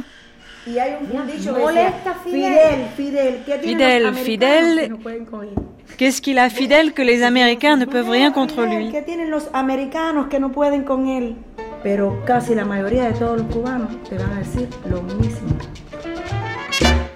Y 0.65 0.79
hay 0.79 0.95
un, 1.01 1.19
un 1.19 1.27
dicho 1.27 1.53
que 1.53 1.59
Molesta 1.59 2.15
decía, 2.23 2.23
Fidel. 2.23 2.89
Fidel, 2.95 2.95
Fidel, 2.95 3.43
¿qué 3.45 3.57
Fidel, 3.59 4.03
los 4.03 4.11
americanos 4.13 4.25
Fidel. 4.25 4.79
que 4.79 4.89
no 4.89 4.97
pueden 4.97 5.25
con 5.25 5.43
él? 5.43 5.53
Qu'est-ce 5.97 6.21
qu'il 6.21 6.39
a 6.39 6.49
fidèle 6.49 6.93
que 6.93 7.03
les 7.03 7.21
Américains 7.21 7.75
ne 7.75 7.85
peuvent 7.85 8.09
rien 8.09 8.31
contre 8.31 8.63
Fidel, 8.63 8.85
lui 8.85 8.91
¿Qué 8.91 9.01
tienen 9.01 9.29
los 9.29 9.49
americanos 9.53 10.27
que 10.27 10.39
no 10.39 10.51
pueden 10.51 10.83
con 10.83 11.07
él? 11.07 11.35
Pero 11.83 12.23
casi 12.25 12.55
la 12.55 12.65
mayoría 12.65 13.03
de 13.05 13.13
todos 13.13 13.41
los 13.41 13.53
cubanos 13.53 13.89
te 14.09 14.17
van 14.17 14.31
a 14.33 14.39
decir 14.39 14.69
lo 14.89 15.01
mismo. 15.03 15.49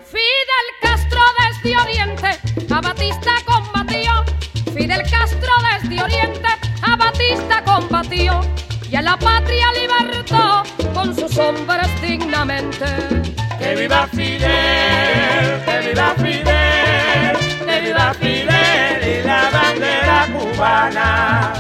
Fidel 0.06 0.68
Castro 0.82 1.22
desde 1.40 1.78
Oriente, 1.78 2.28
a 2.74 2.82
Batista 2.82 3.32
combatió. 3.46 4.12
Fidel 4.76 5.02
Castro 5.10 5.54
desde 5.82 6.04
Oriente, 6.04 6.50
a 6.82 6.96
Batista 6.98 7.64
combatió. 7.64 8.42
Y 8.89 8.95
a 8.95 9.02
la 9.02 9.17
patria 9.17 9.67
libertó 9.73 10.63
con 10.93 11.13
sus 11.13 11.38
hombres 11.38 11.89
dignamente. 12.02 12.86
Que 13.60 13.76
viva 13.76 14.08
Fidel, 14.08 15.62
que 15.65 15.89
viva 15.89 16.13
Fidel, 16.15 17.38
que 17.65 17.82
viva 17.82 18.13
Fidel 18.13 19.04
y 19.04 19.23
la 19.26 19.50
bandera 19.50 20.28
cubana. 20.32 21.54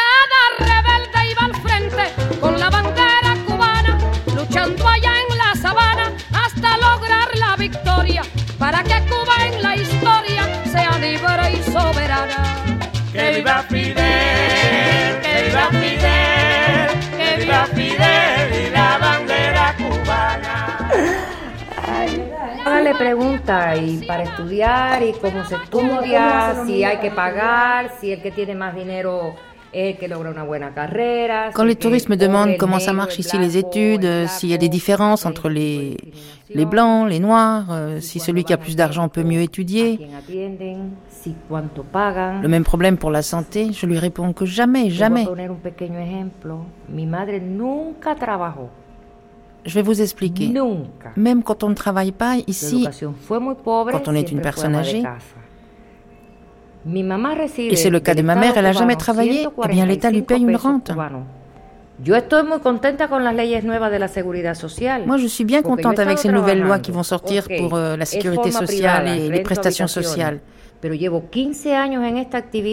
Cada 0.00 0.42
rebelde 0.58 1.30
iba 1.30 1.44
al 1.46 1.54
frente 1.62 2.04
con 2.40 2.60
la 2.60 2.68
bandera 2.68 3.34
cubana, 3.46 3.98
luchando 4.36 4.86
allá 4.86 5.12
en 5.28 5.38
la 5.38 5.54
sabana 5.62 6.12
hasta 6.32 6.76
lograr 6.76 7.28
la 7.38 7.56
victoria, 7.56 8.22
para 8.58 8.82
que 8.82 9.00
Cuba 9.08 9.46
en 9.46 9.62
la 9.62 9.76
historia 9.76 10.62
sea 10.70 10.98
libre 10.98 11.52
y 11.52 11.62
soberana. 11.72 12.44
Que 13.12 13.32
viva 13.36 13.64
Fidel, 13.68 13.79
Hágale 22.90 22.98
pregunta 22.98 23.76
y 23.76 24.04
para 24.04 24.24
estudiar? 24.24 25.02
Y 25.02 25.12
cómo 25.12 25.44
se 25.44 25.56
cómo 25.70 26.00
estudia, 26.00 26.48
hacen 26.48 26.56
los 26.58 26.66
si 26.66 26.72
niños 26.72 26.90
hay 26.90 26.98
que 26.98 27.10
para 27.10 27.32
pagar, 27.32 27.92
si 28.00 28.12
el 28.12 28.22
que 28.22 28.30
tiene 28.32 28.54
más 28.54 28.74
dinero 28.74 29.34
Quand 31.54 31.64
les 31.64 31.76
touristes 31.76 32.08
me 32.08 32.16
demandent 32.16 32.56
comment 32.56 32.80
ça 32.80 32.92
marche 32.92 33.20
ici 33.20 33.38
les 33.38 33.56
études, 33.56 34.26
s'il 34.26 34.48
y 34.48 34.54
a 34.54 34.58
des 34.58 34.68
différences 34.68 35.26
entre 35.26 35.48
les, 35.48 35.96
les 36.52 36.64
blancs, 36.64 37.08
les 37.08 37.20
noirs, 37.20 37.66
euh, 37.70 38.00
si 38.00 38.18
celui 38.18 38.42
qui 38.42 38.52
a 38.52 38.56
plus 38.56 38.74
d'argent 38.74 39.08
peut 39.08 39.22
mieux 39.22 39.42
étudier, 39.42 40.00
le 42.42 42.48
même 42.48 42.64
problème 42.64 42.96
pour 42.96 43.12
la 43.12 43.22
santé, 43.22 43.72
je 43.72 43.86
lui 43.86 43.98
réponds 43.98 44.32
que 44.32 44.44
jamais, 44.44 44.90
jamais. 44.90 45.26
Je 49.64 49.74
vais 49.74 49.82
vous 49.82 50.00
expliquer. 50.00 50.52
Même 51.16 51.42
quand 51.42 51.64
on 51.64 51.68
ne 51.68 51.74
travaille 51.74 52.12
pas 52.12 52.36
ici, 52.46 52.86
quand 53.28 54.08
on 54.08 54.14
est 54.14 54.30
une 54.30 54.40
personne 54.40 54.74
âgée, 54.74 55.02
et 57.58 57.76
c'est 57.76 57.90
le 57.90 58.00
cas 58.00 58.14
de 58.14 58.22
ma 58.22 58.34
mère, 58.36 58.56
elle 58.56 58.64
n'a 58.64 58.72
jamais 58.72 58.96
travaillé, 58.96 59.46
eh 59.64 59.68
bien 59.68 59.86
l'État 59.86 60.10
lui 60.10 60.22
paye 60.22 60.42
une 60.42 60.56
rente. 60.56 60.90
Moi, 65.06 65.16
je 65.18 65.26
suis 65.26 65.44
bien 65.44 65.62
contente 65.62 65.98
avec 65.98 66.18
ces 66.18 66.32
nouvelles 66.32 66.62
lois 66.62 66.78
qui 66.78 66.90
vont 66.90 67.02
sortir 67.02 67.46
pour 67.58 67.74
euh, 67.74 67.96
la 67.96 68.06
sécurité 68.06 68.50
sociale 68.50 69.08
et 69.08 69.28
les 69.28 69.40
prestations 69.40 69.86
sociales. 69.86 70.40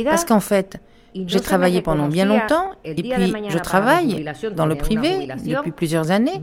Parce 0.06 0.24
qu'en 0.24 0.40
fait, 0.40 0.80
j'ai 1.26 1.40
travaillé 1.40 1.82
pendant 1.82 2.08
bien 2.08 2.26
longtemps 2.26 2.72
et 2.86 2.94
puis 2.94 3.12
je 3.50 3.58
travaille 3.58 4.26
dans 4.56 4.66
le 4.66 4.76
privé 4.76 5.28
depuis 5.46 5.72
plusieurs 5.72 6.12
années. 6.12 6.40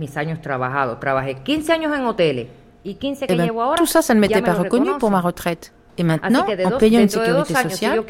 Et 2.87 2.97
eh 3.29 3.35
ben, 3.35 3.49
tout 3.77 3.87
ça, 3.87 4.03
ça 4.03 4.15
ne 4.15 4.21
m'était 4.21 4.43
pas 4.43 4.53
reconnu 4.53 4.91
pour 4.99 5.11
ma 5.11 5.21
retraite. 5.21 5.73
Et 5.97 6.03
maintenant, 6.03 6.45
en 6.65 6.79
payant 6.79 7.01
une 7.01 7.09
sécurité 7.09 7.55
sociale, 7.55 8.03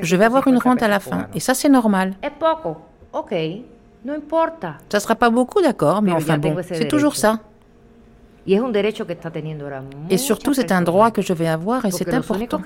je 0.00 0.16
vais 0.16 0.24
avoir 0.24 0.48
une 0.48 0.58
rente 0.58 0.82
à 0.82 0.88
la 0.88 1.00
fin. 1.00 1.26
Et 1.34 1.40
ça, 1.40 1.54
c'est 1.54 1.68
normal. 1.68 2.14
Ça 4.88 5.00
sera 5.00 5.14
pas 5.14 5.30
beaucoup, 5.30 5.60
d'accord, 5.62 6.02
mais 6.02 6.12
enfin 6.12 6.38
bon, 6.38 6.56
c'est 6.62 6.88
toujours 6.88 7.16
ça. 7.16 7.40
Et 10.10 10.16
surtout, 10.18 10.54
c'est 10.54 10.72
un 10.72 10.82
droit 10.82 11.10
que 11.10 11.22
je 11.22 11.32
vais 11.32 11.48
avoir 11.48 11.84
et 11.84 11.90
c'est 11.90 12.12
important. 12.14 12.60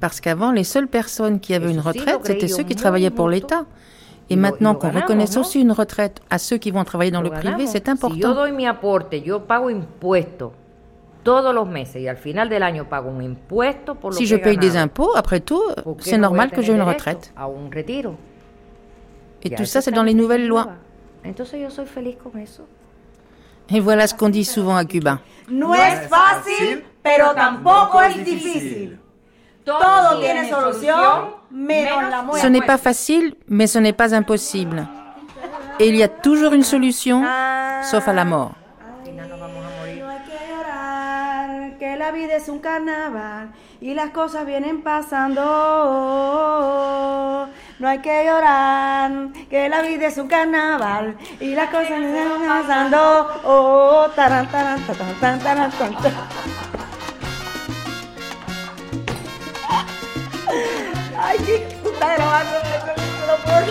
Parce 0.00 0.20
qu'avant, 0.20 0.52
les 0.52 0.64
seules 0.64 0.88
personnes 0.88 1.40
qui 1.40 1.54
avaient 1.54 1.70
une 1.70 1.80
retraite, 1.80 2.20
c'était 2.24 2.48
ceux 2.48 2.62
qui 2.64 2.74
travaillaient 2.76 3.10
pour 3.10 3.28
l'État. 3.28 3.64
Et 4.28 4.36
maintenant 4.36 4.74
qu'on 4.74 4.90
reconnaisse 4.90 5.36
aussi 5.36 5.60
une 5.60 5.72
retraite 5.72 6.20
à 6.30 6.38
ceux 6.38 6.58
qui 6.58 6.70
vont 6.70 6.84
travailler 6.84 7.12
dans 7.12 7.22
le 7.22 7.30
privé, 7.30 7.66
c'est 7.66 7.88
important. 7.88 8.34
Si 14.12 14.26
je 14.26 14.36
paye 14.36 14.58
des 14.58 14.76
impôts, 14.76 15.10
après 15.16 15.40
tout, 15.40 15.62
c'est 16.00 16.18
normal 16.18 16.50
que 16.50 16.60
j'ai 16.62 16.72
une 16.74 16.82
retraite? 16.82 17.32
Et 19.46 19.54
tout 19.54 19.64
ça, 19.64 19.80
c'est 19.80 19.92
dans 19.92 20.02
les 20.02 20.14
nouvelles 20.14 20.46
lois. 20.46 20.68
Et 23.68 23.80
voilà 23.80 24.06
ce 24.06 24.14
qu'on 24.14 24.28
dit 24.28 24.44
souvent 24.44 24.76
à 24.76 24.84
Cuba. 24.84 25.20
No 25.48 25.74
es 25.74 26.08
fácil, 26.08 26.82
pero 27.02 27.32
tampoco 27.34 28.02
es 28.02 28.24
difícil. 28.24 28.98
Todo 29.64 30.18
tiene 30.20 30.48
solución, 30.48 31.34
menos 31.50 32.10
la 32.10 32.22
muerte. 32.22 32.40
Ce 32.40 32.48
n'est 32.48 32.66
pas 32.66 32.78
facile, 32.78 33.36
mais 33.48 33.68
ce 33.68 33.78
n'est 33.78 33.92
pas 33.92 34.12
impossible. 34.12 34.88
Et 35.78 35.88
il 35.88 35.96
y 35.96 36.02
a 36.02 36.08
toujours 36.08 36.52
une 36.52 36.64
solution, 36.64 37.22
sauf 37.82 38.08
à 38.08 38.12
la 38.12 38.24
mort. 38.24 38.52
que 41.78 41.96
la 41.96 42.10
vida 42.10 42.36
es 42.36 42.48
un 42.48 42.58
carnaval 42.58 43.50
y 43.80 43.94
las 43.94 44.10
cosas 44.10 44.46
vienen 44.46 44.82
pasando. 44.82 45.42
No 47.78 47.88
hay 47.88 47.98
que 47.98 48.24
llorar, 48.24 49.12
que 49.50 49.68
la 49.68 49.82
vida 49.82 50.06
es 50.06 50.16
un 50.16 50.28
carnaval 50.28 51.18
y 51.40 51.54
las 51.54 51.68
cosas 51.68 51.98
vienen 51.98 52.46
pasando. 52.48 53.40
Oh, 53.44 54.08
taran, 54.16 54.50
taran, 54.50 54.80
taran, 54.86 55.20
taran, 55.20 55.40
taran, 55.40 55.70
taran. 55.70 56.14
Ay, 61.20 61.38
qué 61.44 61.68
puta 61.82 62.14
grabando, 62.14 62.52
no 63.20 63.26
lo 63.26 63.36
puedo 63.44 63.66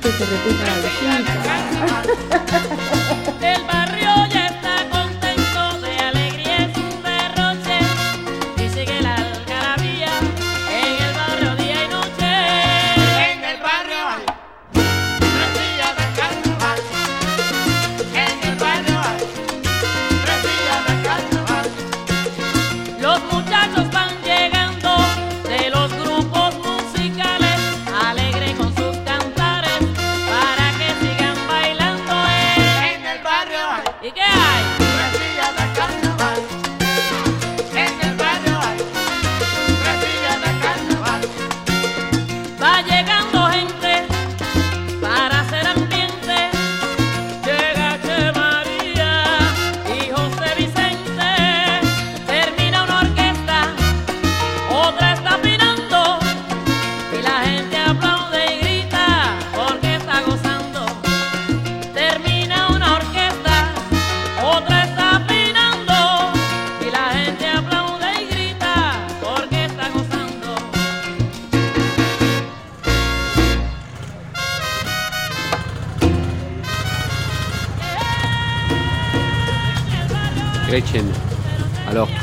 que 0.00 0.12
se 0.12 0.24
repita 0.24 0.64
la 2.70 2.79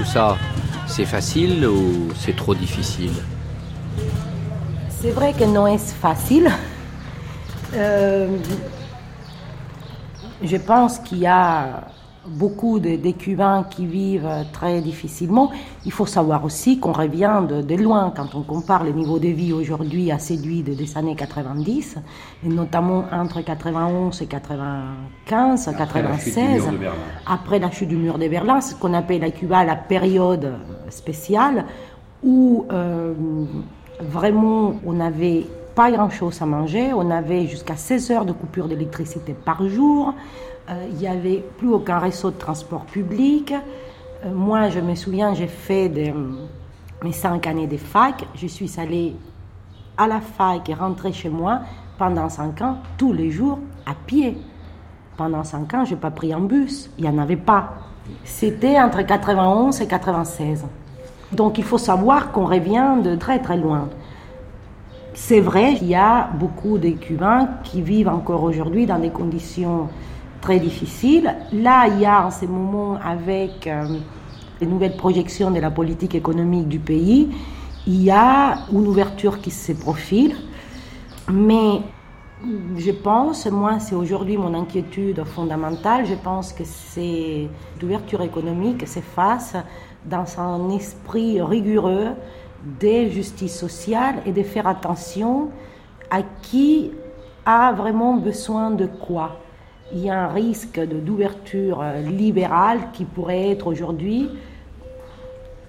ça, 0.08 0.38
c'est 0.88 1.06
facile 1.06 1.68
ou 1.68 2.08
c'est 2.18 2.36
trop 2.36 2.56
difficile? 2.56 3.12
C'est 4.90 5.12
vrai 5.12 5.34
que 5.34 5.44
non 5.44 5.68
est 5.68 5.78
facile? 5.78 6.50
Euh, 7.76 8.38
je 10.42 10.58
pense 10.58 11.00
qu'il 11.00 11.20
y 11.20 11.28
a 11.28 11.88
beaucoup 12.28 12.80
de, 12.80 12.96
de 12.98 13.12
Cubains 13.12 13.66
qui 13.70 13.86
vivent 13.86 14.30
très 14.54 14.82
difficilement. 14.82 15.52
Il 15.86 15.92
faut 15.92 16.06
savoir 16.06 16.44
aussi 16.44 16.80
qu'on 16.80 16.92
revient 16.92 17.42
de, 17.48 17.62
de 17.62 17.76
loin 17.76 18.12
quand 18.16 18.36
on 18.36 18.42
compare 18.44 18.84
le 18.84 18.92
niveau 18.92 19.18
de 19.20 19.28
vie 19.30 19.54
aujourd'hui 19.54 20.12
à 20.12 20.20
celui 20.20 20.62
de- 20.64 20.74
des 20.74 20.98
années 20.98 21.16
90, 21.16 21.98
et 22.46 22.50
notamment 22.50 23.06
entre 23.12 23.42
91 23.42 24.22
et 24.22 24.26
95, 24.26 25.68
Après 25.68 26.02
la 26.02 26.18
chute 26.18 26.26
du 26.26 26.42
96, 26.42 26.64
mur 26.64 26.72
de 26.74 26.78
Berlin. 26.78 26.96
après 27.26 27.60
la 27.60 27.72
chute 27.72 27.90
du 27.90 27.96
mur 27.98 28.18
de 28.18 28.28
Berlin, 28.28 28.62
ce 28.62 28.76
qu'on 28.76 28.94
appelle 28.94 29.24
à 29.24 29.32
Cuba 29.32 29.64
la 29.64 29.76
période 29.76 30.54
spéciale 30.90 31.66
où 32.24 32.66
euh, 32.72 33.14
vraiment 34.02 34.74
on 34.86 34.94
n'avait 34.94 35.46
pas 35.76 35.92
grand-chose 35.92 36.42
à 36.42 36.46
manger, 36.46 36.92
on 36.94 37.12
avait 37.12 37.46
jusqu'à 37.48 37.76
16 37.76 38.12
heures 38.12 38.26
de 38.26 38.32
coupure 38.34 38.68
d'électricité 38.68 39.34
par 39.34 39.68
jour, 39.70 40.08
euh, 40.10 40.12
il 40.90 40.98
n'y 40.98 41.08
avait 41.08 41.44
plus 41.58 41.70
aucun 41.70 42.00
réseau 42.00 42.32
de 42.32 42.38
transport 42.38 42.86
public. 42.86 43.54
Euh, 44.26 44.34
moi, 44.34 44.70
je 44.70 44.80
me 44.80 44.96
souviens, 44.96 45.34
j'ai 45.34 45.48
fait 45.48 45.92
mes 47.04 47.12
cinq 47.12 47.48
années 47.48 47.68
de 47.68 47.78
fac, 47.78 48.26
je 48.36 48.48
suis 48.48 48.72
allée 48.80 49.16
à 49.98 50.08
la 50.08 50.22
fac 50.22 50.68
et 50.70 50.74
rentrée 50.74 51.14
chez 51.14 51.30
moi 51.30 51.62
pendant 51.98 52.30
cinq 52.30 52.62
ans, 52.62 52.78
tous 52.98 53.14
les 53.14 53.32
jours, 53.32 53.60
à 53.86 53.94
pied. 53.94 54.38
Pendant 55.16 55.44
cinq 55.44 55.74
ans, 55.74 55.86
je 55.86 55.96
n'ai 55.96 56.00
pas 56.00 56.12
pris 56.12 56.32
un 56.32 56.42
bus, 56.42 56.92
il 56.98 57.04
n'y 57.04 57.10
en 57.10 57.18
avait 57.18 57.36
pas. 57.36 57.74
C'était 58.24 58.80
entre 58.80 59.02
91 59.02 59.82
et 59.82 59.88
96. 59.88 60.66
Donc 61.32 61.58
il 61.58 61.64
faut 61.64 61.80
savoir 61.80 62.32
qu'on 62.32 62.46
revient 62.46 62.98
de 63.04 63.16
très 63.16 63.40
très 63.40 63.58
loin. 63.58 63.90
C'est 65.14 65.40
vrai, 65.40 65.74
il 65.82 65.88
y 65.88 65.96
a 65.96 66.30
beaucoup 66.36 66.78
de 66.78 66.90
Cubains 66.90 67.50
qui 67.64 67.82
vivent 67.82 68.08
encore 68.08 68.44
aujourd'hui 68.44 68.86
dans 68.86 69.00
des 69.00 69.10
conditions 69.10 69.90
très 70.48 70.60
difficiles. 70.62 71.36
Là, 71.52 71.88
il 71.90 72.00
y 72.00 72.06
a 72.06 72.26
en 72.26 72.32
ce 72.32 72.46
moment, 72.46 72.98
avec 73.04 73.68
euh, 73.68 73.98
les 74.62 74.68
nouvelles 74.68 74.96
projections 74.96 75.52
de 75.52 75.60
la 75.60 75.72
politique 75.72 76.16
économique 76.16 76.70
du 76.70 76.80
pays, 76.80 77.28
il 77.86 78.02
y 78.02 78.12
a 78.12 78.60
une 78.72 78.88
ouverture 78.88 79.42
qui 79.42 79.52
se 79.52 79.74
profile. 79.74 80.38
Mais 81.30 81.82
je 82.78 82.92
pense, 82.92 83.46
moi 83.48 83.80
c'est 83.80 83.96
aujourd'hui 83.96 84.38
mon 84.38 84.54
inquiétude 84.54 85.22
fondamentale, 85.26 86.06
je 86.06 86.16
pense 86.16 86.54
que 86.54 86.64
c'est 86.64 87.50
l'ouverture 87.82 88.22
économique 88.22 88.88
s'efface 88.88 89.58
dans 90.06 90.28
un 90.40 90.70
esprit 90.70 91.42
rigoureux 91.42 92.12
de 92.80 93.10
justice 93.10 93.60
sociale 93.60 94.16
et 94.26 94.32
de 94.32 94.44
faire 94.44 94.68
attention 94.68 95.50
à 96.10 96.22
qui 96.42 96.92
a 97.46 97.74
vraiment 97.74 98.14
besoin 98.14 98.72
de 98.72 98.86
quoi. 98.86 99.30
Il 99.94 100.00
y 100.00 100.10
a 100.10 100.26
un 100.26 100.28
risque 100.28 100.80
d'ouverture 100.80 101.82
libérale 102.06 102.92
qui 102.92 103.06
pourrait 103.06 103.52
être 103.52 103.68
aujourd'hui, 103.68 104.30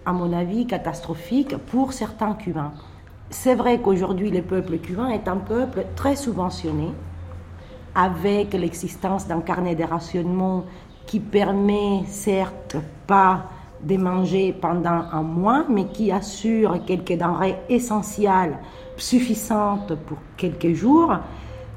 à 0.05 0.13
mon 0.13 0.33
avis, 0.33 0.67
catastrophique 0.67 1.57
pour 1.57 1.93
certains 1.93 2.35
Cubains. 2.35 2.73
C'est 3.31 3.55
vrai 3.55 3.79
qu'aujourd'hui, 3.79 4.31
le 4.31 4.43
peuple 4.43 4.79
cubain 4.79 5.11
est 5.11 5.29
un 5.29 5.37
peuple 5.37 5.85
très 5.95 6.17
subventionné, 6.17 6.89
avec 7.95 8.55
l'existence 8.55 9.29
d'un 9.29 9.41
carnet 9.41 9.75
de 9.75 9.85
rationnement 9.85 10.65
qui 11.07 11.21
permet 11.21 12.03
certes 12.07 12.77
pas 13.07 13.45
de 13.83 13.97
manger 13.97 14.53
pendant 14.53 15.05
un 15.13 15.23
mois, 15.23 15.65
mais 15.69 15.87
qui 15.87 16.11
assure 16.11 16.85
quelques 16.85 17.17
denrées 17.17 17.57
essentielles 17.69 18.59
suffisantes 18.97 19.95
pour 20.07 20.19
quelques 20.37 20.75
jours. 20.75 21.19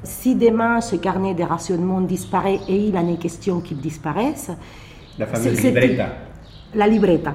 Si 0.04 0.34
demain 0.34 0.80
ce 0.80 0.96
carnet 0.96 1.34
de 1.34 1.44
rationnement 1.44 2.00
disparaît, 2.00 2.58
et 2.68 2.88
il 2.88 2.96
en 2.96 3.08
est 3.08 3.18
question 3.18 3.60
qu'il 3.60 3.78
disparaisse, 3.78 4.50
la 5.18 5.26
fameuse 5.26 5.62
libreta. 5.62 6.08
La 6.74 6.88
libreta. 6.88 7.34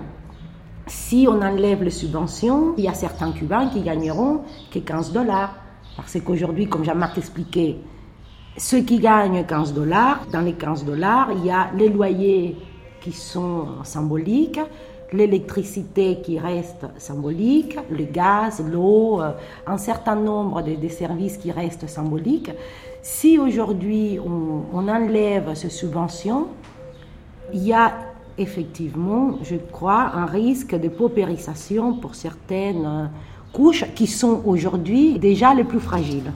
Si 0.88 1.28
on 1.30 1.42
enlève 1.42 1.84
les 1.84 1.92
subventions, 1.92 2.74
il 2.78 2.86
y 2.86 2.88
a 2.88 2.94
certains 2.94 3.32
Cubains 3.32 3.68
qui 3.68 3.82
gagneront 3.82 4.42
que 4.72 4.80
15 4.80 5.12
dollars. 5.12 5.56
Parce 5.96 6.18
qu'aujourd'hui, 6.22 6.68
comme 6.68 6.84
Jean-Marc 6.84 7.18
expliquait, 7.18 7.78
ceux 8.58 8.82
qui 8.82 9.00
gagnent 9.00 9.46
15 9.46 9.74
dollars, 9.74 10.26
dans 10.32 10.42
les 10.42 10.54
15 10.54 10.86
dollars, 10.86 11.30
il 11.36 11.46
y 11.46 11.52
a 11.52 11.70
les 11.76 11.90
loyers 11.90 12.58
qui 13.02 13.12
sont 13.12 13.84
symboliques, 13.84 14.60
l'électricité 15.14 16.20
qui 16.22 16.38
reste 16.38 16.86
symbolique, 16.98 17.78
le 17.90 18.04
gaz, 18.06 18.62
l'eau, 18.62 19.22
un 19.66 19.78
certain 19.78 20.16
nombre 20.16 20.62
de, 20.62 20.88
services 20.90 21.38
qui 21.38 21.52
restent 21.52 21.88
symboliques. 21.88 22.52
Si 23.02 23.40
aujourd'hui 23.40 24.20
on, 24.20 24.64
on 24.74 24.88
enlève 24.88 25.54
ces 25.54 25.70
subventions, 25.70 26.48
il 27.54 27.66
y 27.66 27.74
a 27.74 27.94
effectivement, 28.38 29.40
je 29.44 29.56
crois, 29.56 30.12
un 30.14 30.26
risque 30.26 30.76
de 30.76 30.90
paupérisation 30.90 31.94
pour 31.94 32.16
certaines 32.16 33.10
couches 33.54 33.86
qui 33.96 34.08
sont 34.08 34.42
aujourd'hui 34.46 35.18
déjà 35.20 35.54
les 35.54 35.64
plus 35.64 35.80
fragiles. 35.80 36.32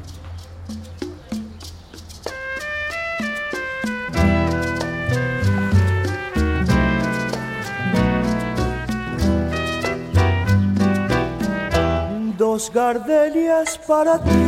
Dos 12.62 12.72
gardenias 12.76 13.80
para 13.88 14.20
ti, 14.20 14.45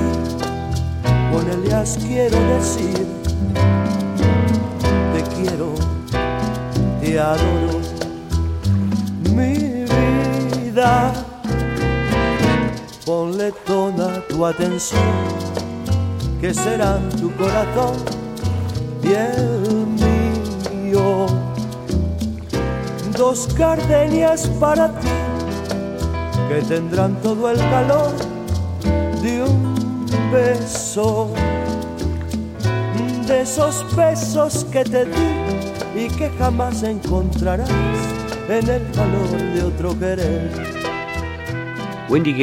con 1.32 1.50
ellas 1.50 1.98
quiero 2.00 2.38
decir, 2.54 3.08
te 5.14 5.24
quiero 5.36 5.74
te 7.02 7.20
adoro, 7.20 7.80
mi 9.32 9.86
vida. 10.62 11.12
Ponle 13.04 13.52
toda 13.66 14.22
tu 14.28 14.46
atención, 14.46 15.02
que 16.40 16.54
será 16.54 17.00
tu 17.20 17.32
corazón 17.32 17.96
y 19.02 19.14
el 19.14 19.88
mío. 20.84 21.26
Dos 23.18 23.48
gardenias 23.58 24.48
para 24.60 24.90
ti, 25.00 25.08
que 26.54 26.62
tendrán 26.62 27.20
todo 27.22 27.50
el 27.50 27.58
calor 27.58 28.12
de 29.24 29.44
un 29.44 30.06
beso, 30.32 31.32
de 33.28 33.42
esos 33.42 33.84
besos 33.96 34.64
que 34.66 34.84
te 34.84 35.06
di 35.06 35.32
y 35.96 36.08
que 36.10 36.30
jamás 36.38 36.84
encontrarás 36.84 37.70
en 38.48 38.70
el 38.70 38.84
calor 38.92 39.30
de 39.54 39.64
otro 39.64 39.98
querer. 39.98 40.52
Wendy 42.10 42.36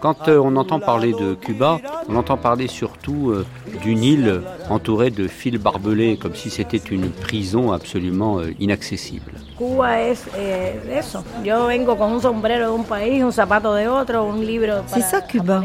quand 0.00 0.28
euh, 0.28 0.38
on 0.38 0.56
entend 0.56 0.80
parler 0.80 1.12
de 1.12 1.34
Cuba, 1.34 1.78
on 2.08 2.16
entend 2.16 2.36
parler 2.36 2.68
surtout 2.68 3.30
euh, 3.30 3.44
d'une 3.82 4.02
île 4.02 4.42
entourée 4.70 5.10
de 5.10 5.26
fils 5.28 5.58
barbelés, 5.58 6.16
comme 6.16 6.34
si 6.34 6.50
c'était 6.50 6.76
une 6.76 7.10
prison 7.10 7.72
absolument 7.72 8.38
euh, 8.38 8.52
inaccessible. 8.60 9.32
Cuba 9.58 10.00
es 10.00 10.22
eh, 10.36 10.80
eso. 11.00 11.24
Yo 11.42 11.66
vengo 11.66 11.98
con 11.98 12.12
un 12.12 12.22
sombrero 12.22 12.70
de 12.70 12.72
un 12.72 12.84
país, 12.84 13.24
un 13.24 13.32
zapato 13.32 13.74
de 13.74 13.88
otro, 13.88 14.24
un 14.24 14.46
libro 14.46 14.84
C'est 14.86 15.00
ça 15.02 15.20
Cuba. 15.20 15.64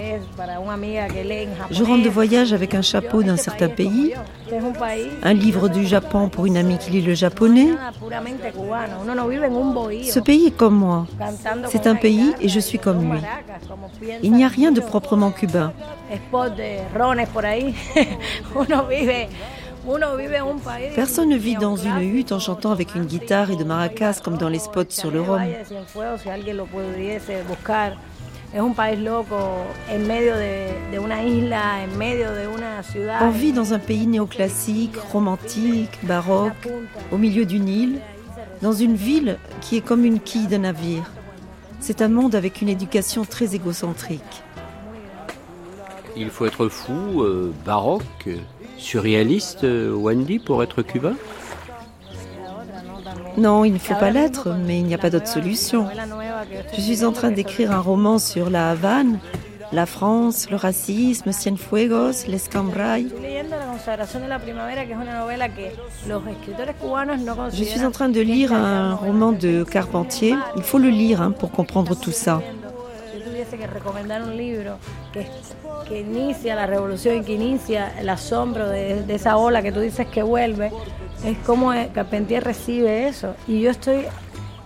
Je 1.70 1.84
rentre 1.84 2.04
de 2.04 2.10
voyage 2.10 2.54
avec 2.54 2.74
un 2.74 2.82
chapeau 2.82 3.22
d'un 3.22 3.38
certain 3.38 3.70
pays, 3.70 4.16
un 5.22 5.34
livre 5.34 5.70
du 5.70 5.86
Japon 5.86 6.28
pour 6.28 6.48
une 6.48 6.58
amie 6.58 6.80
qui 6.80 6.90
lit 6.90 7.04
le 7.04 7.14
japonais. 7.14 7.70
Ce 10.10 10.20
pays 10.20 10.48
est 10.48 10.58
comme 10.58 10.76
moi. 10.76 11.06
C'est 11.68 11.86
un 11.86 11.96
pays 11.96 12.34
et 12.42 12.50
je 12.50 12.60
suis 12.60 12.80
comme 12.80 13.12
lui. 13.12 13.20
Il 14.24 14.34
n'y 14.34 14.44
a 14.44 14.48
rien 14.48 14.72
de 14.72 14.82
proprement 14.82 15.30
cubain. 15.30 15.72
Personne 20.96 21.30
ne 21.30 21.38
vit 21.38 21.56
dans 21.56 21.76
une 21.76 22.02
hutte 22.02 22.32
en 22.32 22.40
chantant 22.40 22.72
avec 22.72 22.96
une 22.96 23.06
guitare 23.06 23.52
et 23.52 23.56
de 23.56 23.64
maracas 23.64 24.22
comme 24.24 24.38
dans 24.38 24.50
les 24.50 24.60
spots 24.60 24.84
sur 24.90 25.12
le 25.12 25.22
Rhum. 25.22 25.42
On 33.22 33.30
vit 33.32 33.52
dans 33.52 33.74
un 33.74 33.80
pays 33.80 34.08
néoclassique, 34.08 34.96
romantique, 35.12 36.00
baroque, 36.04 36.70
au 37.12 37.18
milieu 37.18 37.46
d'une 37.46 37.68
île, 37.68 38.00
dans 38.62 38.74
une 38.74 38.96
ville 38.96 39.38
qui 39.62 39.78
est 39.78 39.82
comme 39.82 40.06
une 40.06 40.20
quille 40.20 40.48
de 40.48 40.58
navire. 40.58 41.12
C'est 41.80 42.02
un 42.02 42.08
monde 42.08 42.36
avec 42.36 42.62
une 42.62 42.70
éducation 42.70 43.26
très 43.26 43.56
égocentrique. 43.56 44.44
Il 46.16 46.30
faut 46.30 46.46
être 46.46 46.70
fou, 46.70 47.24
euh, 47.24 47.52
baroque, 47.66 48.30
surréaliste, 48.78 49.64
euh, 49.64 49.94
Wendy, 49.94 50.40
pour 50.40 50.64
être 50.64 50.82
cubain? 50.82 51.16
Non, 53.38 53.66
il 53.66 53.74
ne 53.74 53.80
faut 53.80 53.96
pas 53.96 54.12
l'être, 54.12 54.56
mais 54.66 54.80
il 54.80 54.86
n'y 54.86 54.94
a 54.94 54.98
pas 54.98 55.10
d'autre 55.10 55.28
solution. 55.28 55.88
Je 56.76 56.82
suis 56.82 57.04
en 57.04 57.12
train 57.12 57.32
d'écrire 57.32 57.72
un 57.72 57.80
roman 57.80 58.20
sur 58.20 58.50
la 58.50 58.72
Havane, 58.72 59.20
la 59.72 59.86
France, 59.88 60.50
le 60.52 60.56
racisme, 60.56 61.32
Cienfuegos, 61.32 62.28
l'Escambray. 62.28 63.08
Je 67.52 67.64
suis 67.64 67.84
en 67.84 67.92
train 67.92 68.10
de 68.10 68.22
lire 68.22 68.54
un 68.54 68.94
roman 68.94 69.32
de 69.32 69.64
Carpentier. 69.64 70.36
Il 70.58 70.64
faut 70.64 70.78
le 70.78 70.90
lire 70.90 71.22
hein, 71.22 71.32
pour 71.32 71.52
comprendre 71.52 71.96
tout 71.96 72.12
ça. 72.12 72.42
Que 75.14 75.28
que, 75.88 76.00
inicia 76.00 76.56
la 76.56 76.66
revolución 76.66 77.18
y 77.18 77.22
que 77.24 77.34
inicia 77.34 78.00
el 78.00 78.10
asombro 78.10 78.68
de, 78.68 79.04
de 79.04 79.16
esa 79.16 79.38
ola 79.38 79.62
que 79.62 79.72
tú 79.72 79.80
dices 79.80 80.08
que 80.08 80.24
vuelve, 80.24 80.72
es 81.24 81.38
como 81.40 81.72
Carpentier 81.94 82.44
recibe 82.44 83.08
eso. 83.08 83.36
Y 83.48 83.62
yo 83.62 83.72
estoy 83.72 84.06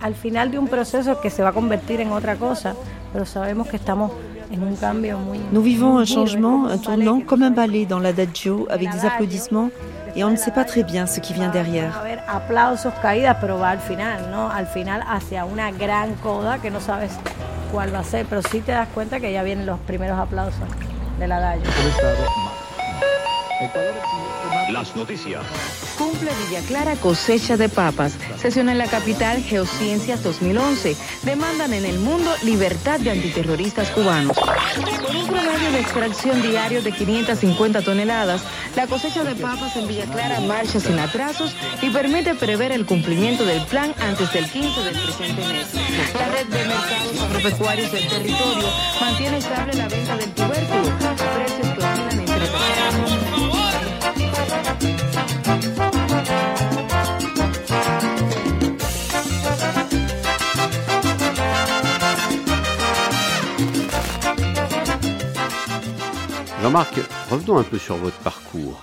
al 0.00 0.14
final 0.14 0.50
de 0.50 0.58
un 0.58 0.68
proceso 0.68 1.20
que 1.20 1.30
se 1.30 1.42
va 1.42 1.50
a 1.50 1.52
convertir 1.52 2.00
en 2.00 2.12
otra 2.12 2.36
cosa, 2.36 2.74
pero 3.12 3.26
sabemos 3.26 3.68
que 3.68 3.76
estamos 3.76 4.12
en 4.50 4.62
un 4.62 4.76
cambio 4.76 5.18
muy... 5.18 5.38
Nous 5.52 5.62
vivons 5.62 5.98
un 5.98 6.06
changement, 6.06 6.70
un 6.70 6.78
tournant 6.78 7.20
comme 7.20 7.42
un 7.42 7.50
ballet 7.50 7.84
dans 7.84 8.00
l'adagio 8.00 8.66
avec 8.70 8.90
des 8.90 9.04
applaudissements 9.04 9.70
et 10.16 10.24
on 10.24 10.30
ne 10.30 10.36
sait 10.36 10.52
pas 10.52 10.64
très 10.64 10.82
bien 10.82 11.06
ce 11.06 11.20
qui 11.20 11.34
vient 11.34 11.50
derrière. 11.50 11.92
Aplausos, 12.26 12.92
caídas, 13.02 13.36
pero 13.40 13.58
va 13.58 13.70
al 13.70 13.80
final, 13.80 14.30
¿no? 14.30 14.50
Al 14.50 14.66
final 14.66 15.02
hacia 15.06 15.44
una 15.44 15.70
gran 15.70 16.14
coda 16.22 16.58
que 16.58 16.70
no 16.70 16.80
sabes 16.80 17.10
cuál 17.70 17.94
va 17.94 18.00
a 18.00 18.04
ser, 18.04 18.26
pero 18.26 18.42
sí 18.42 18.60
te 18.60 18.72
das 18.72 18.88
cuenta 18.88 19.20
que 19.20 19.32
ya 19.32 19.42
vienen 19.42 19.66
los 19.66 19.78
primeros 19.80 20.18
aplausos 20.18 20.68
del 21.18 21.32
adagio. 21.32 21.64
Las 24.70 24.94
noticias. 24.94 25.44
Cumple 25.98 26.30
Villa 26.46 26.60
Clara 26.68 26.94
cosecha 26.94 27.56
de 27.56 27.68
papas. 27.68 28.14
Sesión 28.40 28.68
en 28.68 28.78
la 28.78 28.86
capital 28.86 29.42
Geociencias 29.42 30.22
2011. 30.22 30.96
Demandan 31.24 31.72
en 31.72 31.84
el 31.84 31.98
mundo 31.98 32.30
libertad 32.44 33.00
de 33.00 33.10
antiterroristas 33.10 33.90
cubanos. 33.90 34.36
Con 34.36 35.16
un 35.16 35.26
promedio 35.26 35.72
de 35.72 35.80
extracción 35.80 36.40
diario 36.40 36.82
de 36.82 36.92
550 36.92 37.82
toneladas, 37.82 38.42
la 38.76 38.86
cosecha 38.86 39.24
de 39.24 39.34
papas 39.34 39.76
en 39.76 39.88
Villa 39.88 40.04
Clara 40.04 40.38
marcha 40.40 40.78
sin 40.78 40.98
atrasos 41.00 41.52
y 41.82 41.90
permite 41.90 42.34
prever 42.36 42.70
el 42.70 42.86
cumplimiento 42.86 43.44
del 43.44 43.60
plan 43.66 43.92
antes 44.00 44.32
del 44.32 44.48
15 44.48 44.84
del 44.84 44.94
presente 44.94 45.44
mes. 45.46 45.66
La 46.14 46.28
red 46.28 46.46
de 46.46 46.64
mercados 46.64 47.20
agropecuarios 47.20 47.90
del 47.90 48.06
territorio 48.06 48.68
mantiene 49.00 49.38
estable 49.38 49.74
la 49.74 49.88
venta 49.88 50.16
del 50.16 50.30
tubérculo. 50.32 51.37
Jean-Marc, 66.68 67.00
revenons 67.30 67.56
un 67.56 67.62
peu 67.62 67.78
sur 67.78 67.96
votre 67.96 68.18
parcours. 68.18 68.82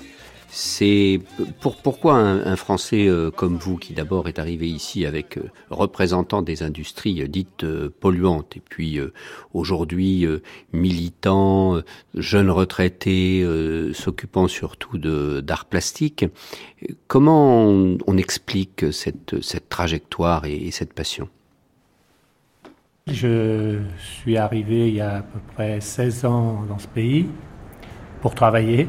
C'est 0.50 1.20
pour, 1.62 1.76
pourquoi 1.76 2.16
un, 2.16 2.56
Français 2.56 3.08
euh, 3.08 3.30
comme 3.30 3.58
vous, 3.58 3.78
qui 3.78 3.94
d'abord 3.94 4.28
est 4.28 4.40
arrivé 4.40 4.68
ici 4.68 5.06
avec 5.06 5.38
euh, 5.38 5.52
représentant 5.70 6.42
des 6.42 6.64
industries 6.64 7.22
euh, 7.22 7.28
dites 7.28 7.64
euh, 7.64 7.94
polluantes, 8.00 8.58
et 8.58 8.60
puis 8.60 9.00
aujourd'hui 9.54 10.26
militant, 10.74 11.80
jeune 12.16 12.50
retraité, 12.50 13.48
s'occupant 13.94 14.48
surtout 14.48 14.98
d'art 14.98 15.66
plastique, 15.66 16.26
comment 17.06 17.68
on, 17.68 18.18
explique 18.18 18.92
cette, 18.92 19.70
trajectoire 19.70 20.46
et 20.46 20.72
cette 20.72 20.94
passion? 20.94 21.30
Je 23.06 23.80
suis 24.00 24.38
arrivé 24.38 24.88
il 24.88 24.96
y 24.96 25.02
a 25.02 25.18
à 25.18 25.22
peu 25.22 25.40
près 25.54 25.80
16 25.80 26.26
ans 26.26 26.64
dans 26.68 26.80
ce 26.80 26.88
pays 26.88 27.28
pour 28.26 28.34
travailler. 28.34 28.88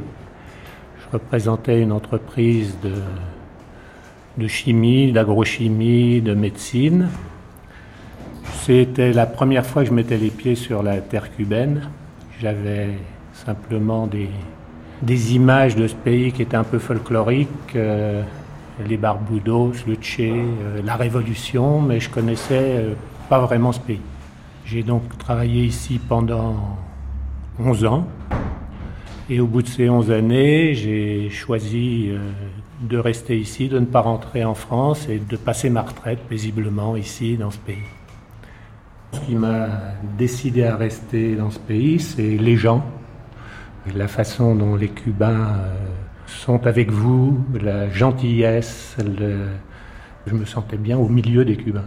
Je 0.99 1.13
représentais 1.13 1.83
une 1.83 1.93
entreprise 1.93 2.75
de, 4.39 4.49
chimie, 4.49 5.13
d'agrochimie, 5.13 6.23
de 6.23 6.33
médecine. 6.33 7.11
C'était 8.63 9.13
la 9.13 9.27
première 9.27 9.67
fois 9.67 9.83
que 9.83 9.91
je 9.91 9.93
mettais 9.93 10.17
les 10.17 10.31
pieds 10.31 10.55
sur 10.55 10.83
la 10.83 11.03
terre 11.03 11.31
cubaine. 11.37 11.91
J'avais 12.41 12.93
simplement 13.35 14.07
des, 14.07 14.31
des 15.03 15.35
images 15.35 15.77
de 15.77 15.87
ce 15.87 15.95
pays 15.95 16.33
qui 16.33 16.41
étaient 16.41 16.57
un 16.57 16.65
peu 16.65 16.79
folkloriques, 16.79 17.77
euh, 17.77 18.23
les 18.89 18.97
Barbudos, 18.97 19.75
le 19.87 19.97
Tché, 19.97 20.33
euh, 20.33 20.81
la 20.83 20.97
Révolution, 20.97 21.83
mais 21.83 22.01
je 22.01 22.09
connaissais 22.09 22.77
euh, 22.79 22.95
pas 23.29 23.41
vraiment 23.41 23.73
ce 23.73 23.81
pays. 23.81 24.01
J'ai 24.65 24.83
donc 24.83 25.03
travaillé 25.19 25.63
ici 25.63 26.01
pendant 26.09 26.79
11 27.59 27.85
ans. 27.85 28.07
Et 29.29 29.41
au 29.41 29.47
bout 29.47 29.63
de 29.63 29.67
ces 29.69 29.89
11 29.91 30.11
années, 30.13 30.75
j'ai 30.75 31.31
choisi 31.31 32.11
euh, 32.11 32.19
de 32.83 32.97
rester 32.97 33.37
ici, 33.39 33.69
de 33.69 33.79
ne 33.81 33.85
pas 33.87 34.01
rentrer 34.01 34.45
en 34.45 34.55
France 34.55 35.09
et 35.09 35.19
de 35.19 35.37
passer 35.37 35.69
ma 35.69 35.83
retraite 35.83 36.21
paisiblement 36.29 36.95
ici, 36.97 37.37
dans 37.37 37.51
ce 37.51 37.59
pays. 37.59 37.83
Ce 39.13 39.21
qui 39.21 39.35
m'a 39.35 39.67
décidé 40.17 40.63
à 40.65 40.77
rester 40.77 41.35
dans 41.35 41.51
ce 41.51 41.59
pays, 41.59 41.99
c'est 41.99 42.37
les 42.37 42.57
gens, 42.57 42.85
la 43.97 44.07
façon 44.07 44.55
dont 44.55 44.77
les 44.77 44.89
Cubains 44.89 45.49
euh, 45.59 45.75
sont 46.27 46.65
avec 46.67 46.93
vous, 46.93 47.39
la 47.61 47.91
gentillesse. 47.91 48.97
le- 49.05 49.47
Je 50.29 50.35
me 50.35 50.45
sentais 50.45 50.77
bien 50.77 50.99
au 50.99 51.09
milieu 51.09 51.45
des 51.45 51.57
Cubains. 51.57 51.85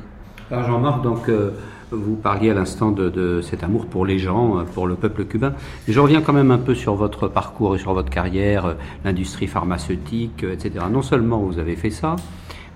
Alors 0.52 0.66
Jean-Marc, 0.66 1.04
donc 1.04 1.30
euh, 1.30 1.52
vous 1.92 2.16
parliez 2.16 2.52
à 2.52 2.54
l'instant 2.54 2.92
de, 2.92 3.42
cet 3.42 3.64
amour 3.64 3.86
pour 3.86 4.06
les 4.06 4.20
gens, 4.20 4.60
euh, 4.60 4.64
pour 4.64 4.88
le 4.88 4.96
peuple 4.96 5.26
cubain. 5.26 5.54
Mais 5.88 5.94
je 5.94 6.00
reviens 6.00 6.22
quand 6.22 6.34
même 6.34 6.52
un 6.52 6.58
peu 6.58 6.76
sur 6.76 6.96
votre 6.96 7.28
parcours 7.28 7.76
et 7.76 7.80
sur 7.80 7.94
votre 7.94 8.10
carrière, 8.10 8.66
euh, 8.66 8.74
l'industrie 9.04 9.48
pharmaceutique, 9.48 10.44
euh, 10.44 10.54
etc. 10.54 10.86
Non 10.92 11.02
seulement 11.02 11.40
vous 11.40 11.60
avez 11.60 11.76
fait 11.76 11.90
ça, 11.90 12.16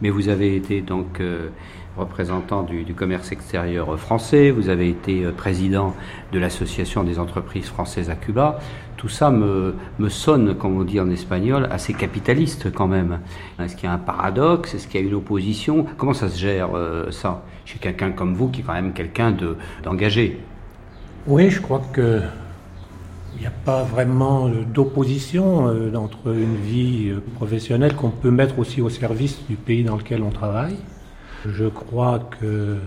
mais 0.01 0.09
vous 0.09 0.29
avez 0.29 0.55
été 0.55 0.81
donc 0.81 1.21
représentant 1.97 2.63
du, 2.63 2.93
commerce 2.93 3.31
extérieur 3.31 3.97
français, 3.99 4.51
vous 4.51 4.69
avez 4.69 4.89
été 4.89 5.23
euh, 5.23 5.31
président 5.31 5.93
de 6.31 6.39
l'association 6.39 7.03
des 7.03 7.19
entreprises 7.19 7.65
françaises 7.65 8.09
à 8.09 8.15
Cuba. 8.15 8.59
Tout 8.97 9.09
ça 9.09 9.31
me, 9.31 9.75
sonne, 10.09 10.55
comme 10.55 10.77
on 10.79 10.83
dit 10.83 10.99
en 10.99 11.09
espagnol, 11.09 11.67
assez 11.71 11.93
capitaliste 11.93 12.71
quand 12.73 12.87
même. 12.87 13.19
Est-ce 13.59 13.75
qu'il 13.75 13.85
y 13.85 13.91
a 13.91 13.93
un 13.93 13.97
paradoxe? 13.97 14.73
Est-ce 14.73 14.87
qu'il 14.87 15.01
y 15.01 15.03
a 15.03 15.07
une 15.07 15.15
opposition? 15.15 15.85
Comment 15.97 16.13
ça 16.13 16.29
se 16.29 16.39
gère 16.39 16.69
euh, 16.75 17.11
ça 17.11 17.43
chez 17.65 17.79
quelqu'un 17.79 18.11
comme 18.11 18.33
vous 18.33 18.47
qui 18.47 18.61
est 18.61 18.63
quand 18.63 18.73
même 18.73 18.93
quelqu'un 18.93 19.31
de- 19.31 19.57
d'engagé? 19.83 20.39
Oui, 21.27 21.49
je 21.49 21.61
crois 21.61 21.81
que 21.91 22.21
il 23.35 23.41
n'y 23.41 23.47
a 23.47 23.53
pas 23.65 23.83
vraiment 23.83 24.47
euh, 24.47 24.63
d'opposition 24.63 25.65
entre 25.95 26.27
une 26.27 26.55
vie 26.55 27.11
professionnelle 27.35 27.95
qu'on 27.95 28.09
peut 28.11 28.31
mettre 28.31 28.57
aussi 28.59 28.81
au 28.81 28.89
service 28.89 29.39
du 29.49 29.55
pays 29.55 29.83
dans 29.83 29.97
lequel 29.97 30.23
on 30.23 30.29
travaille. 30.29 30.77
Je 31.45 31.65
crois 31.65 32.19
que 32.39 32.77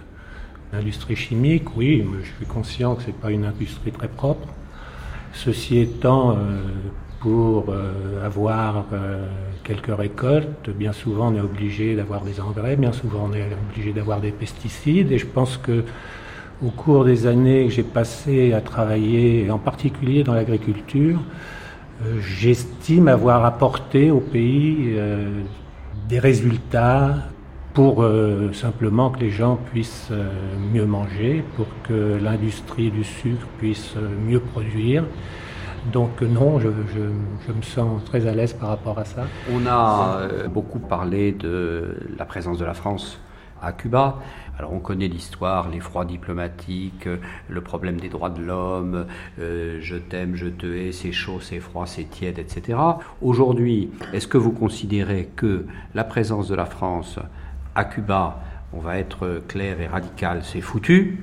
l'industrie 0.72 1.14
chimique, 1.14 1.76
oui, 1.76 2.06
je 2.22 2.36
suis 2.36 2.46
conscient 2.46 2.94
que 2.94 3.02
ce 3.02 3.08
n'est 3.08 3.12
pas 3.12 3.30
une 3.30 3.44
industrie 3.44 3.92
très 3.92 4.08
propre. 4.08 4.48
Ceci 5.34 5.78
étant, 5.78 6.30
euh, 6.30 6.34
pour 7.20 7.66
euh, 7.68 8.24
avoir 8.24 8.86
euh, 8.94 9.26
quelques 9.62 9.94
récoltes, 9.94 10.70
bien 10.70 10.92
souvent 10.92 11.30
on 11.30 11.36
est 11.36 11.40
obligé 11.40 11.96
d'avoir 11.96 12.22
des 12.22 12.40
engrais, 12.40 12.76
bien 12.76 12.92
souvent 12.92 13.28
on 13.30 13.34
est 13.34 13.46
obligé 13.70 13.92
d'avoir 13.92 14.22
des 14.22 14.32
pesticides, 14.32 15.12
et 15.12 15.18
je 15.18 15.26
pense 15.26 15.58
que 15.58 15.84
au 16.64 16.70
cours 16.70 17.04
des 17.04 17.26
années 17.26 17.66
que 17.66 17.72
j'ai 17.72 17.82
passées 17.82 18.54
à 18.54 18.62
travailler, 18.62 19.50
en 19.50 19.58
particulier 19.58 20.24
dans 20.24 20.32
l'agriculture, 20.32 21.20
j'estime 22.20 23.08
avoir 23.08 23.44
apporté 23.44 24.10
au 24.10 24.20
pays 24.20 24.96
des 26.08 26.18
résultats 26.18 27.16
pour 27.76 28.02
euh, 28.02 28.54
simplement 28.54 29.10
que 29.10 29.20
les 29.20 29.28
gens 29.30 29.58
puissent 29.70 30.08
euh, 30.10 30.30
mieux 30.72 30.86
manger, 30.86 31.44
pour 31.56 31.66
que 31.86 32.18
l'industrie 32.22 32.90
du 32.90 33.04
sucre 33.04 33.46
puisse 33.58 33.92
euh, 33.98 34.08
mieux 34.26 34.40
produire. 34.40 35.04
Donc 35.92 36.22
non, 36.22 36.58
je, 36.58 36.68
je- 36.94 37.46
je 37.46 37.52
me 37.52 37.60
sens 37.60 38.02
très 38.06 38.26
à 38.26 38.34
l'aise 38.34 38.54
par 38.54 38.70
rapport 38.70 38.98
à 38.98 39.04
ça. 39.04 39.24
On 39.54 39.66
a 39.66 40.48
beaucoup 40.48 40.78
parlé 40.78 41.32
de 41.32 41.96
la 42.18 42.24
présence 42.24 42.56
de 42.56 42.64
la 42.64 42.72
France 42.72 43.20
à 43.60 43.72
Cuba. 43.72 44.20
Alors 44.58 44.72
on 44.72 44.78
connaît 44.78 45.06
l'histoire, 45.08 45.68
les 45.68 45.80
froids 45.80 46.06
diplomatiques, 46.06 47.06
le 47.50 47.60
problème 47.60 48.00
des 48.00 48.08
droits 48.08 48.30
de 48.30 48.42
l'homme, 48.42 49.04
je 49.38 49.96
t'aime, 49.96 50.34
je 50.34 50.46
te 50.46 50.66
hais, 50.66 50.92
c'est 50.92 51.12
chaud, 51.12 51.40
c'est 51.42 51.60
froid, 51.60 51.84
c'est 51.86 52.04
tiède, 52.08 52.38
etc. 52.38 52.78
Aujourd'hui, 53.20 53.90
est-ce 54.14 54.26
que 54.26 54.38
vous 54.38 54.52
considérez 54.52 55.28
que 55.36 55.66
la 55.94 56.04
présence 56.04 56.48
de 56.48 56.54
la 56.54 56.64
France 56.64 57.18
à 57.76 57.84
Cuba, 57.84 58.40
on 58.72 58.80
va 58.80 58.98
être 58.98 59.42
clair 59.46 59.80
et 59.80 59.86
radical, 59.86 60.40
c'est 60.42 60.62
foutu. 60.62 61.22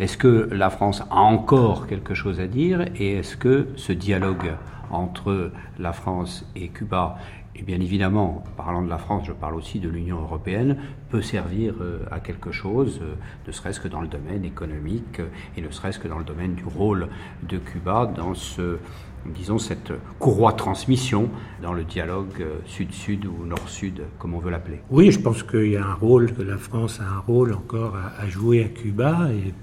Est-ce 0.00 0.18
que 0.18 0.48
la 0.52 0.68
France 0.68 1.02
a 1.10 1.20
encore 1.20 1.86
quelque 1.86 2.12
chose 2.12 2.40
à 2.40 2.48
dire 2.48 2.84
et 2.96 3.18
est-ce 3.18 3.36
que 3.36 3.68
ce 3.76 3.92
dialogue 3.92 4.52
entre 4.90 5.52
la 5.78 5.92
France 5.92 6.44
et 6.56 6.68
Cuba, 6.68 7.16
et 7.54 7.62
bien 7.62 7.80
évidemment, 7.80 8.42
parlant 8.56 8.82
de 8.82 8.90
la 8.90 8.98
France, 8.98 9.24
je 9.26 9.32
parle 9.32 9.54
aussi 9.54 9.78
de 9.78 9.88
l'Union 9.88 10.20
européenne, 10.20 10.76
peut 11.08 11.22
servir 11.22 11.74
euh, 11.80 12.00
à 12.10 12.18
quelque 12.18 12.50
chose, 12.50 13.00
euh, 13.02 13.14
ne 13.46 13.52
serait-ce 13.52 13.78
que 13.78 13.88
dans 13.88 14.00
le 14.00 14.08
domaine 14.08 14.44
économique 14.44 15.20
euh, 15.20 15.28
et 15.56 15.62
ne 15.62 15.70
serait-ce 15.70 16.00
que 16.00 16.08
dans 16.08 16.18
le 16.18 16.24
domaine 16.24 16.54
du 16.54 16.64
rôle 16.64 17.08
de 17.48 17.58
Cuba 17.58 18.06
dans 18.06 18.34
ce, 18.34 18.78
disons, 19.26 19.58
cette 19.58 19.92
courroie 20.18 20.52
transmission 20.52 21.28
dans 21.62 21.72
le 21.72 21.84
dialogue 21.84 22.40
euh, 22.40 22.58
sud-sud 22.66 23.26
ou 23.26 23.46
nord-sud, 23.46 24.02
comme 24.18 24.34
on 24.34 24.38
veut 24.38 24.50
l'appeler. 24.50 24.80
Oui, 24.90 25.10
je 25.10 25.20
pense 25.20 25.42
qu'il 25.42 25.70
y 25.70 25.76
a 25.76 25.84
un 25.84 25.94
rôle, 25.94 26.32
que 26.32 26.42
la 26.42 26.58
France 26.58 27.00
a 27.00 27.04
un 27.04 27.18
rôle 27.20 27.52
encore 27.52 27.96
à, 27.96 28.28
jouer 28.28 28.64
à 28.64 28.68
Cuba 28.68 29.28
et, 29.30 29.54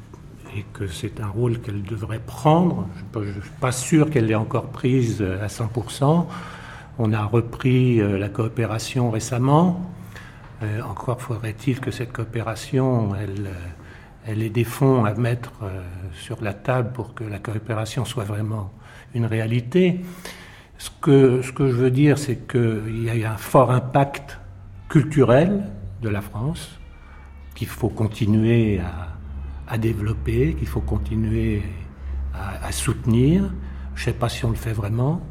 que 0.73 0.87
c'est 0.87 1.21
un 1.21 1.27
rôle 1.27 1.59
qu'elle 1.59 1.83
devrait 1.83 2.21
prendre. 2.25 2.87
Je 3.13 3.19
ne 3.19 3.31
suis 3.33 3.41
pas 3.61 3.71
sûr 3.71 4.09
qu'elle 4.09 4.25
l'ait 4.25 4.35
encore 4.35 4.69
prise 4.69 5.21
à 5.21 5.45
100%. 5.45 6.25
On 6.97 7.13
a 7.13 7.23
repris 7.23 8.01
euh, 8.01 8.17
la 8.17 8.29
coopération 8.29 9.11
récemment. 9.11 9.89
Euh, 10.61 10.81
encore 10.81 11.21
faudrait-il 11.21 11.79
que 11.79 11.91
cette 11.91 12.11
coopération, 12.11 13.15
elle, 13.15 13.47
euh, 13.47 13.53
elle 14.25 14.43
ait 14.43 14.49
des 14.49 14.65
fonds 14.65 15.05
à 15.05 15.13
mettre 15.13 15.53
euh, 15.63 15.81
sur 16.13 16.43
la 16.43 16.53
table 16.53 16.91
pour 16.91 17.13
que 17.13 17.23
la 17.23 17.39
coopération 17.39 18.03
soit 18.03 18.25
vraiment 18.25 18.71
une 19.13 19.25
réalité. 19.25 20.01
Ce 20.77 20.89
que, 21.01 21.41
je 21.43 21.63
veux 21.63 21.91
dire, 21.91 22.17
c'est 22.17 22.47
qu'il 22.47 23.03
y 23.03 23.23
a 23.23 23.33
un 23.33 23.37
fort 23.37 23.71
impact 23.71 24.39
culturel 24.87 25.63
de 26.01 26.09
la 26.09 26.21
France 26.21 26.79
qu'il 27.55 27.67
faut 27.67 27.89
continuer 27.89 28.79
à, 29.67 29.77
développer, 29.77 30.55
qu'il 30.55 30.67
faut 30.67 30.81
continuer 30.81 31.61
à, 32.33 32.71
soutenir. 32.71 33.51
Je 33.95 34.01
ne 34.01 34.05
sais 34.05 34.17
pas 34.17 34.29
si 34.29 34.45
on 34.45 34.49
le 34.49 34.55
fait 34.55 34.71
vraiment. 34.71 35.21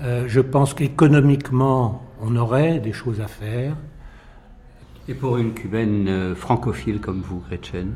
Euh, 0.00 0.24
je 0.28 0.40
pense 0.40 0.74
qu'économiquement, 0.74 2.04
on 2.20 2.36
aurait 2.36 2.78
des 2.78 2.92
choses 2.92 3.20
à 3.20 3.26
faire. 3.26 3.76
Et 5.08 5.14
pour 5.14 5.36
une 5.36 5.52
cubaine 5.52 6.08
euh, 6.08 6.34
francophile 6.34 7.00
comme 7.00 7.20
vous, 7.20 7.40
Gretchen? 7.40 7.94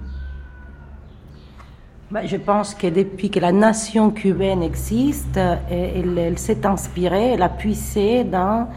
Je 2.25 2.37
pense 2.37 2.75
que 2.75 2.87
depuis 2.87 3.29
que 3.31 3.39
la 3.39 3.53
nation 3.53 4.11
cubaine 4.11 4.63
existe, 4.63 5.37
elle, 5.37 6.17
elle 6.19 6.39
s'est 6.39 6.65
inspirée, 6.65 7.33
elle 7.33 7.43
a 7.43 7.51
puissé 7.51 8.25
dans 8.25 8.69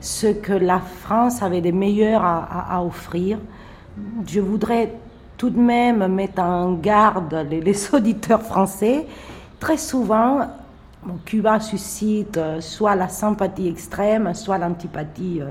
ce 0.00 0.28
que 0.28 0.54
la 0.54 0.78
France 0.78 1.42
avait 1.42 1.60
de 1.60 1.70
meilleur 1.70 2.22
à, 2.24 2.82
offrir. 2.82 3.38
Je 4.26 4.40
voudrais 4.40 4.94
tout 5.36 5.50
de 5.50 5.58
même 5.58 6.06
mettre 6.06 6.40
en 6.40 6.72
garde 6.72 7.46
les, 7.50 7.60
les 7.60 7.94
auditeurs 7.94 8.42
français. 8.42 9.04
Très 9.60 9.76
souvent, 9.76 10.46
Cuba 11.26 11.60
suscite 11.60 12.38
euh, 12.38 12.60
soit 12.60 12.94
la 12.94 13.08
sympathie 13.08 13.68
extrême, 13.68 14.32
soit 14.34 14.56
l'antipathie 14.56 15.40
euh, 15.40 15.50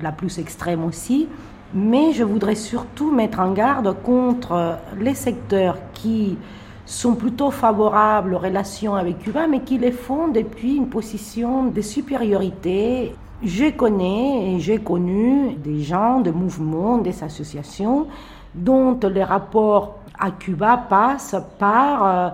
la 0.00 0.12
plus 0.12 0.38
extrême 0.38 0.84
aussi. 0.84 1.28
Mais 1.74 2.12
je 2.12 2.22
voudrais 2.22 2.54
surtout 2.54 3.10
mettre 3.10 3.40
en 3.40 3.52
garde 3.52 3.96
contre 4.02 4.78
les 5.00 5.14
secteurs 5.14 5.76
qui 5.92 6.38
sont 6.86 7.14
plutôt 7.14 7.50
favorables 7.50 8.34
aux 8.34 8.38
relations 8.38 8.94
avec 8.94 9.18
Cuba, 9.18 9.46
mais 9.48 9.60
qui 9.60 9.78
les 9.78 9.90
font 9.90 10.28
depuis 10.28 10.76
une 10.76 10.88
position 10.88 11.64
de 11.64 11.80
supériorité. 11.80 13.14
Je 13.42 13.70
connais 13.70 14.54
et 14.54 14.60
j'ai 14.60 14.78
connu 14.78 15.54
des 15.54 15.82
gens, 15.82 16.20
des 16.20 16.32
mouvements, 16.32 16.98
des 16.98 17.24
associations 17.24 18.06
dont 18.54 18.98
les 19.12 19.24
rapports 19.24 19.98
à 20.18 20.30
Cuba 20.30 20.76
passent 20.88 21.36
par 21.58 22.06
euh, 22.06 22.30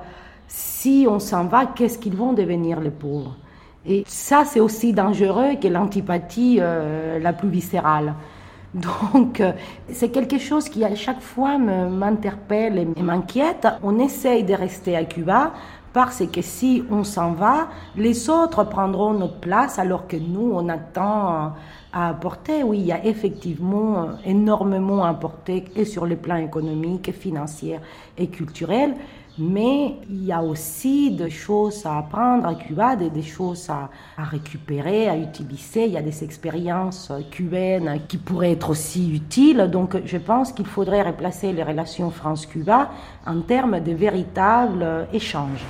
si 0.48 1.06
on 1.08 1.18
s'en 1.18 1.44
va, 1.44 1.66
qu'est-ce 1.66 1.98
qu'ils 1.98 2.16
vont 2.16 2.32
devenir 2.34 2.80
les 2.80 2.90
pauvres 2.90 3.36
Et 3.86 4.04
ça, 4.06 4.44
c'est 4.44 4.60
aussi 4.60 4.92
dangereux 4.92 5.54
que 5.60 5.68
l'antipathie 5.68 6.58
euh, 6.60 7.18
la 7.18 7.32
plus 7.32 7.48
viscérale. 7.48 8.14
Donc, 8.74 9.40
euh, 9.40 9.52
c'est 9.92 10.10
quelque 10.10 10.38
chose 10.38 10.68
qui 10.68 10.84
à 10.84 10.94
chaque 10.94 11.20
fois 11.20 11.58
m'interpelle 11.58 12.78
et 12.96 13.02
m'inquiète. 13.02 13.66
On 13.82 13.98
essaye 13.98 14.44
de 14.44 14.54
rester 14.54 14.96
à 14.96 15.04
Cuba 15.04 15.52
parce 15.92 16.24
que 16.26 16.40
si 16.40 16.84
on 16.88 17.02
s'en 17.02 17.32
va, 17.32 17.68
les 17.96 18.30
autres 18.30 18.62
prendront 18.64 19.12
notre 19.12 19.40
place 19.40 19.80
alors 19.80 20.06
que 20.06 20.16
nous, 20.16 20.52
on 20.54 20.68
attend 20.68 21.52
à 21.92 22.08
apporter. 22.10 22.62
Oui, 22.62 22.78
il 22.78 22.86
y 22.86 22.92
a 22.92 23.04
effectivement 23.04 24.10
énormément 24.24 25.04
à 25.04 25.08
apporter 25.08 25.64
et 25.74 25.84
sur 25.84 26.06
le 26.06 26.14
plan 26.14 26.36
économique, 26.36 27.12
financier 27.12 27.80
et 28.16 28.28
culturel 28.28 28.94
mais 29.38 29.96
il 30.08 30.24
y 30.24 30.32
a 30.32 30.42
aussi 30.42 31.10
des 31.10 31.30
choses 31.30 31.84
à 31.86 31.98
apprendre 31.98 32.46
à 32.46 32.54
Cuba, 32.54 32.96
des, 32.96 33.22
choses 33.22 33.70
à, 33.70 33.88
à, 34.16 34.24
récupérer, 34.24 35.08
à 35.08 35.16
utiliser. 35.16 35.86
Il 35.86 35.92
y 35.92 35.96
a 35.96 36.02
des 36.02 36.24
expériences 36.24 37.12
cubaines 37.30 38.00
qui 38.08 38.18
pourraient 38.18 38.52
être 38.52 38.70
aussi 38.70 39.14
utiles. 39.14 39.68
Donc 39.72 39.96
je 40.04 40.18
pense 40.18 40.52
qu'il 40.52 40.66
faudrait 40.66 41.02
replacer 41.02 41.52
les 41.52 41.62
relations 41.62 42.10
France-Cuba 42.10 42.90
en 43.26 43.40
termes 43.40 43.80
de 43.80 43.92
véritables 43.92 45.06
échanges. 45.12 45.64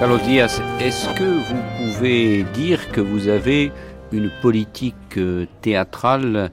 Carlos 0.00 0.16
Díaz, 0.18 0.62
est-ce 0.80 1.06
que 1.10 1.24
vous 1.24 1.62
pouvez 1.76 2.42
dire 2.54 2.90
que 2.90 3.02
vous 3.02 3.28
avez 3.28 3.70
une 4.12 4.30
politique 4.42 5.16
euh, 5.16 5.46
théâtrale 5.60 6.50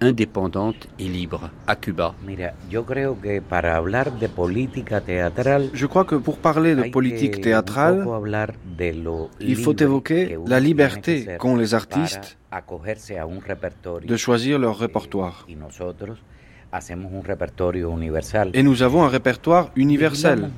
indépendante 0.00 0.88
et 0.98 1.04
libre 1.04 1.50
à 1.66 1.76
Cuba 1.76 2.14
Je 5.74 5.86
crois 5.86 6.04
que 6.04 6.14
pour 6.14 6.38
parler 6.38 6.74
de 6.74 6.82
politique 6.90 7.40
théâtrale, 7.40 8.06
il 9.40 9.56
faut 9.56 9.76
évoquer 9.76 10.36
la 10.46 10.60
liberté 10.60 11.26
qu'ont 11.38 11.56
les 11.56 11.74
artistes 11.74 12.38
de 14.06 14.16
choisir 14.16 14.58
leur 14.58 14.78
répertoire. 14.78 15.46
Et 18.52 18.62
nous 18.62 18.82
avons 18.82 19.02
un 19.02 19.08
répertoire 19.08 19.70
universel. 19.76 20.50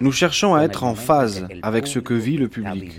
Nous 0.00 0.12
cherchons 0.12 0.54
à 0.54 0.62
être 0.62 0.84
en 0.84 0.94
phase 0.94 1.46
avec 1.62 1.86
ce 1.86 1.98
que 1.98 2.14
vit 2.14 2.36
le 2.36 2.48
public. 2.48 2.92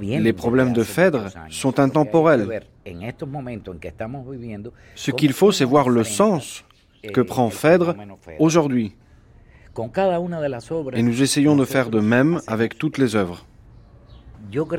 Les 0.00 0.32
problèmes 0.32 0.72
de 0.72 0.82
Phèdre 0.82 1.24
sont 1.50 1.80
intemporels. 1.80 2.62
Ce 4.94 5.10
qu'il 5.10 5.32
faut, 5.32 5.52
c'est 5.52 5.64
voir 5.64 5.88
le 5.88 6.04
sens 6.04 6.64
que 7.12 7.20
prend 7.20 7.50
Phèdre 7.50 7.94
aujourd'hui. 8.38 8.94
Et 10.94 11.02
nous 11.02 11.22
essayons 11.22 11.56
de 11.56 11.64
faire 11.64 11.90
de 11.90 12.00
même 12.00 12.40
avec 12.46 12.78
toutes 12.78 12.98
les 12.98 13.14
œuvres. 13.14 13.44
Crois 14.50 14.76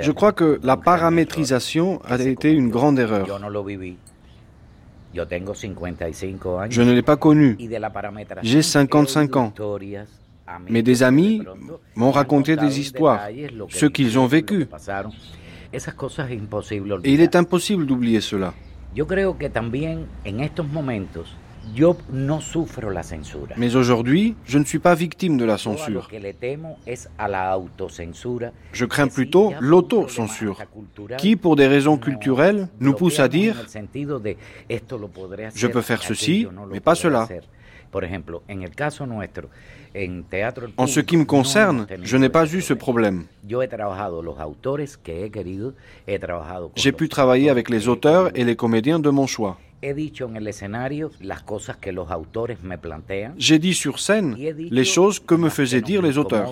je 0.00 0.10
crois 0.10 0.32
que 0.32 0.60
la 0.62 0.76
paramétrisation 0.76 2.00
a 2.04 2.18
été 2.18 2.52
une 2.52 2.70
grande 2.70 2.98
erreur. 2.98 3.26
Je 5.14 6.82
ne 6.82 6.92
l'ai 6.92 7.02
pas 7.02 7.16
connu. 7.16 7.56
J'ai 8.42 8.62
55 8.62 9.36
ans. 9.36 9.52
Mais 10.68 10.82
des 10.82 11.02
amis 11.02 11.42
m'ont 11.94 12.10
raconté 12.10 12.56
des 12.56 12.80
histoires, 12.80 13.20
ce 13.68 13.86
qu'ils 13.86 14.18
ont 14.18 14.26
vécu. 14.26 14.66
Et 17.04 17.12
il 17.12 17.20
est 17.20 17.36
impossible 17.36 17.86
d'oublier 17.86 18.20
cela. 18.20 18.52
Yo 21.74 21.96
no 22.12 22.40
sufro 22.40 22.90
la 22.90 23.02
censura. 23.02 23.54
Mais 23.56 23.76
aujourd'hui, 23.76 24.34
je 24.44 24.58
ne 24.58 24.64
suis 24.64 24.78
pas 24.78 24.94
victime 24.94 25.38
de 25.38 25.44
la 25.44 25.56
censure. 25.58 26.08
Je 28.72 28.84
crains 28.84 29.08
plutôt 29.08 29.52
l'autocensure, 29.60 30.58
qui, 31.18 31.36
pour 31.36 31.56
des 31.56 31.66
raisons 31.66 31.96
culturelles, 31.96 32.68
nous 32.80 32.94
pousse 32.94 33.20
à 33.20 33.28
dire 33.28 33.56
je 35.54 35.66
peux 35.66 35.82
faire 35.82 36.02
ceci, 36.02 36.46
mais 36.70 36.80
pas 36.80 36.94
cela. 36.94 37.28
En 40.76 40.86
ce 40.86 41.00
qui 41.00 41.16
me 41.16 41.24
concerne, 41.24 41.86
je 42.02 42.16
n'ai 42.16 42.28
pas 42.28 42.46
eu 42.46 42.60
ce 42.62 42.74
problème. 42.74 43.24
J'ai 46.76 46.92
pu 46.92 47.08
travailler 47.08 47.50
avec 47.50 47.68
les 47.70 47.88
auteurs 47.88 48.30
et 48.34 48.44
les 48.44 48.56
comédiens 48.56 48.98
de 48.98 49.10
mon 49.10 49.26
choix. 49.26 49.58
J'ai 53.36 53.58
dit 53.58 53.74
sur 53.74 53.98
scène 53.98 54.36
les 54.36 54.84
choses 54.84 55.18
que 55.18 55.34
me 55.34 55.48
faisaient 55.48 55.80
dire 55.80 56.02
les 56.02 56.18
auteurs. 56.18 56.50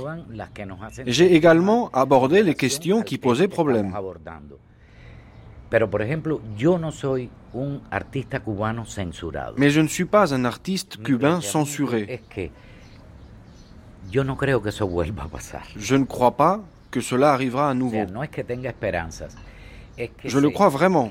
J'ai 1.06 1.34
également 1.34 1.90
abordé 1.90 2.42
les 2.42 2.54
questions 2.54 3.02
qui 3.02 3.18
posaient 3.18 3.48
problème. 3.48 3.94
Mais 9.56 9.70
je 9.70 9.80
ne 9.80 9.88
suis 9.88 10.04
pas 10.04 10.34
un 10.34 10.44
artiste 10.44 11.02
cubain 11.02 11.40
censuré. 11.40 12.20
Je 15.76 15.94
ne 15.94 16.04
crois 16.04 16.32
pas 16.32 16.60
que 16.90 17.00
cela 17.00 17.32
arrivera 17.32 17.70
à 17.70 17.74
nouveau. 17.74 18.04
Je 20.24 20.38
le 20.38 20.50
crois 20.50 20.68
vraiment. 20.68 21.08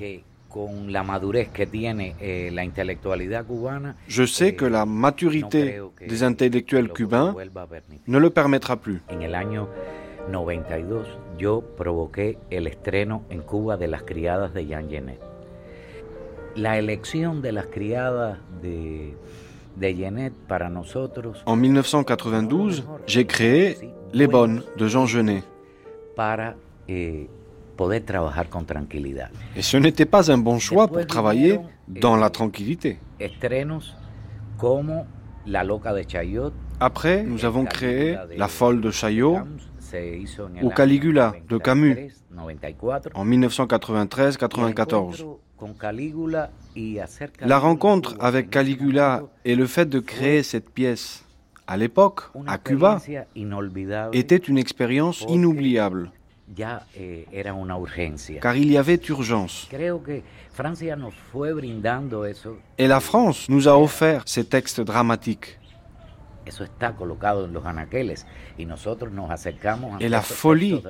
Je 4.08 4.26
sais 4.26 4.56
que 4.56 4.66
la 4.66 4.86
maturité 4.86 5.82
des 6.08 6.24
intellectuels 6.24 6.90
cubains 6.90 7.36
ne 8.08 8.18
le 8.18 8.30
permettra 8.30 8.78
plus. 8.78 9.02
En 9.10 9.22
el 9.22 9.36
año 9.36 9.68
92 10.32 11.06
yo 11.38 11.62
provoqué 11.78 12.38
el 12.50 12.68
estreno 12.68 13.24
en 13.30 13.42
Cuba 13.42 13.78
de 13.78 13.88
Las 13.88 14.04
criadas 14.04 14.54
de 14.54 14.66
Jean 14.66 14.90
Genet. 14.90 15.20
La 16.56 16.78
elección 16.78 17.42
de 17.42 17.52
las 17.52 17.68
criadas 17.68 18.40
de, 18.62 19.16
de 19.76 19.96
Genet 19.96 20.34
para 20.48 20.70
nosotros 20.70 21.44
En 21.46 21.62
1992, 21.62 22.84
j'ai 23.06 23.26
créé 23.26 23.78
Les 24.12 24.28
Bonnes 24.28 24.64
de 24.76 24.88
Jean 24.90 25.08
Genet. 25.08 25.44
para 26.16 26.56
eh, 26.88 27.30
Et 29.56 29.62
ce 29.62 29.78
n'était 29.78 30.06
pas 30.06 30.32
un 30.32 30.38
bon 30.38 30.60
choix 30.60 30.88
pour 30.88 31.06
travailler 31.08 31.60
dans 31.88 32.16
la 32.16 32.30
tranquillité. 32.30 33.00
De 33.20 33.28
Chayot, 36.08 36.52
Après, 36.80 37.24
nous 37.24 37.44
avons 37.46 37.66
créé 37.66 38.16
La 38.38 38.48
Folle 38.48 38.80
de 38.82 38.92
Chaillot 38.92 39.40
ou 40.62 40.70
Caligula 40.70 41.34
de 41.48 41.58
Camus 41.58 42.12
en 43.16 43.26
1993-94. 43.26 45.26
con 45.58 45.74
Calígula 45.74 46.52
y 46.76 47.00
hacer 47.00 47.30
La 47.42 47.58
rencontre 47.60 48.16
avec 48.20 48.50
Caligula 48.50 49.24
et 49.44 49.56
le 49.56 49.66
fait 49.66 49.88
de 49.88 50.00
créer 50.00 50.42
cette 50.42 50.70
pièce 50.70 51.26
à 51.68 51.76
l'époque, 51.78 52.22
à 52.48 52.58
Cuba, 52.58 53.00
était 54.14 54.38
une 54.38 54.58
expérience 54.58 55.26
inoubliable, 55.28 56.12
eh, 56.98 57.26
car 58.42 58.56
il 58.56 58.72
y 58.72 58.78
avait 58.78 59.00
urgence. 59.08 59.70
Et 62.78 62.88
la 62.88 63.00
France 63.00 63.50
nous 63.50 63.68
a 63.68 63.78
offert 63.78 64.24
ces 64.26 64.46
textes 64.46 64.82
dramatiques. 64.82 65.60
Et 70.00 70.10
la 70.10 70.22
folie 70.22 70.82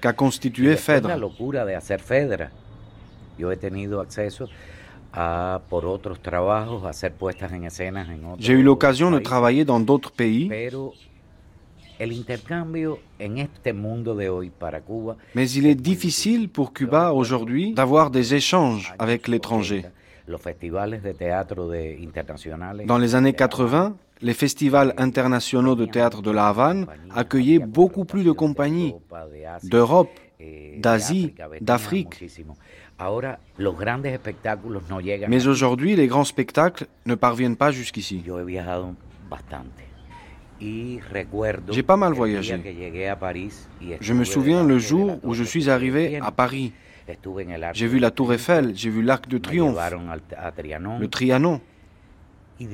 qu'a 0.00 0.12
y 0.12 0.14
constitué 0.14 0.68
después 0.68 0.94
la 0.94 1.00
Phèdre. 1.00 1.20
locura 1.20 1.66
de 1.66 1.72
hacer 1.72 1.98
Fedra. 1.98 2.46
J'ai 8.38 8.52
eu 8.52 8.62
l'occasion 8.62 9.10
de 9.10 9.18
travailler 9.18 9.64
dans 9.64 9.80
d'autres 9.80 10.12
pays, 10.12 10.50
el 11.98 12.12
intercambio 12.12 12.98
en 13.18 13.38
este 13.38 13.72
mundo 13.72 14.14
de 14.14 14.28
hoy 14.28 14.50
para 14.50 14.80
Cuba 14.80 15.16
mais 15.34 15.50
il 15.52 15.66
est 15.66 15.74
difficile 15.74 16.48
pour 16.48 16.72
Cuba 16.72 17.12
aujourd'hui 17.12 17.72
d'avoir 17.72 18.10
des 18.10 18.34
échanges 18.34 18.94
avec 18.98 19.28
l'étranger. 19.28 19.84
Dans 22.86 22.98
les 22.98 23.14
années 23.14 23.32
80, 23.32 23.96
les 24.22 24.34
festivals 24.34 24.94
internationaux 24.96 25.74
de 25.76 25.86
théâtre 25.86 26.22
de 26.22 26.30
la 26.30 26.48
Havane 26.48 26.86
accueillaient 27.14 27.60
beaucoup 27.60 28.04
plus 28.04 28.24
de 28.24 28.32
compagnies 28.32 28.94
d'Europe, 29.62 30.10
d'Asie, 30.78 31.34
d'Afrique. 31.60 32.24
Mais 35.28 35.46
aujourd'hui, 35.46 35.96
les 35.96 36.06
grands 36.06 36.24
spectacles 36.24 36.86
ne 37.04 37.14
parviennent 37.14 37.56
pas 37.56 37.70
jusqu'ici. 37.70 38.24
J'ai 40.60 41.82
pas 41.82 41.96
mal 41.96 42.12
voyagé. 42.12 42.60
Je 44.00 44.12
me 44.12 44.24
souviens 44.24 44.64
le 44.64 44.78
jour 44.78 45.18
où 45.22 45.34
je 45.34 45.44
suis 45.44 45.68
arrivé 45.70 46.18
à 46.18 46.30
Paris. 46.30 46.72
J'ai 47.72 47.86
vu 47.86 47.98
la 47.98 48.10
Tour 48.10 48.32
Eiffel, 48.32 48.72
j'ai 48.74 48.90
vu 48.90 49.02
l'Arc 49.02 49.28
de 49.28 49.38
Triomphe, 49.38 49.78
le 50.98 51.08
Trianon. 51.08 51.60
Et 52.58 52.66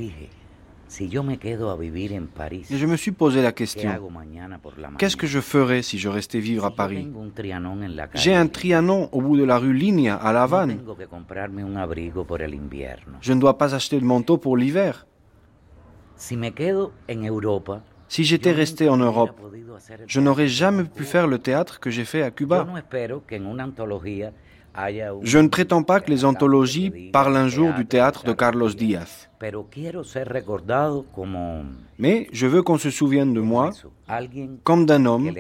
je 2.71 2.87
me 2.87 2.97
suis 2.97 3.13
posé 3.13 3.41
la 3.43 3.53
¿qué 3.53 3.65
question, 3.65 3.91
qu'est-ce 4.99 5.17
que 5.17 5.27
je 5.27 5.41
ferais 5.41 5.81
si 5.83 5.99
je 5.99 6.09
restais 6.09 6.39
vivre 6.39 6.67
à 6.67 6.71
Paris? 6.71 7.09
J'ai 8.15 8.35
un 8.35 8.47
Trianon 8.47 9.09
au 9.13 9.23
bout 9.23 9.37
de 9.37 9.45
la 9.45 9.59
rue 9.59 9.73
Ligne 9.73 10.11
à 10.11 10.33
La 10.33 10.43
Havane. 10.43 10.79
Je 13.21 13.33
ne 13.33 13.41
dois 13.41 13.59
pas 13.59 13.75
acheter 13.75 13.99
de 13.99 14.05
manteau 14.05 14.37
pour 14.37 14.57
l'hiver. 14.57 15.07
Si 18.09 18.25
j'étais 18.25 18.53
resté 18.53 18.89
en 18.89 18.97
Europe, 18.97 19.33
je 20.07 20.21
n'aurais 20.21 20.49
jamais 20.49 20.85
pu 20.85 21.05
faire 21.05 21.27
le 21.27 21.39
théâtre 21.39 21.81
que 21.81 21.91
j'ai 21.91 22.05
fait 22.05 22.23
à 22.23 22.31
Cuba. 22.31 22.67
Je 25.23 25.39
ne 25.39 25.49
prétends 25.49 25.83
pas 25.83 26.01
que 26.01 26.11
les 26.11 26.25
anthologies 26.25 27.11
parlent 27.13 27.37
un 27.37 27.49
jour 27.49 27.73
du 27.75 27.87
théâtre 27.87 28.25
de 28.25 28.33
Carlos 28.33 28.71
Díaz. 28.71 29.29
Mais 31.99 32.29
je 32.33 32.47
veux 32.47 32.63
qu'on 32.63 32.79
se 32.79 32.91
souvienne 32.91 33.35
de 33.35 33.41
moi 33.41 33.71
comme 34.63 34.87
d'un 34.87 35.05
homme 35.07 35.31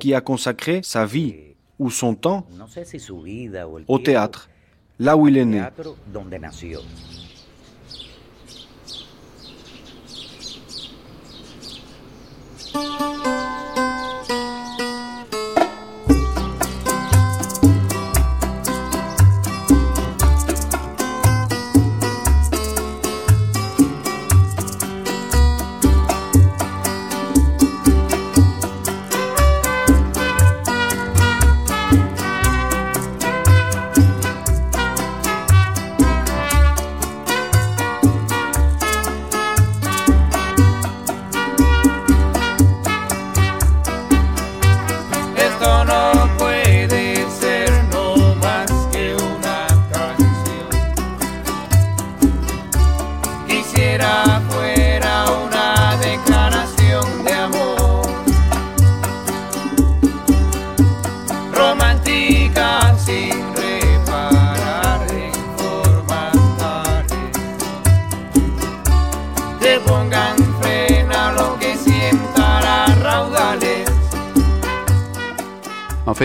qui 0.00 0.12
a 0.14 0.20
consacré 0.20 0.80
sa 0.82 1.06
vie 1.06 1.34
ou 1.78 1.90
son 1.90 2.14
temps 2.14 2.46
au 3.86 3.98
théâtre, 3.98 4.48
là 4.98 5.16
où 5.16 5.28
il 5.28 5.36
est 5.36 5.44
né. 5.44 5.62
Teatro 12.76 12.98
donde 12.98 13.15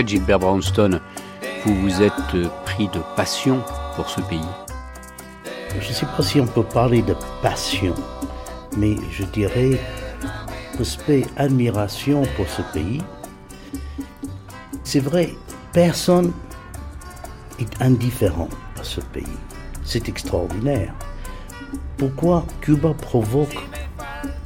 fait, 0.02 0.08
Gilbert 0.08 0.38
Brownstone, 0.38 1.00
vous 1.64 1.74
vous 1.80 2.02
êtes 2.02 2.12
euh, 2.34 2.48
pris 2.64 2.88
de 2.88 3.00
passion 3.16 3.62
pour 3.96 4.08
ce 4.08 4.20
pays. 4.22 4.40
Je 5.80 5.88
ne 5.88 5.92
sais 5.92 6.06
pas 6.06 6.22
si 6.22 6.40
on 6.40 6.46
peut 6.46 6.62
parler 6.62 7.02
de 7.02 7.14
passion, 7.42 7.94
mais 8.76 8.96
je 9.10 9.24
dirais 9.24 9.80
respect, 10.78 11.24
admiration 11.36 12.22
pour 12.36 12.48
ce 12.48 12.62
pays. 12.72 13.02
C'est 14.84 15.00
vrai, 15.00 15.34
personne 15.72 16.32
est 17.58 17.82
indifférent 17.82 18.48
à 18.80 18.84
ce 18.84 19.00
pays. 19.00 19.38
C'est 19.84 20.08
extraordinaire. 20.08 20.94
Pourquoi 21.96 22.44
Cuba 22.60 22.94
provoque 22.94 23.56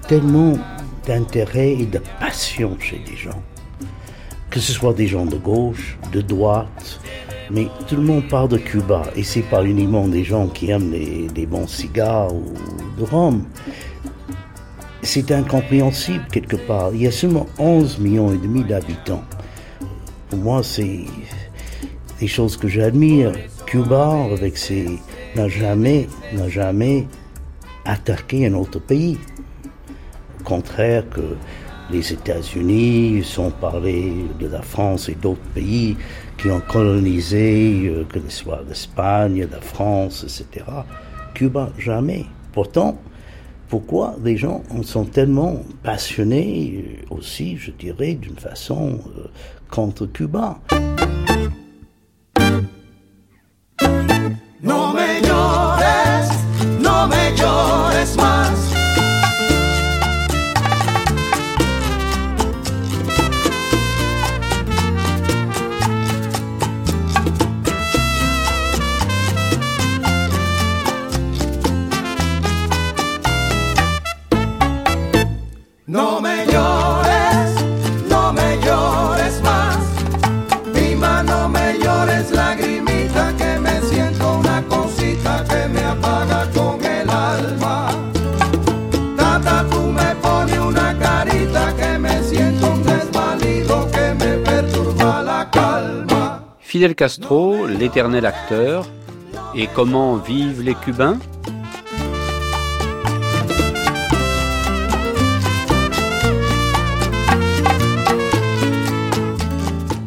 tellement 0.08 0.58
d'intérêt 1.06 1.72
et 1.72 1.86
de 1.86 2.00
passion 2.20 2.76
chez 2.78 3.02
les 3.06 3.16
gens? 3.16 3.42
Que 4.56 4.62
ce 4.62 4.72
soit 4.72 4.94
des 4.94 5.06
gens 5.06 5.26
de 5.26 5.36
gauche, 5.36 5.98
de 6.12 6.22
droite, 6.22 6.98
mais 7.50 7.68
tout 7.86 7.96
le 7.96 8.00
monde 8.00 8.26
parle 8.26 8.48
de 8.48 8.56
Cuba 8.56 9.02
et 9.14 9.22
c'est 9.22 9.42
pas 9.42 9.62
uniquement 9.62 10.08
des 10.08 10.24
gens 10.24 10.46
qui 10.46 10.70
aiment 10.70 10.92
les, 10.92 11.44
bons 11.44 11.66
cigares 11.66 12.34
ou 12.34 12.42
de 12.98 13.04
rhum. 13.04 13.44
C'est 15.02 15.30
incompréhensible 15.30 16.24
quelque 16.32 16.56
part. 16.56 16.88
Il 16.94 17.02
y 17.02 17.06
a 17.06 17.10
seulement 17.10 17.46
11 17.58 17.98
millions 17.98 18.32
et 18.32 18.38
demi 18.38 18.64
d'habitants. 18.64 19.24
Pour 20.30 20.38
moi, 20.38 20.62
c'est 20.62 21.04
des 22.18 22.26
choses 22.26 22.56
que 22.56 22.66
j'admire. 22.66 23.32
Cuba, 23.66 24.08
avec 24.32 24.56
ses, 24.56 24.98
n'a 25.34 25.50
jamais, 25.50 26.08
n'a 26.32 26.48
jamais 26.48 27.06
attaqué 27.84 28.46
un 28.46 28.54
autre 28.54 28.78
pays. 28.78 29.18
Au 30.40 30.44
contraire 30.44 31.06
que 31.10 31.36
les 31.90 32.12
États-Unis, 32.12 33.22
sans 33.24 33.50
parler 33.50 34.12
de 34.40 34.46
la 34.46 34.62
France 34.62 35.08
et 35.08 35.14
d'autres 35.14 35.48
pays 35.54 35.96
qui 36.38 36.50
ont 36.50 36.60
colonisé, 36.60 37.88
euh, 37.88 38.04
que 38.04 38.20
ce 38.28 38.38
soit 38.44 38.62
l'Espagne, 38.68 39.46
la 39.50 39.60
France, 39.60 40.24
etc. 40.24 40.64
Cuba, 41.34 41.70
jamais. 41.78 42.26
Pourtant, 42.52 42.98
pourquoi 43.68 44.16
les 44.22 44.36
gens 44.36 44.62
sont 44.82 45.04
tellement 45.04 45.60
passionnés 45.82 46.84
euh, 47.10 47.14
aussi, 47.14 47.56
je 47.56 47.70
dirais, 47.70 48.14
d'une 48.14 48.36
façon 48.36 48.98
euh, 49.18 49.28
contre 49.70 50.06
Cuba? 50.06 50.58
Castro, 97.06 97.68
l'éternel 97.68 98.26
acteur, 98.26 98.84
et 99.54 99.68
comment 99.68 100.16
vivent 100.16 100.60
les 100.60 100.74
Cubains? 100.74 101.20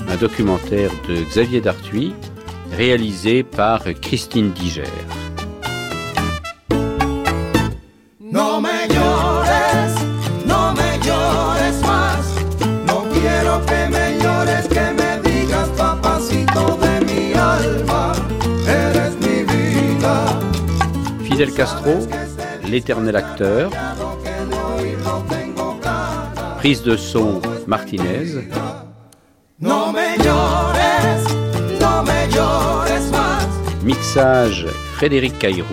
Un 0.09 0.15
documentaire 0.17 0.91
de 1.07 1.23
Xavier 1.23 1.61
Dartuy, 1.61 2.13
réalisé 2.75 3.43
par 3.43 3.81
Christine 4.01 4.51
Diger. 4.51 4.83
Fidel 21.49 21.65
Castro, 21.65 22.07
l'éternel 22.67 23.15
acteur. 23.15 23.71
Prise 26.57 26.83
de 26.83 26.95
son 26.95 27.41
Martinez. 27.65 28.43
Mixage 33.83 34.67
Frédéric 34.93 35.39
Cairou. 35.39 35.65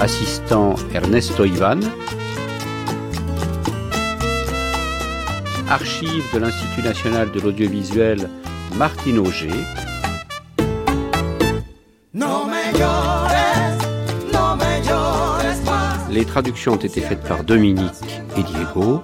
Assistant 0.00 0.74
Ernesto 0.94 1.44
Ivan. 1.44 1.80
Archives 5.68 6.32
de 6.32 6.38
l'Institut 6.38 6.82
national 6.82 7.30
de 7.30 7.40
l'audiovisuel 7.40 8.28
Martine 8.76 9.18
Auger. 9.18 9.89
Les 16.10 16.24
traductions 16.24 16.72
ont 16.72 16.76
été 16.76 17.00
faites 17.00 17.22
par 17.22 17.44
Dominique 17.44 18.20
et 18.36 18.42
Diego 18.42 19.02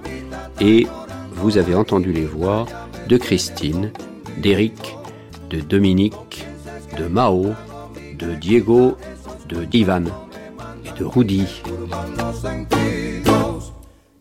et 0.59 0.87
vous 1.31 1.57
avez 1.57 1.73
entendu 1.73 2.11
les 2.11 2.25
voix 2.25 2.65
de 3.07 3.15
Christine, 3.15 3.91
d'Éric, 4.37 4.97
de 5.49 5.61
Dominique, 5.61 6.45
de 6.97 7.07
Mao, 7.07 7.53
de 8.19 8.33
Diego, 8.33 8.97
de 9.47 9.63
Divan 9.63 10.03
et 10.85 10.99
de 10.99 11.05
Rudy. 11.05 11.45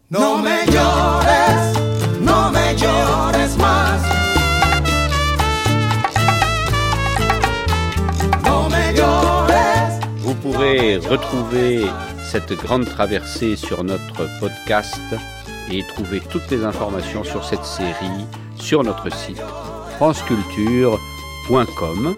No 0.08 0.38
me 0.38 0.64
llores, 0.70 1.72
no 2.20 2.50
me 2.52 2.74
llores 2.78 3.56
más. 3.58 4.00
No 8.44 8.68
me 8.68 8.94
llores. 8.96 9.98
Vous 10.18 10.34
pourrez 10.34 10.98
retrouver 10.98 11.86
cette 12.30 12.52
grande 12.54 12.86
traversée 12.86 13.54
sur 13.54 13.84
notre 13.84 14.26
podcast 14.40 15.00
et 15.70 15.86
trouver 15.86 16.20
toutes 16.20 16.50
les 16.50 16.64
informations 16.64 17.22
sur 17.22 17.44
cette 17.44 17.64
série 17.64 18.26
sur 18.56 18.82
notre 18.82 19.12
site 19.12 19.40
franceculture.com. 19.96 22.16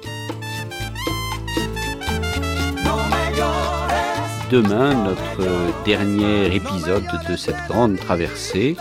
Demain, 4.51 4.95
notre 5.05 5.45
dernier 5.85 6.55
épisode 6.55 7.05
de 7.29 7.37
cette 7.37 7.69
grande 7.69 7.99
traversée, 7.99 8.79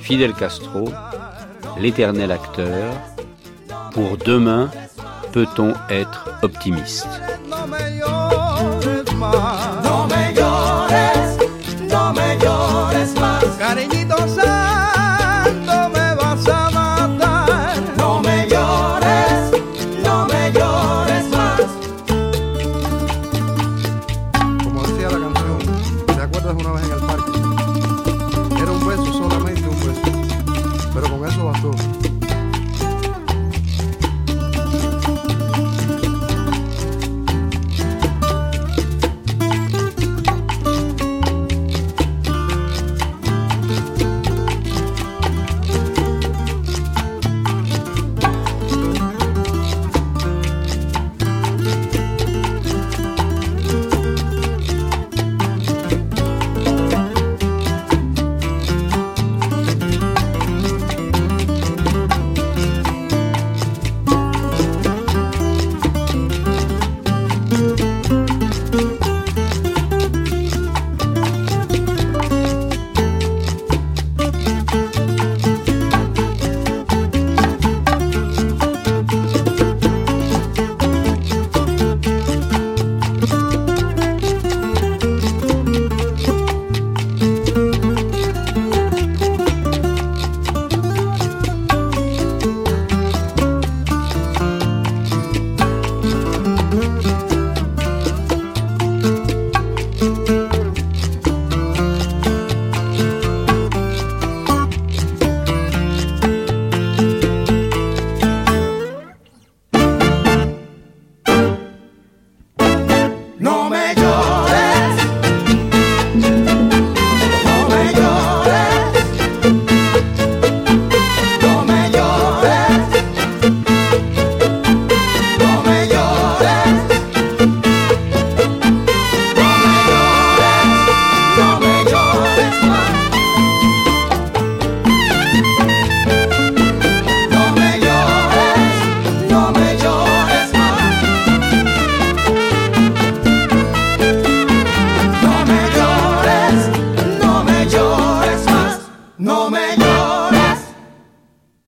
Fidel 0.00 0.32
Castro, 0.32 0.88
l'éternel 1.78 2.32
acteur. 2.32 2.94
Pour 3.92 4.16
demain, 4.16 4.70
peut-on 5.32 5.74
être 5.90 6.30
optimiste? 6.42 7.20